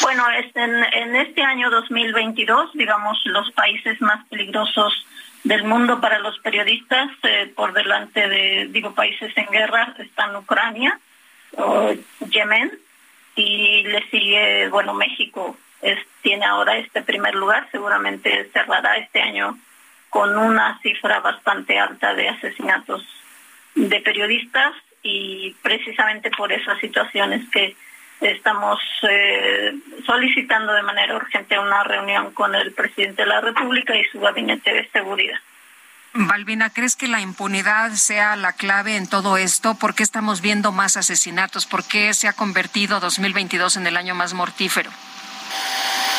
[0.02, 5.06] Bueno, en, en este año 2022, digamos, los países más peligrosos
[5.45, 11.00] del mundo para los periodistas, eh, por delante de, digo, países en guerra, están Ucrania,
[11.56, 11.94] o
[12.30, 12.78] Yemen,
[13.38, 19.58] y le sigue, bueno, México es, tiene ahora este primer lugar, seguramente cerrará este año
[20.09, 23.05] con una cifra bastante alta de asesinatos
[23.75, 24.73] de periodistas
[25.03, 27.75] y precisamente por esas situaciones que
[28.21, 28.79] estamos
[29.09, 29.73] eh,
[30.05, 34.73] solicitando de manera urgente una reunión con el presidente de la República y su gabinete
[34.73, 35.39] de seguridad.
[36.13, 39.75] Balbina, ¿crees que la impunidad sea la clave en todo esto?
[39.75, 41.67] ¿Por qué estamos viendo más asesinatos?
[41.67, 44.89] ¿Por qué se ha convertido 2022 en el año más mortífero?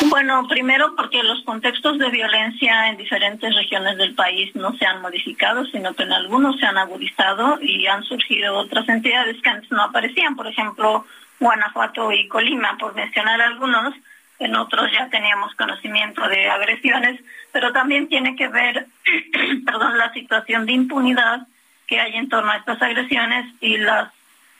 [0.09, 5.01] Bueno, primero porque los contextos de violencia en diferentes regiones del país no se han
[5.01, 9.71] modificado, sino que en algunos se han agudizado y han surgido otras entidades que antes
[9.71, 11.05] no aparecían, por ejemplo,
[11.39, 13.93] Guanajuato y Colima, por mencionar algunos,
[14.39, 17.21] en otros ya teníamos conocimiento de agresiones,
[17.51, 18.87] pero también tiene que ver,
[19.65, 21.47] perdón, la situación de impunidad
[21.87, 24.11] que hay en torno a estas agresiones y las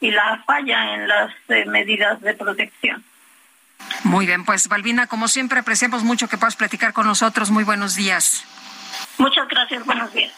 [0.01, 3.03] y la falla en las eh, medidas de protección.
[4.03, 7.51] Muy bien, pues Balbina, como siempre, apreciamos mucho que puedas platicar con nosotros.
[7.51, 8.43] Muy buenos días.
[9.17, 10.31] Muchas gracias, buenos días.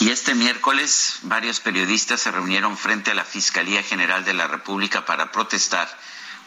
[0.00, 5.06] Y este miércoles varios periodistas se reunieron frente a la Fiscalía General de la República
[5.06, 5.88] para protestar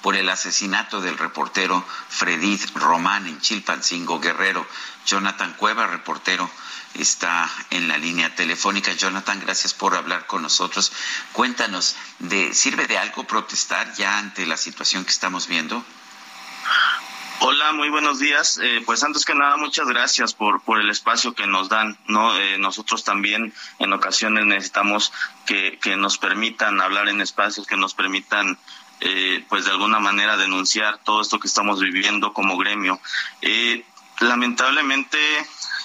[0.02, 4.66] por el asesinato del reportero Fredid Román en Chilpancingo Guerrero.
[5.06, 6.50] Jonathan Cueva, reportero,
[6.94, 8.94] está en la línea telefónica.
[8.94, 10.92] Jonathan, gracias por hablar con nosotros.
[11.34, 15.84] Cuéntanos, ¿de, ¿sirve de algo protestar ya ante la situación que estamos viendo?
[17.42, 18.60] Hola, muy buenos días.
[18.62, 21.98] Eh, pues antes que nada, muchas gracias por, por el espacio que nos dan.
[22.08, 25.14] No, eh, nosotros también en ocasiones necesitamos
[25.46, 28.58] que, que nos permitan hablar en espacios, que nos permitan
[29.02, 33.00] eh, pues de alguna manera denunciar todo esto que estamos viviendo como gremio.
[33.42, 33.86] Eh,
[34.20, 35.18] lamentablemente,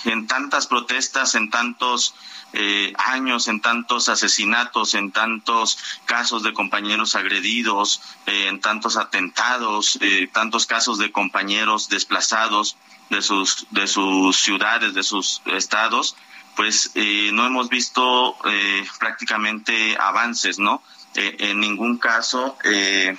[0.05, 2.15] en tantas protestas, en tantos
[2.53, 9.99] eh, años, en tantos asesinatos, en tantos casos de compañeros agredidos, en tantos atentados,
[10.33, 12.77] tantos casos de compañeros desplazados
[13.11, 16.17] de sus, de sus ciudades, de sus estados,
[16.55, 16.93] pues
[17.33, 18.37] no hemos visto
[18.99, 20.83] prácticamente avances, ¿no?
[21.15, 23.17] Eh, en ningún caso eh,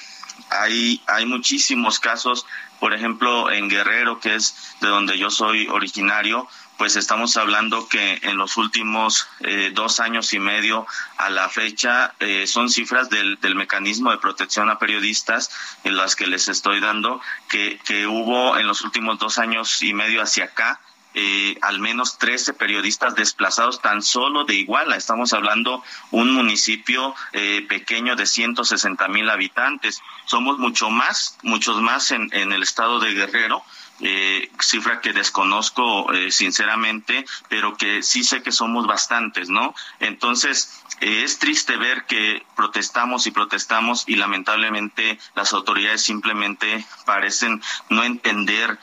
[0.49, 2.45] hay, hay muchísimos casos,
[2.79, 6.47] por ejemplo, en Guerrero, que es de donde yo soy originario,
[6.77, 10.85] pues estamos hablando que en los últimos eh, dos años y medio
[11.17, 12.13] a la fecha
[12.45, 15.49] son cifras del, del, mecanismo de protección a periodistas
[15.83, 19.93] en las que les estoy dando que, que hubo en los últimos dos años y
[19.93, 20.79] medio hacia acá
[21.17, 24.97] eh, al menos 13 periodistas desplazados tan solo de Iguala.
[24.97, 25.81] Estamos hablando
[26.11, 30.01] un municipio eh, pequeño de 160 mil habitantes.
[30.25, 33.63] Somos mucho más, muchos más en, en el estado de Guerrero.
[34.01, 39.73] Eh, cifra que desconozco eh, sinceramente, pero que sí sé que somos bastantes, ¿no?
[40.01, 47.61] Entonces, eh, es triste ver que protestamos y protestamos y lamentablemente las autoridades simplemente parecen
[47.89, 48.77] no entender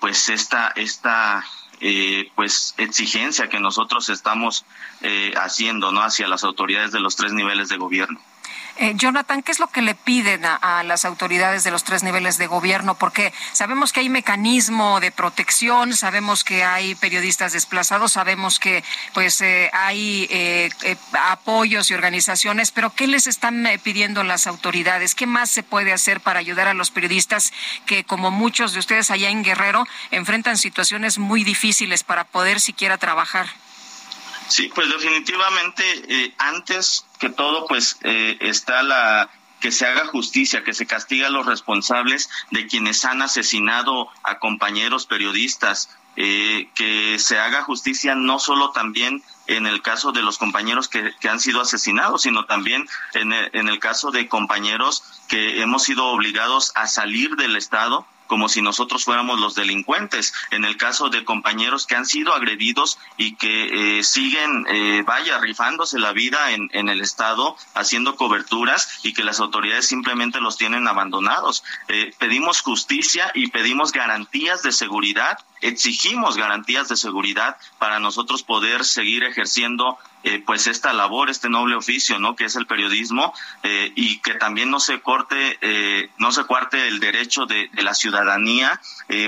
[0.00, 1.44] pues esta, esta
[1.82, 4.66] eh, pues exigencia que nosotros estamos
[5.00, 8.20] eh, haciendo no hacia las autoridades de los tres niveles de gobierno.
[8.82, 12.38] Eh, Jonathan, ¿qué es lo que le piden a, las autoridades de los tres niveles
[12.38, 12.94] de gobierno?
[12.94, 19.42] Porque sabemos que hay mecanismo de protección, sabemos que hay periodistas desplazados, sabemos que pues
[19.42, 20.70] eh, hay eh,
[21.12, 25.14] apoyos y organizaciones, pero ¿qué les están pidiendo las autoridades?
[25.14, 27.52] ¿Qué más se puede hacer para ayudar a los periodistas
[27.84, 32.96] que, como muchos de ustedes allá en Guerrero, enfrentan situaciones muy difíciles para poder siquiera
[32.96, 33.46] trabajar?
[34.48, 40.64] Sí, pues definitivamente eh, antes que todo pues eh, está la que se haga justicia,
[40.64, 47.18] que se castiga a los responsables de quienes han asesinado a compañeros periodistas, eh, que
[47.18, 51.40] se haga justicia no solo también en el caso de los compañeros que, que han
[51.40, 56.72] sido asesinados, sino también en el, en el caso de compañeros que hemos sido obligados
[56.74, 60.32] a salir del Estado como si nosotros fuéramos los delincuentes.
[60.52, 65.38] En el caso de compañeros que han sido agredidos y que eh, siguen, eh, vaya,
[65.38, 70.56] rifándose la vida en, en, el Estado, haciendo coberturas y que las autoridades simplemente los
[70.56, 71.64] tienen abandonados.
[71.88, 78.84] Eh, pedimos justicia y pedimos garantías de seguridad exigimos garantías de seguridad para nosotros poder
[78.84, 82.36] seguir ejerciendo eh, pues esta labor, este noble oficio, ¿no?
[82.36, 83.32] Que es el periodismo
[83.62, 87.94] eh, y que también no se corte, eh, no se cuarte el derecho de, la
[87.94, 88.80] ciudadanía,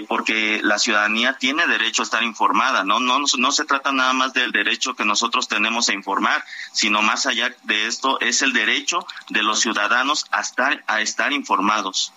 [0.06, 3.00] porque la ciudadanía tiene derecho a estar informada, ¿no?
[3.00, 3.18] ¿no?
[3.18, 7.54] No se trata nada más del derecho que nosotros tenemos a informar, sino más allá
[7.64, 12.12] de esto es el derecho de los ciudadanos a estar, a estar informados.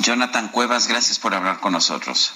[0.00, 2.32] Jonathan Cuevas, gracias por hablar con nosotros.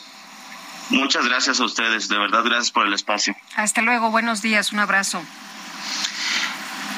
[0.91, 3.37] Muchas gracias a ustedes, de verdad gracias por el espacio.
[3.55, 5.23] Hasta luego, buenos días, un abrazo.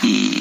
[0.03, 0.32] Y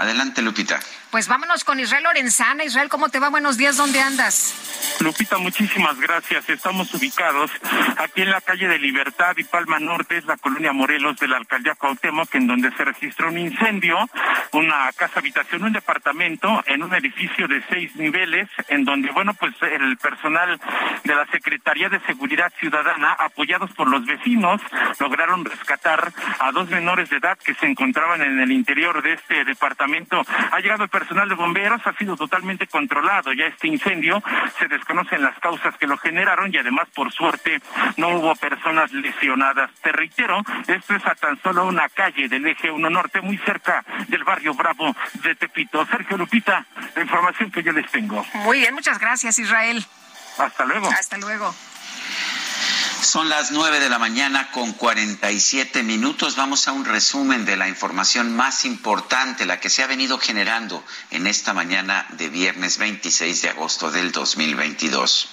[0.00, 0.80] adelante, Lupita.
[1.10, 2.64] Pues vámonos con Israel Lorenzana.
[2.64, 3.30] Israel, ¿cómo te va?
[3.30, 4.54] Buenos días, ¿dónde andas?
[5.00, 6.48] Lupita, muchísimas gracias.
[6.48, 7.50] Estamos ubicados
[7.98, 11.38] aquí en la calle de Libertad y Palma Norte, es la colonia Morelos de la
[11.38, 14.08] alcaldía Cuauhtémoc, en donde se registró un incendio,
[14.52, 19.54] una casa habitación, un departamento en un edificio de seis niveles, en donde, bueno, pues
[19.62, 20.60] el personal
[21.02, 24.60] de la Secretaría de Seguridad Ciudadana, apoyados por los vecinos,
[25.00, 29.44] lograron rescatar a dos menores de edad que se encontraban en el interior de este
[29.44, 29.89] departamento.
[30.52, 33.32] Ha llegado el personal de bomberos ha sido totalmente controlado.
[33.32, 34.22] Ya este incendio
[34.58, 37.60] se desconocen las causas que lo generaron y además, por suerte,
[37.96, 39.70] no hubo personas lesionadas.
[39.82, 43.84] Te reitero, esto es a tan solo una calle del eje 1 Norte, muy cerca
[44.08, 45.84] del barrio Bravo de Tepito.
[45.86, 48.24] Sergio Lupita, la información que yo les tengo.
[48.34, 49.84] Muy bien, muchas gracias, Israel.
[50.38, 50.88] Hasta luego.
[50.90, 51.54] Hasta luego.
[53.02, 56.36] Son las nueve de la mañana con cuarenta y siete minutos.
[56.36, 60.84] Vamos a un resumen de la información más importante, la que se ha venido generando
[61.10, 65.28] en esta mañana de viernes 26 de agosto del 2022.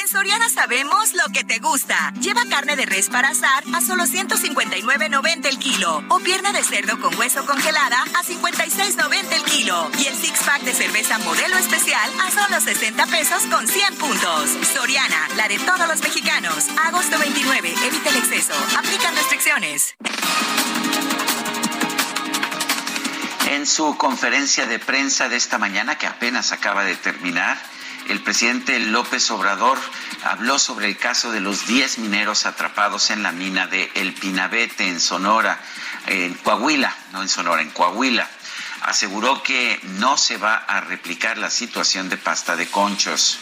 [0.00, 2.12] En Soriana sabemos lo que te gusta.
[2.20, 6.98] Lleva carne de res para asar a solo 159.90 el kilo o pierna de cerdo
[7.00, 12.10] con hueso congelada a 56.90 el kilo y el six pack de cerveza modelo especial
[12.20, 14.50] a solo 60 pesos con 100 puntos.
[14.72, 16.68] Soriana, la de todos los mexicanos.
[16.86, 18.54] Agosto 29, evita el exceso.
[18.78, 19.94] Aplican restricciones.
[23.50, 27.58] En su conferencia de prensa de esta mañana, que apenas acaba de terminar,
[28.08, 29.78] el presidente López Obrador
[30.24, 34.88] habló sobre el caso de los 10 mineros atrapados en la mina de El Pinabete
[34.88, 35.60] en Sonora,
[36.06, 38.28] en Coahuila, no en Sonora, en Coahuila.
[38.82, 43.38] Aseguró que no se va a replicar la situación de pasta de conchos.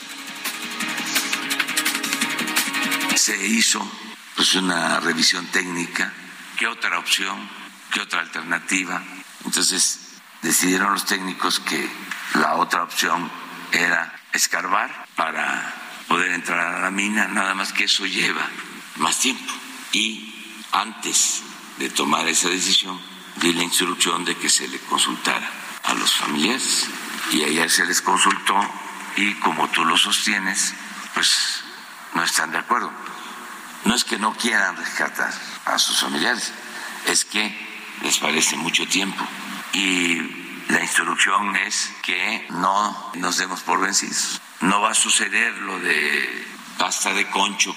[3.14, 3.90] Se hizo
[4.36, 6.12] pues una revisión técnica,
[6.58, 7.48] ¿qué otra opción?
[7.92, 9.02] ¿Qué otra alternativa?
[9.44, 10.00] Entonces
[10.42, 11.88] decidieron los técnicos que
[12.34, 13.30] la otra opción
[13.72, 15.74] era escarbar para
[16.08, 18.48] poder entrar a la mina, nada más que eso lleva
[18.96, 19.52] más tiempo.
[19.92, 20.34] Y
[20.72, 21.42] antes
[21.78, 23.00] de tomar esa decisión,
[23.36, 25.48] di la instrucción de que se le consultara
[25.84, 26.88] a los familiares.
[27.32, 28.58] Y ayer se les consultó
[29.16, 30.74] y como tú lo sostienes,
[31.14, 31.62] pues
[32.14, 32.90] no están de acuerdo.
[33.84, 35.32] No es que no quieran rescatar
[35.64, 36.52] a sus familiares,
[37.06, 37.56] es que
[38.02, 39.24] les parece mucho tiempo.
[39.72, 40.39] Y
[40.70, 44.40] la instrucción es que no nos demos por vencidos.
[44.60, 46.46] No va a suceder lo de
[46.78, 47.74] pasta de concho.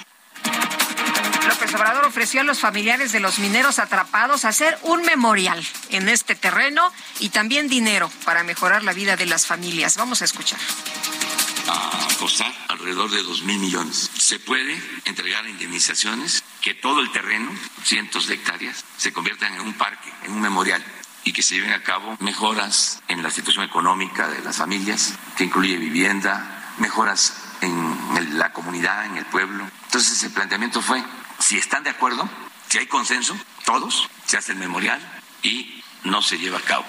[1.47, 6.35] López Obrador ofreció a los familiares de los mineros atrapados hacer un memorial en este
[6.35, 9.97] terreno y también dinero para mejorar la vida de las familias.
[9.97, 10.59] Vamos a escuchar.
[11.67, 14.11] A costar alrededor de dos mil millones.
[14.17, 17.51] Se puede entregar indemnizaciones que todo el terreno,
[17.83, 20.83] cientos de hectáreas, se conviertan en un parque, en un memorial
[21.24, 25.45] y que se lleven a cabo mejoras en la situación económica de las familias, que
[25.45, 29.66] incluye vivienda, mejoras en la comunidad, en el pueblo.
[29.85, 31.03] Entonces el planteamiento fue,
[31.40, 32.30] si están de acuerdo,
[32.68, 35.00] si hay consenso, todos, se hace el memorial
[35.43, 36.85] y no se lleva a cabo.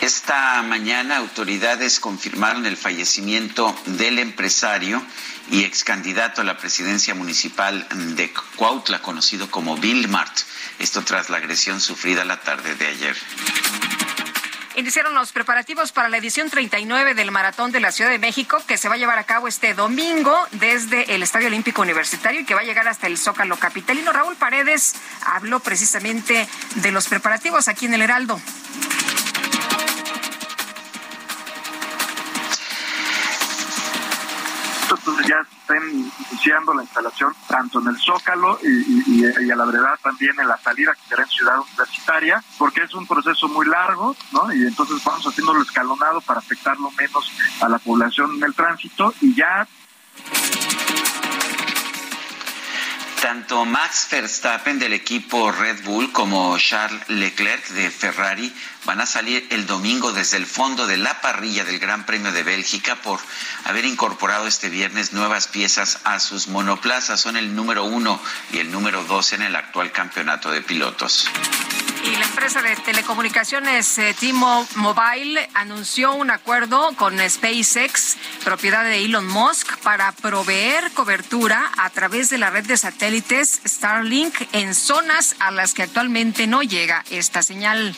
[0.00, 5.02] Esta mañana autoridades confirmaron el fallecimiento del empresario
[5.50, 10.38] y ex candidato a la presidencia municipal de Cuautla, conocido como Bill Mart.
[10.78, 13.16] Esto tras la agresión sufrida la tarde de ayer.
[14.76, 18.76] Iniciaron los preparativos para la edición 39 del Maratón de la Ciudad de México, que
[18.76, 22.54] se va a llevar a cabo este domingo desde el Estadio Olímpico Universitario y que
[22.54, 24.12] va a llegar hasta el Zócalo Capitalino.
[24.12, 28.38] Raúl Paredes habló precisamente de los preparativos aquí en el Heraldo.
[35.66, 40.56] Estén iniciando la instalación tanto en el Zócalo y, a la verdad también en la
[40.58, 44.52] salida que será en Ciudad Universitaria, porque es un proceso muy largo, ¿no?
[44.52, 49.34] Y entonces vamos haciéndolo escalonado para afectarlo menos a la población en el tránsito y
[49.34, 49.66] ya
[53.26, 59.48] tanto Max Verstappen del equipo Red Bull como Charles Leclerc de Ferrari van a salir
[59.50, 63.18] el domingo desde el fondo de la parrilla del Gran Premio de Bélgica por
[63.64, 67.20] haber incorporado este viernes nuevas piezas a sus monoplazas.
[67.20, 68.22] Son el número uno
[68.52, 71.28] y el número dos en el actual campeonato de pilotos.
[72.06, 79.26] Y la empresa de telecomunicaciones eh, T-Mobile anunció un acuerdo con SpaceX, propiedad de Elon
[79.26, 85.50] Musk, para proveer cobertura a través de la red de satélites Starlink en zonas a
[85.50, 87.96] las que actualmente no llega esta señal.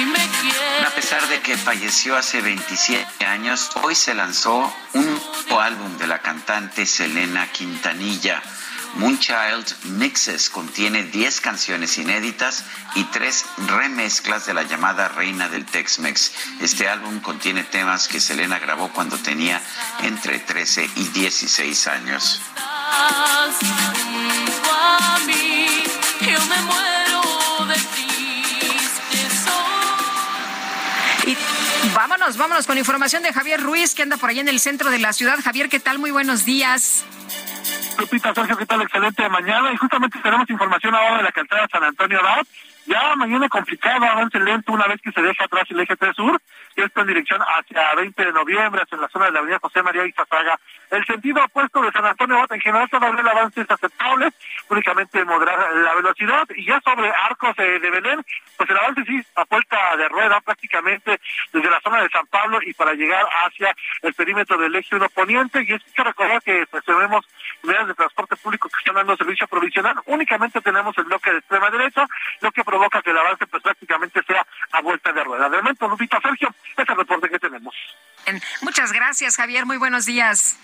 [0.00, 5.20] A pesar de que falleció hace 27 años, hoy se lanzó un
[5.60, 8.42] álbum de la cantante Selena Quintanilla.
[8.94, 12.64] Moonchild Mixes contiene 10 canciones inéditas
[12.94, 16.32] y 3 remezclas de la llamada Reina del Tex-Mex.
[16.60, 19.60] Este álbum contiene temas que Selena grabó cuando tenía
[20.02, 22.40] entre 13 y 16 años.
[26.20, 26.99] Y
[32.20, 34.98] vámonos, vámonos con información de Javier Ruiz, que anda por allá en el centro de
[34.98, 35.38] la ciudad.
[35.42, 35.98] Javier, ¿qué tal?
[35.98, 37.06] Muy buenos días.
[37.98, 38.82] Lupita, Sergio, ¿qué tal?
[38.82, 39.72] Excelente mañana.
[39.72, 42.46] Y justamente tenemos información ahora de la calzada San Antonio Abad.
[42.84, 46.40] Ya mañana complicado, avance lento una vez que se deja atrás el eje 3 sur,
[46.76, 49.82] y esto en dirección hacia 20 de noviembre, hacia la zona de la avenida José
[49.82, 50.58] María Izazaga.
[50.90, 54.28] El sentido opuesto de San Antonio en general todavía el avance es aceptable,
[54.68, 58.24] únicamente moderar la velocidad, y ya sobre Arcos de Belén,
[58.56, 61.20] pues el avance sí a vuelta de rueda prácticamente
[61.52, 65.08] desde la zona de San Pablo y para llegar hacia el perímetro del eje 1
[65.10, 67.24] poniente, y es que recordar que pues tenemos
[67.62, 71.70] medios de transporte público que están dando servicio provisional, únicamente tenemos el bloque de extrema
[71.70, 72.06] derecha,
[72.40, 75.48] lo que provoca que el avance pues prácticamente sea a vuelta de rueda.
[75.48, 77.74] De momento, Lupita Sergio, es el reporte que tenemos.
[78.62, 79.66] Muchas gracias, Javier.
[79.66, 80.56] Muy buenos días.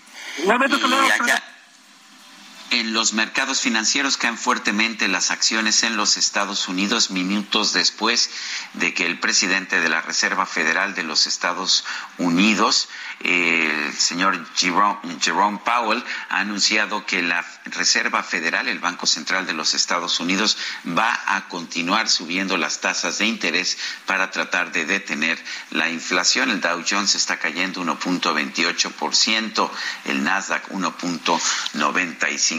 [2.69, 8.29] En los mercados financieros caen fuertemente las acciones en los Estados Unidos minutos después
[8.73, 11.85] de que el presidente de la Reserva Federal de los Estados
[12.17, 12.89] Unidos,
[13.21, 19.73] el señor Jerome, Powell, ha anunciado que la Reserva Federal, el Banco Central de los
[19.73, 25.89] Estados Unidos, va a continuar subiendo las tasas de interés para tratar de detener la
[25.89, 26.51] inflación.
[26.51, 29.69] El Dow Jones está cayendo 1.28%,
[30.05, 32.56] el Nasdaq 1.95%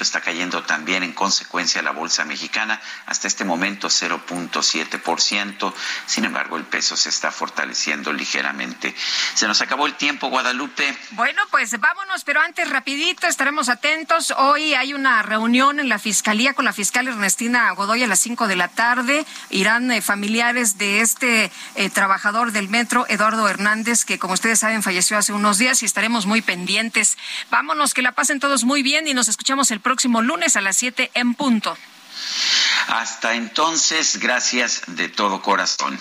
[0.00, 5.74] está cayendo también en consecuencia la bolsa mexicana, hasta este momento 0.7%.
[6.06, 8.94] Sin embargo, el peso se está fortaleciendo ligeramente.
[9.34, 10.96] Se nos acabó el tiempo, Guadalupe.
[11.12, 14.32] Bueno, pues vámonos, pero antes rapidito estaremos atentos.
[14.36, 18.48] Hoy hay una reunión en la Fiscalía con la fiscal Ernestina Godoy a las 5
[18.48, 19.24] de la tarde.
[19.50, 24.82] Irán eh, familiares de este eh, trabajador del metro, Eduardo Hernández, que como ustedes saben
[24.82, 27.16] falleció hace unos días y estaremos muy pendientes.
[27.50, 30.76] Vámonos, que la pasen todos muy bien y nos escuchamos el próximo lunes a las
[30.76, 31.76] 7 en punto.
[32.88, 35.98] Hasta entonces, gracias de todo corazón.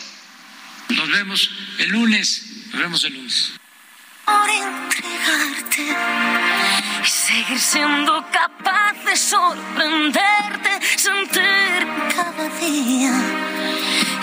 [0.90, 2.43] Nos vemos el lunes.
[2.72, 3.53] Nos vemos el lunes.
[4.25, 5.95] Por entregarte
[7.03, 13.14] y seguir siendo capaz de sorprenderte, sentir cada día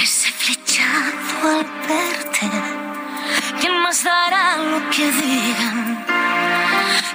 [0.00, 2.50] ese flechazo al verte.
[3.60, 5.87] ¿Quién más dará lo que digan?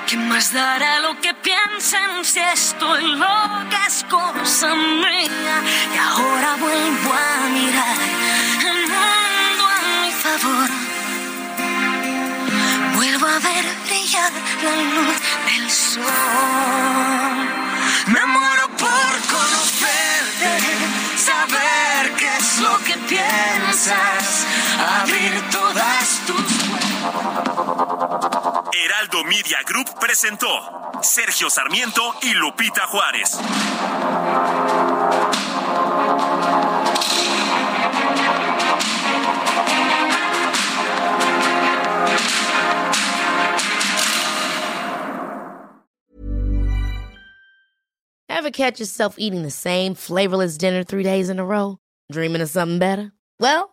[0.08, 5.58] ¿Qué más dará lo que piensen si estoy loca es cosa mía?
[5.94, 7.98] Y ahora vuelvo a mirar
[8.70, 10.70] el mundo a mi favor.
[12.96, 14.32] Vuelvo a ver brillar
[14.66, 15.18] la luz
[15.48, 16.04] del sol.
[18.08, 20.52] Me muero por conocerte,
[21.18, 24.46] saber qué es lo que piensas,
[25.00, 26.62] abrir todas tus
[28.74, 30.48] Heraldo Media Group presentó
[31.02, 33.38] Sergio Sarmiento y Lupita Juárez.
[48.30, 51.78] Ever catch yourself eating the same flavorless dinner three days in a row?
[52.12, 53.12] Dreaming of something better?
[53.40, 53.73] Well,